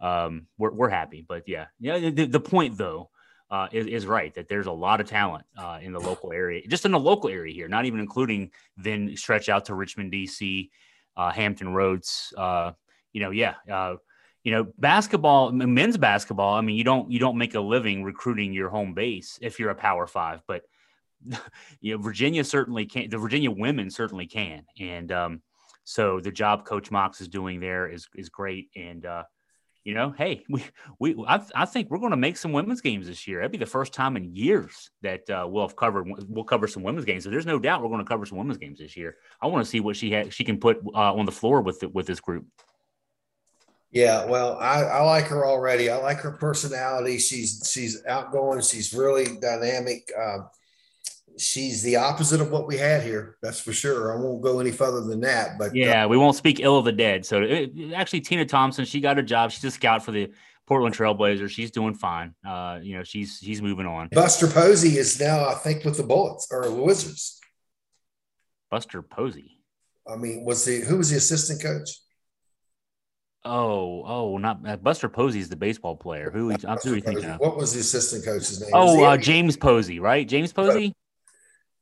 um, 0.00 0.46
we're 0.58 0.72
we're 0.72 0.88
happy. 0.88 1.24
But 1.26 1.42
yeah, 1.48 1.66
yeah. 1.80 2.10
The, 2.10 2.26
the 2.26 2.40
point 2.40 2.78
though. 2.78 3.10
Uh, 3.50 3.66
is, 3.72 3.86
is 3.86 4.04
right 4.04 4.34
that 4.34 4.46
there's 4.46 4.66
a 4.66 4.70
lot 4.70 5.00
of 5.00 5.08
talent 5.08 5.42
uh, 5.56 5.78
in 5.80 5.90
the 5.90 5.98
local 5.98 6.34
area, 6.34 6.60
just 6.68 6.84
in 6.84 6.92
the 6.92 7.00
local 7.00 7.30
area 7.30 7.50
here, 7.50 7.66
not 7.66 7.86
even 7.86 7.98
including 7.98 8.50
then 8.76 9.16
stretch 9.16 9.48
out 9.48 9.64
to 9.64 9.74
Richmond, 9.74 10.10
D.C., 10.10 10.70
uh, 11.18 11.30
Hampton 11.30 11.74
Roads. 11.74 12.32
Uh, 12.38 12.72
you 13.12 13.20
know, 13.20 13.30
yeah, 13.30 13.54
uh, 13.70 13.96
you 14.44 14.52
know, 14.52 14.68
basketball, 14.78 15.52
men's 15.52 15.98
basketball. 15.98 16.54
I 16.54 16.62
mean, 16.62 16.76
you 16.76 16.84
don't 16.84 17.10
you 17.10 17.18
don't 17.18 17.36
make 17.36 17.54
a 17.54 17.60
living 17.60 18.04
recruiting 18.04 18.52
your 18.52 18.70
home 18.70 18.94
base 18.94 19.38
if 19.42 19.58
you're 19.58 19.70
a 19.70 19.74
Power 19.74 20.06
Five, 20.06 20.40
but 20.46 20.62
you 21.80 21.96
know, 21.96 22.02
Virginia 22.02 22.44
certainly 22.44 22.86
can. 22.86 23.10
The 23.10 23.18
Virginia 23.18 23.50
women 23.50 23.90
certainly 23.90 24.26
can, 24.26 24.64
and 24.78 25.12
um, 25.12 25.42
so 25.84 26.20
the 26.20 26.30
job 26.30 26.64
Coach 26.64 26.90
Mox 26.90 27.20
is 27.20 27.28
doing 27.28 27.60
there 27.60 27.88
is 27.88 28.08
is 28.14 28.28
great, 28.28 28.70
and 28.76 29.04
uh, 29.04 29.24
you 29.84 29.94
know, 29.94 30.10
hey, 30.16 30.44
we 30.50 30.64
we 30.98 31.16
I, 31.26 31.42
I 31.54 31.64
think 31.64 31.90
we're 31.90 31.98
going 31.98 32.10
to 32.10 32.16
make 32.16 32.36
some 32.36 32.52
women's 32.52 32.80
games 32.80 33.06
this 33.06 33.26
year. 33.26 33.38
That'd 33.38 33.52
be 33.52 33.58
the 33.58 33.66
first 33.66 33.92
time 33.92 34.16
in 34.16 34.34
years 34.34 34.90
that 35.02 35.28
uh, 35.30 35.46
we'll 35.48 35.66
have 35.66 35.76
covered 35.76 36.06
we'll 36.28 36.44
cover 36.44 36.66
some 36.66 36.82
women's 36.82 37.04
games. 37.04 37.24
So 37.24 37.30
there's 37.30 37.46
no 37.46 37.58
doubt 37.58 37.82
we're 37.82 37.88
going 37.88 38.04
to 38.04 38.08
cover 38.08 38.26
some 38.26 38.38
women's 38.38 38.58
games 38.58 38.78
this 38.78 38.96
year. 38.96 39.16
I 39.40 39.46
want 39.46 39.64
to 39.64 39.70
see 39.70 39.80
what 39.80 39.96
she 39.96 40.10
had 40.10 40.32
she 40.32 40.44
can 40.44 40.58
put 40.58 40.78
uh, 40.94 41.14
on 41.14 41.26
the 41.26 41.32
floor 41.32 41.62
with 41.62 41.80
the, 41.80 41.88
with 41.88 42.06
this 42.06 42.20
group. 42.20 42.46
Yeah, 43.90 44.26
well, 44.26 44.58
I, 44.58 44.82
I 44.82 45.00
like 45.00 45.24
her 45.28 45.46
already. 45.46 45.88
I 45.88 45.96
like 45.96 46.18
her 46.18 46.32
personality. 46.32 47.18
She's 47.18 47.68
she's 47.72 48.04
outgoing. 48.06 48.60
She's 48.60 48.92
really 48.92 49.38
dynamic. 49.40 50.10
Uh, 50.18 50.38
she's 51.40 51.82
the 51.82 51.96
opposite 51.96 52.40
of 52.40 52.50
what 52.50 52.66
we 52.66 52.76
had 52.76 53.02
here. 53.02 53.36
That's 53.42 53.60
for 53.60 53.72
sure. 53.72 54.12
I 54.12 54.20
won't 54.20 54.42
go 54.42 54.60
any 54.60 54.70
further 54.70 55.00
than 55.02 55.20
that. 55.20 55.58
But 55.58 55.70
uh, 55.70 55.74
yeah, 55.74 56.04
uh, 56.04 56.08
we 56.08 56.16
won't 56.16 56.36
speak 56.36 56.60
ill 56.60 56.76
of 56.78 56.84
the 56.84 56.92
dead. 56.92 57.24
So 57.24 57.42
it, 57.42 57.72
actually, 57.94 58.20
Tina 58.20 58.44
Thompson, 58.44 58.84
she 58.84 59.00
got 59.00 59.18
a 59.18 59.22
job. 59.22 59.50
She's 59.50 59.64
a 59.64 59.70
scout 59.70 60.04
for 60.04 60.12
the 60.12 60.32
Portland 60.66 60.94
Trailblazers. 60.94 61.50
She's 61.50 61.70
doing 61.70 61.94
fine. 61.94 62.34
Uh, 62.46 62.78
you 62.82 62.96
know, 62.96 63.02
she's 63.02 63.38
she's 63.42 63.62
moving 63.62 63.86
on. 63.86 64.08
Buster 64.12 64.46
Posey 64.46 64.98
is 64.98 65.18
now, 65.18 65.48
I 65.48 65.54
think, 65.54 65.84
with 65.84 65.96
the 65.96 66.02
Bullets 66.02 66.48
or 66.50 66.64
the 66.64 66.74
Wizards. 66.74 67.40
Buster 68.70 69.02
Posey. 69.02 69.60
I 70.06 70.16
mean, 70.16 70.44
was 70.44 70.64
the 70.64 70.80
who 70.80 70.98
was 70.98 71.10
the 71.10 71.16
assistant 71.16 71.62
coach? 71.62 71.90
Oh, 73.44 74.02
oh, 74.04 74.38
not 74.38 74.60
uh, 74.66 74.76
Buster 74.76 75.08
Posey 75.08 75.38
is 75.38 75.48
the 75.48 75.56
baseball 75.56 75.96
player. 75.96 76.30
Who? 76.30 76.50
I'm 76.50 76.76
who 76.78 77.00
thinking 77.00 77.30
What 77.38 77.56
was 77.56 77.72
the 77.72 77.80
assistant 77.80 78.24
coach's 78.24 78.60
name? 78.60 78.70
Oh, 78.74 79.04
uh, 79.04 79.16
James 79.16 79.56
Posey, 79.56 80.00
right? 80.00 80.28
James 80.28 80.52
Posey. 80.52 80.94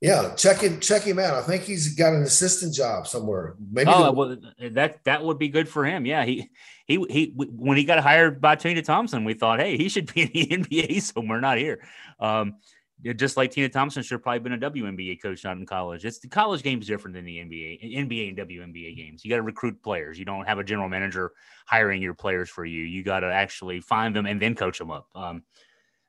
Yeah, 0.01 0.35
check 0.35 0.59
him 0.59 0.79
check 0.81 1.03
him 1.03 1.19
out. 1.19 1.35
I 1.35 1.43
think 1.43 1.63
he's 1.63 1.95
got 1.95 2.13
an 2.13 2.23
assistant 2.23 2.75
job 2.75 3.07
somewhere. 3.07 3.57
Maybe 3.71 3.91
oh, 3.91 4.05
the- 4.05 4.13
well, 4.13 4.37
that 4.73 5.03
that 5.05 5.25
would 5.25 5.39
be 5.39 5.49
good 5.49 5.69
for 5.69 5.87
him. 5.87 6.05
Yeah, 6.05 6.25
he 6.25 6.51
he 6.87 7.05
he 7.09 7.33
when 7.35 7.79
he 7.79 7.85
got 7.85 8.01
hired 8.01 8.41
by 8.41 8.57
Tina 8.57 8.83
Thompson, 8.83 9.25
we 9.25 9.33
thought, 9.33 9.59
hey, 9.59 9.79
he 9.79 9.89
should 9.89 10.13
be 10.13 10.23
in 10.23 10.63
the 10.63 10.81
NBA 10.81 11.01
somewhere, 11.03 11.41
not 11.41 11.57
here. 11.57 11.81
Um, 12.21 12.57
just 13.03 13.37
like 13.37 13.51
Tina 13.51 13.69
Thompson 13.69 14.03
should 14.03 14.17
have 14.17 14.23
probably 14.23 14.39
been 14.41 14.53
a 14.53 14.71
WNBA 14.71 15.21
coach, 15.21 15.45
not 15.45 15.57
in 15.57 15.67
college. 15.67 16.05
It's 16.05 16.19
the 16.19 16.29
college 16.29 16.63
game 16.63 16.81
is 16.81 16.87
different 16.87 17.15
than 17.15 17.25
the 17.25 17.39
NBA, 17.39 17.95
NBA 17.95 18.29
and 18.29 18.39
WNBA 18.39 18.97
games. 18.97 19.25
You 19.25 19.31
got 19.31 19.37
to 19.37 19.43
recruit 19.43 19.83
players. 19.83 20.19
You 20.19 20.25
don't 20.25 20.47
have 20.47 20.59
a 20.59 20.65
general 20.65 20.89
manager 20.89 21.33
hiring 21.67 22.01
your 22.01 22.15
players 22.15 22.49
for 22.49 22.65
you. 22.65 22.85
You 22.85 23.03
got 23.03 23.21
to 23.21 23.27
actually 23.27 23.81
find 23.81 24.17
them 24.17 24.27
and 24.27 24.41
then 24.41 24.55
coach 24.55 24.79
them 24.79 24.91
up. 24.91 25.09
Um, 25.15 25.43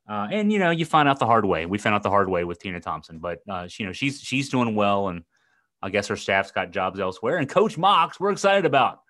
uh, 0.08 0.28
and 0.32 0.52
you 0.52 0.60
know, 0.60 0.70
you 0.70 0.86
find 0.86 1.10
out 1.10 1.20
the 1.20 1.26
hard 1.26 1.46
way. 1.46 1.66
We 1.66 1.78
found 1.78 1.96
out 1.96 2.04
the 2.04 2.10
hard 2.10 2.30
way 2.30 2.44
with 2.44 2.60
Tina 2.60 2.80
Thompson, 2.80 3.20
but 3.20 3.40
uh, 3.50 3.68
she, 3.68 3.84
you 3.84 3.88
know, 3.88 3.94
she's 3.94 4.22
she's 4.22 4.50
doing 4.50 4.74
well, 4.74 5.10
and 5.10 5.24
I 5.82 5.90
guess 5.90 6.08
her 6.08 6.16
staff's 6.16 6.52
got 6.52 6.72
jobs 6.72 7.00
elsewhere. 7.00 7.38
And 7.38 7.50
Coach 7.50 7.78
Mox, 7.78 8.20
we're 8.20 8.32
excited 8.32 8.66
about, 8.66 9.02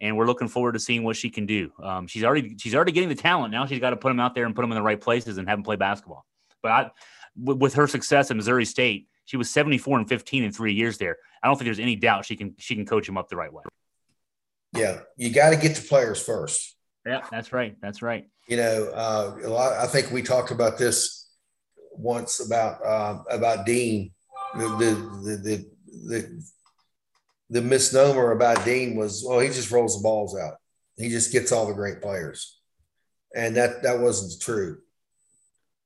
and 0.00 0.16
we're 0.16 0.26
looking 0.26 0.48
forward 0.48 0.72
to 0.72 0.80
seeing 0.80 1.04
what 1.04 1.16
she 1.16 1.28
can 1.28 1.44
do. 1.44 1.70
Um, 1.82 2.06
she's 2.06 2.24
already 2.24 2.56
she's 2.58 2.74
already 2.74 2.92
getting 2.92 3.10
the 3.10 3.14
talent. 3.14 3.52
Now 3.52 3.66
she's 3.66 3.80
got 3.80 3.90
to 3.90 3.96
put 3.96 4.08
them 4.08 4.20
out 4.20 4.34
there 4.34 4.46
and 4.46 4.54
put 4.54 4.62
them 4.62 4.72
in 4.72 4.76
the 4.76 4.82
right 4.82 5.00
places 5.00 5.36
and 5.36 5.48
have 5.48 5.58
them 5.58 5.64
play 5.64 5.76
basketball. 5.76 6.24
But 6.62 6.72
I, 6.72 6.90
w- 7.38 7.58
with 7.58 7.74
her 7.74 7.86
success 7.86 8.30
at 8.30 8.36
Missouri 8.36 8.64
State, 8.64 9.08
she 9.26 9.36
was 9.36 9.50
74 9.50 9.98
and 9.98 10.08
15 10.08 10.44
in 10.44 10.52
three 10.52 10.72
years 10.72 10.96
there. 10.96 11.18
I 11.42 11.48
don't 11.48 11.56
think 11.56 11.66
there's 11.66 11.80
any 11.80 11.96
doubt 11.96 12.24
she 12.24 12.34
can 12.34 12.54
she 12.58 12.74
can 12.74 12.86
coach 12.86 13.06
them 13.06 13.18
up 13.18 13.28
the 13.28 13.36
right 13.36 13.52
way. 13.52 13.64
Yeah, 14.72 15.00
you 15.16 15.30
got 15.30 15.50
to 15.50 15.56
get 15.56 15.76
the 15.76 15.82
players 15.82 16.22
first. 16.22 16.75
Yeah, 17.06 17.22
that's 17.30 17.52
right. 17.52 17.76
That's 17.80 18.02
right. 18.02 18.28
You 18.48 18.56
know, 18.56 18.90
uh, 18.92 19.36
a 19.44 19.48
lot. 19.48 19.72
I 19.74 19.86
think 19.86 20.10
we 20.10 20.22
talked 20.22 20.50
about 20.50 20.76
this 20.76 21.30
once 21.92 22.44
about 22.44 22.84
uh, 22.84 23.22
about 23.30 23.64
Dean. 23.64 24.12
The 24.56 24.68
the, 24.68 25.36
the 25.44 25.70
the 26.08 26.44
the 27.50 27.62
misnomer 27.62 28.32
about 28.32 28.64
Dean 28.64 28.96
was, 28.96 29.24
well, 29.24 29.38
he 29.38 29.48
just 29.48 29.70
rolls 29.70 29.96
the 29.96 30.02
balls 30.02 30.36
out. 30.36 30.54
He 30.96 31.08
just 31.08 31.30
gets 31.30 31.52
all 31.52 31.66
the 31.66 31.74
great 31.74 32.02
players, 32.02 32.58
and 33.34 33.54
that 33.56 33.84
that 33.84 34.00
wasn't 34.00 34.42
true. 34.42 34.78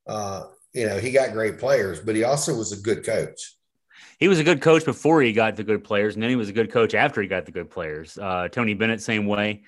Uh, 0.07 0.45
you 0.73 0.87
know, 0.87 0.99
he 0.99 1.11
got 1.11 1.33
great 1.33 1.59
players, 1.59 2.01
but 2.01 2.17
he 2.17 2.25
also 2.25 2.55
was 2.55 2.73
a 2.73 2.81
good 2.81 3.05
coach. 3.05 3.57
He 4.19 4.29
was 4.29 4.39
a 4.39 4.45
good 4.45 4.63
coach 4.63 4.87
before 4.87 5.21
he 5.21 5.33
got 5.35 5.57
the 5.57 5.65
good 5.65 5.85
players, 5.85 6.15
and 6.15 6.23
then 6.23 6.31
he 6.31 6.37
was 6.37 6.49
a 6.49 6.53
good 6.55 6.71
coach 6.71 6.95
after 6.95 7.21
he 7.21 7.29
got 7.29 7.45
the 7.45 7.53
good 7.53 7.71
players. 7.71 8.17
Uh, 8.17 8.49
Tony 8.49 8.73
Bennett, 8.73 9.03
same 9.03 9.27
way 9.27 9.63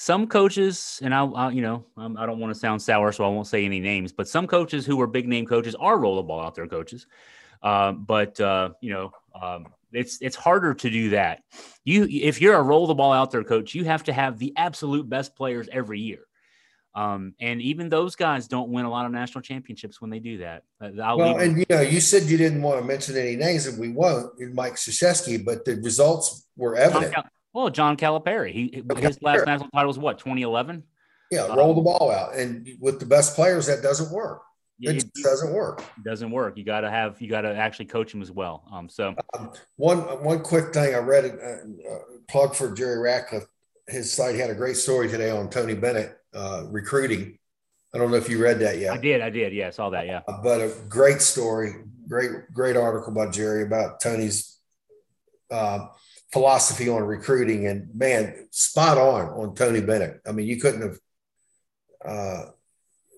some 0.00 0.28
coaches, 0.28 1.00
and 1.02 1.12
I'll, 1.12 1.34
I'll 1.34 1.50
you 1.50 1.60
know, 1.60 1.84
um, 1.96 2.16
I 2.16 2.24
don't 2.24 2.38
want 2.38 2.54
to 2.54 2.58
sound 2.58 2.80
sour, 2.80 3.10
so 3.10 3.24
I 3.24 3.28
won't 3.28 3.48
say 3.48 3.64
any 3.64 3.80
names, 3.80 4.12
but 4.12 4.28
some 4.28 4.46
coaches 4.46 4.86
who 4.86 5.00
are 5.00 5.08
big 5.08 5.26
name 5.26 5.44
coaches 5.44 5.74
are 5.74 5.98
roll 5.98 6.14
the 6.14 6.22
ball 6.22 6.40
out 6.40 6.54
there 6.54 6.68
coaches. 6.68 7.08
Uh, 7.64 7.90
but 7.90 8.40
uh, 8.40 8.70
you 8.80 8.92
know, 8.92 9.10
um, 9.34 9.66
it's 9.92 10.22
it's 10.22 10.36
harder 10.36 10.72
to 10.72 10.88
do 10.88 11.10
that. 11.10 11.42
You 11.82 12.06
if 12.08 12.40
you're 12.40 12.54
a 12.54 12.62
roll 12.62 12.86
the 12.86 12.94
ball 12.94 13.12
out 13.12 13.32
there 13.32 13.42
coach, 13.42 13.74
you 13.74 13.86
have 13.86 14.04
to 14.04 14.12
have 14.12 14.38
the 14.38 14.52
absolute 14.56 15.08
best 15.08 15.34
players 15.34 15.68
every 15.72 15.98
year. 15.98 16.20
Um, 16.94 17.34
and 17.40 17.60
even 17.60 17.88
those 17.88 18.14
guys 18.14 18.46
don't 18.46 18.70
win 18.70 18.84
a 18.84 18.90
lot 18.90 19.04
of 19.04 19.10
national 19.10 19.42
championships 19.42 20.00
when 20.00 20.10
they 20.10 20.20
do 20.20 20.38
that. 20.38 20.62
Uh, 20.80 20.90
I'll 21.02 21.18
well, 21.18 21.38
and 21.38 21.58
you 21.58 21.66
know, 21.68 21.80
you 21.80 22.00
said 22.00 22.22
you 22.22 22.36
didn't 22.36 22.62
want 22.62 22.80
to 22.80 22.86
mention 22.86 23.16
any 23.16 23.34
names, 23.34 23.66
and 23.66 23.76
we 23.80 23.88
won't. 23.88 24.38
Mike 24.54 24.74
Krzyzewski, 24.74 25.44
but 25.44 25.64
the 25.64 25.74
results 25.82 26.46
were 26.56 26.76
evident. 26.76 27.16
Well, 27.58 27.70
John 27.70 27.96
Calipari. 27.96 28.52
He 28.52 28.84
his 28.98 29.20
last 29.20 29.44
national 29.44 29.68
title 29.70 29.88
was 29.88 29.98
what 29.98 30.20
2011. 30.20 30.84
Yeah, 31.32 31.40
um, 31.40 31.58
roll 31.58 31.74
the 31.74 31.80
ball 31.80 32.08
out, 32.08 32.36
and 32.36 32.68
with 32.78 33.00
the 33.00 33.04
best 33.04 33.34
players, 33.34 33.66
that 33.66 33.82
doesn't 33.82 34.12
work. 34.12 34.42
It, 34.78 35.02
it 35.02 35.10
doesn't 35.24 35.52
work. 35.52 35.82
It 35.96 36.04
doesn't 36.04 36.30
work. 36.30 36.56
You 36.56 36.62
got 36.62 36.82
to 36.82 36.90
have 36.90 37.20
you 37.20 37.28
got 37.28 37.40
to 37.40 37.52
actually 37.52 37.86
coach 37.86 38.12
them 38.12 38.22
as 38.22 38.30
well. 38.30 38.62
Um, 38.72 38.88
so 38.88 39.12
um, 39.36 39.50
one 39.74 39.98
one 40.22 40.38
quick 40.38 40.72
thing 40.72 40.94
I 40.94 40.98
read 40.98 41.24
a 41.24 41.32
uh, 41.32 41.94
uh, 41.94 41.98
plug 42.28 42.54
for 42.54 42.72
Jerry 42.76 43.00
Ratcliffe. 43.00 43.48
His 43.88 44.12
site 44.12 44.36
had 44.36 44.50
a 44.50 44.54
great 44.54 44.76
story 44.76 45.08
today 45.08 45.30
on 45.30 45.50
Tony 45.50 45.74
Bennett 45.74 46.16
uh, 46.32 46.62
recruiting. 46.70 47.40
I 47.92 47.98
don't 47.98 48.12
know 48.12 48.18
if 48.18 48.28
you 48.28 48.40
read 48.40 48.60
that 48.60 48.78
yet. 48.78 48.92
I 48.92 48.98
did. 48.98 49.20
I 49.20 49.30
did. 49.30 49.52
Yeah, 49.52 49.66
I 49.66 49.70
saw 49.70 49.90
that. 49.90 50.06
Yeah. 50.06 50.20
Uh, 50.28 50.40
but 50.44 50.60
a 50.60 50.72
great 50.88 51.20
story, 51.20 51.74
great 52.06 52.30
great 52.54 52.76
article 52.76 53.12
by 53.12 53.30
Jerry 53.30 53.64
about 53.64 53.98
Tony's 53.98 54.60
uh, 55.50 55.88
philosophy 56.32 56.88
on 56.88 57.02
recruiting 57.02 57.66
and 57.66 57.88
man, 57.94 58.48
spot 58.50 58.98
on 58.98 59.28
on 59.28 59.54
Tony 59.54 59.80
Bennett. 59.80 60.20
I 60.26 60.32
mean, 60.32 60.46
you 60.46 60.60
couldn't 60.60 60.82
have, 60.82 60.98
uh, 62.04 62.44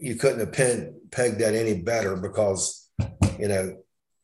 you 0.00 0.16
couldn't 0.16 0.40
have 0.40 0.52
pin, 0.52 1.00
pegged 1.10 1.40
that 1.40 1.54
any 1.54 1.80
better 1.82 2.16
because 2.16 2.90
you 3.38 3.48
know 3.48 3.76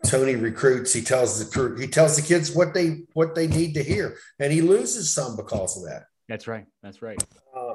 Tony 0.05 0.37
recruits. 0.37 0.93
He 0.93 1.03
tells 1.03 1.45
the 1.45 1.51
crew, 1.51 1.77
he 1.77 1.87
tells 1.89 2.17
the 2.17 2.23
kids 2.23 2.55
what 2.55 2.75
they 2.75 3.03
what 3.15 3.35
they 3.35 3.47
need 3.47 3.75
to 3.75 3.83
hear, 3.83 4.17
and 4.39 4.53
he 4.53 4.63
loses 4.63 5.13
some 5.13 5.37
because 5.37 5.77
of 5.77 5.89
that. 5.89 6.05
That's 6.29 6.47
right. 6.47 6.67
That's 6.83 7.03
right. 7.03 7.23
Uh, 7.57 7.75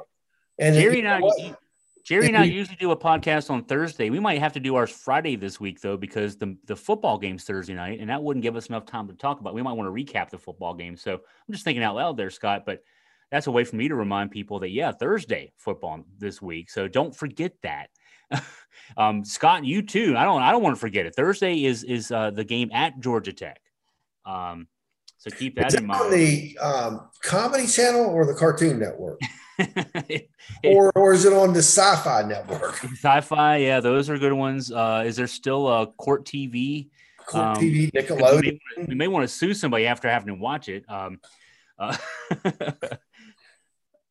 and 0.60 0.76
Jerry 0.76 1.00
and 1.00 1.08
I, 1.08 1.56
Jerry 2.04 2.28
and 2.28 2.38
I 2.38 2.44
usually 2.44 2.78
do 2.78 2.92
a 2.92 2.98
podcast 2.98 3.50
on 3.50 3.64
Thursday. 3.64 4.10
We 4.10 4.20
might 4.20 4.40
have 4.40 4.54
to 4.54 4.60
do 4.60 4.76
ours 4.76 4.90
Friday 4.90 5.36
this 5.36 5.60
week 5.60 5.82
though, 5.82 5.98
because 5.98 6.36
the 6.36 6.58
the 6.66 6.76
football 6.76 7.18
game's 7.18 7.44
Thursday 7.44 7.74
night, 7.74 8.00
and 8.00 8.10
that 8.10 8.22
wouldn't 8.22 8.44
give 8.44 8.56
us 8.56 8.68
enough 8.68 8.86
time 8.86 9.08
to 9.08 9.14
talk 9.14 9.40
about. 9.40 9.54
We 9.54 9.62
might 9.62 9.74
want 9.74 9.88
to 9.88 10.04
recap 10.04 10.30
the 10.30 10.38
football 10.38 10.74
game. 10.74 10.98
So 10.98 11.14
I'm 11.14 11.52
just 11.52 11.64
thinking 11.64 11.84
out 11.84 11.96
loud 11.96 12.18
there, 12.18 12.30
Scott. 12.30 12.64
But 12.66 12.84
that's 13.32 13.48
a 13.48 13.52
way 13.52 13.64
for 13.64 13.76
me 13.76 13.88
to 13.88 13.96
remind 13.96 14.32
people 14.32 14.60
that 14.60 14.70
yeah, 14.70 14.92
Thursday 14.92 15.54
football 15.58 16.04
this 16.18 16.42
week. 16.42 16.70
So 16.70 16.88
don't 16.88 17.16
forget 17.16 17.54
that. 17.64 17.90
um, 18.98 19.24
Scott, 19.24 19.66
you 19.66 19.82
too. 19.82 20.16
I 20.18 20.24
don't. 20.24 20.42
I 20.42 20.52
don't 20.52 20.64
want 20.64 20.76
to 20.76 20.80
forget 20.80 21.06
it. 21.06 21.16
Thursday 21.16 21.64
is 21.64 21.84
is 21.84 22.12
uh, 22.12 22.32
the 22.32 22.44
game 22.44 22.70
at 22.74 23.00
Georgia 23.00 23.34
Tech. 23.34 23.62
Um, 24.26 24.68
so 25.18 25.30
keep 25.30 25.56
that 25.56 25.74
in 25.76 25.86
mind. 25.86 26.02
On 26.02 26.12
the 26.12 26.58
um, 26.60 27.10
Comedy 27.22 27.68
Channel 27.68 28.06
or 28.06 28.26
the 28.26 28.34
Cartoon 28.34 28.80
Network, 28.80 29.20
or 30.64 30.92
or 30.96 31.14
is 31.14 31.26
it 31.26 31.34
on 31.34 31.54
the 31.54 31.60
Sci-Fi 31.60 32.24
Network? 32.24 32.84
Sci-Fi, 32.94 33.58
yeah, 33.58 33.80
those 33.80 34.10
are 34.10 34.18
good 34.18 34.34
ones. 34.34 34.72
Uh, 34.72 35.04
is 35.06 35.16
there 35.16 35.28
still 35.28 35.68
a 35.68 35.88
Court 35.88 36.26
TV? 36.26 36.90
Court 37.26 37.44
um, 37.44 37.56
TV, 37.58 37.92
Nickelodeon. 37.92 38.42
We 38.42 38.60
may, 38.78 38.86
we 38.88 38.96
may, 38.96 39.08
want 39.08 39.24
to 39.24 39.28
sue 39.28 39.54
somebody 39.54 39.86
after 39.86 40.10
having 40.10 40.28
to 40.28 40.36
watch 40.36 40.70
it. 40.70 40.84
Um, 40.90 41.20
uh, 41.78 41.98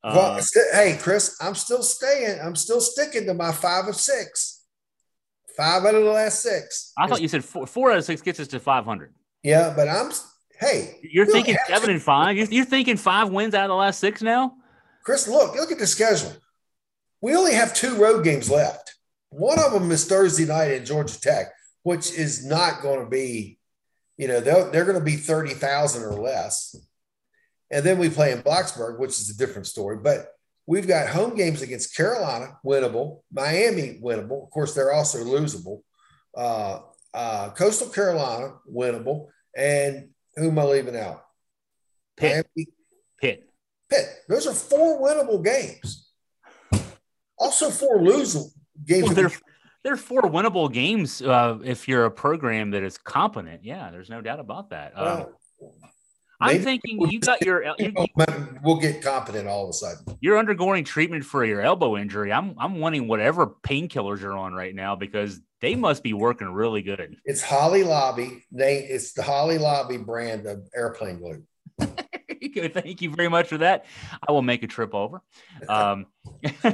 well, 0.05 0.39
uh, 0.39 0.43
hey, 0.73 0.99
Chris, 1.01 1.37
I'm 1.41 1.55
still 1.55 1.83
staying. 1.83 2.41
I'm 2.41 2.57
still 2.57 2.81
sticking 2.81 3.27
to 3.27 3.35
my 3.35 3.53
five 3.53 3.87
of 3.87 3.97
six. 3.97 4.65
Five 5.57 5.85
out 5.85 5.95
of 5.95 6.05
the 6.05 6.11
last 6.11 6.43
six. 6.43 6.93
I 6.97 7.07
thought 7.07 7.21
you 7.21 7.29
said 7.29 7.45
four, 7.45 7.67
four 7.67 7.93
out 7.93 7.99
of 7.99 8.05
six 8.05 8.23
gets 8.23 8.41
us 8.41 8.49
to 8.49 8.61
500. 8.61 9.15
Yeah, 9.43 9.73
but 9.75 9.89
I'm. 9.89 10.11
Hey, 10.59 10.99
you're 11.03 11.27
thinking 11.27 11.57
seven 11.67 11.89
to, 11.89 11.93
and 11.95 12.03
five. 12.03 12.37
You're, 12.37 12.47
you're 12.47 12.65
thinking 12.67 12.97
five 12.97 13.31
wins 13.31 13.55
out 13.55 13.65
of 13.65 13.69
the 13.69 13.75
last 13.75 13.99
six 13.99 14.21
now. 14.21 14.57
Chris, 15.03 15.29
look, 15.29 15.55
look 15.55 15.73
at 15.73 15.79
the 15.79 15.87
schedule. 15.87 16.33
We 17.21 17.35
only 17.35 17.55
have 17.55 17.75
two 17.75 17.97
road 17.97 18.25
games 18.25 18.51
left. 18.51 18.95
One 19.31 19.59
of 19.59 19.73
them 19.73 19.91
is 19.91 20.07
Thursday 20.07 20.45
night 20.45 20.73
at 20.73 20.87
Georgia 20.87 21.21
Tech, 21.21 21.53
which 21.83 22.13
is 22.13 22.45
not 22.45 22.83
going 22.83 23.01
to 23.01 23.09
be, 23.09 23.59
you 24.17 24.29
know, 24.29 24.41
they're, 24.41 24.71
they're 24.71 24.85
going 24.85 24.99
to 24.99 25.05
be 25.05 25.17
30,000 25.17 26.03
or 26.03 26.15
less. 26.15 26.75
And 27.71 27.85
then 27.85 27.99
we 27.99 28.09
play 28.09 28.33
in 28.33 28.43
Blacksburg, 28.43 28.99
which 28.99 29.21
is 29.21 29.31
a 29.31 29.37
different 29.37 29.67
story. 29.67 29.99
But 30.03 30.27
we've 30.67 30.89
got 30.89 31.09
home 31.09 31.37
games 31.37 31.63
against 31.63 31.97
Carolina, 31.97 32.59
winnable, 32.65 33.21
Miami, 33.33 34.01
winnable. 34.03 34.43
Of 34.45 34.51
course, 34.51 34.75
they're 34.75 34.93
also 34.93 35.19
losable. 35.19 35.83
Uh, 36.37 36.81
uh, 37.15 37.51
Coastal 37.51 37.89
Carolina, 37.89 38.55
winnable. 38.71 39.29
And 39.57 40.11
who 40.37 40.49
am 40.49 40.59
I 40.59 40.65
leaving 40.65 40.97
out? 40.97 41.25
Pitt. 42.17 42.47
Miami. 42.57 42.73
Pitt. 43.21 43.50
Pitt. 43.91 44.09
Those 44.29 44.47
are 44.47 44.55
four 44.55 45.01
winnable 45.01 45.45
games. 45.45 46.09
Also, 47.39 47.71
four 47.71 47.99
losable 47.99 48.53
games. 48.85 49.07
Well, 49.07 49.15
they're, 49.15 49.33
they're 49.83 49.97
four 49.97 50.23
winnable 50.23 50.73
games 50.73 51.23
uh, 51.23 51.59
if 51.65 51.89
you're 51.89 52.05
a 52.05 52.11
program 52.11 52.71
that 52.73 52.83
is 52.83 52.99
competent. 52.99 53.65
Yeah, 53.65 53.91
there's 53.91 54.11
no 54.11 54.21
doubt 54.21 54.41
about 54.41 54.71
that. 54.71 54.93
Well, 54.95 55.33
I'm 56.41 56.63
thinking 56.63 57.01
you 57.11 57.21
got 57.21 57.43
your. 57.43 57.65
You, 57.79 57.93
we'll 58.63 58.77
get 58.81 59.03
competent 59.03 59.47
all 59.47 59.65
of 59.65 59.71
a 59.71 59.73
sudden. 59.75 60.17
You're 60.21 60.39
undergoing 60.39 60.85
treatment 60.85 61.25
for 61.25 61.45
your 61.45 61.61
elbow 61.61 61.97
injury. 61.97 62.33
I'm 62.33 62.55
I'm 62.59 62.79
wanting 62.79 63.09
whatever 63.09 63.47
painkillers 63.47 64.21
you're 64.21 64.37
on 64.37 64.55
right 64.55 64.75
now 64.75 64.97
because 64.97 65.41
they 65.61 65.75
must 65.75 66.03
be 66.03 66.15
working 66.15 66.49
really 66.49 66.83
good. 66.83 67.17
It's 67.25 67.43
Hobby 67.43 67.85
Lobby. 67.85 68.45
They 68.51 68.79
it's 68.79 69.13
the 69.13 69.23
Hobby 69.23 69.59
Lobby 69.59 69.99
brand 69.99 70.47
of 70.47 70.67
airplane 70.75 71.19
glue. 71.19 71.45
Thank 72.73 73.03
you 73.03 73.11
very 73.11 73.29
much 73.29 73.49
for 73.49 73.59
that. 73.59 73.87
I 74.27 74.33
will 74.33 74.43
make 74.43 74.63
a 74.63 74.67
trip 74.67 74.95
over. 74.95 75.23
Um, 75.69 76.07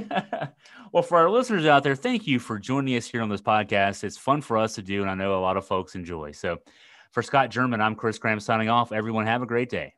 well, 0.93 1.03
for 1.03 1.19
our 1.19 1.31
listeners 1.31 1.67
out 1.67 1.83
there, 1.83 1.97
thank 1.97 2.27
you 2.27 2.39
for 2.39 2.59
joining 2.59 2.97
us 2.97 3.07
here 3.07 3.23
on 3.23 3.29
this 3.29 3.43
podcast. 3.43 4.05
It's 4.05 4.17
fun 4.17 4.41
for 4.41 4.59
us 4.59 4.75
to 4.77 4.83
do, 4.83 5.03
and 5.03 5.11
I 5.11 5.15
know 5.15 5.39
a 5.39 5.41
lot 5.41 5.57
of 5.57 5.67
folks 5.67 5.95
enjoy. 5.95 6.33
So. 6.33 6.59
For 7.13 7.23
Scott 7.23 7.49
German, 7.49 7.81
I'm 7.81 7.95
Chris 7.95 8.19
Graham 8.19 8.41
signing 8.41 8.69
off. 8.69 8.93
Everyone, 8.93 9.25
have 9.25 9.41
a 9.41 9.47
great 9.47 9.71
day. 9.71 9.95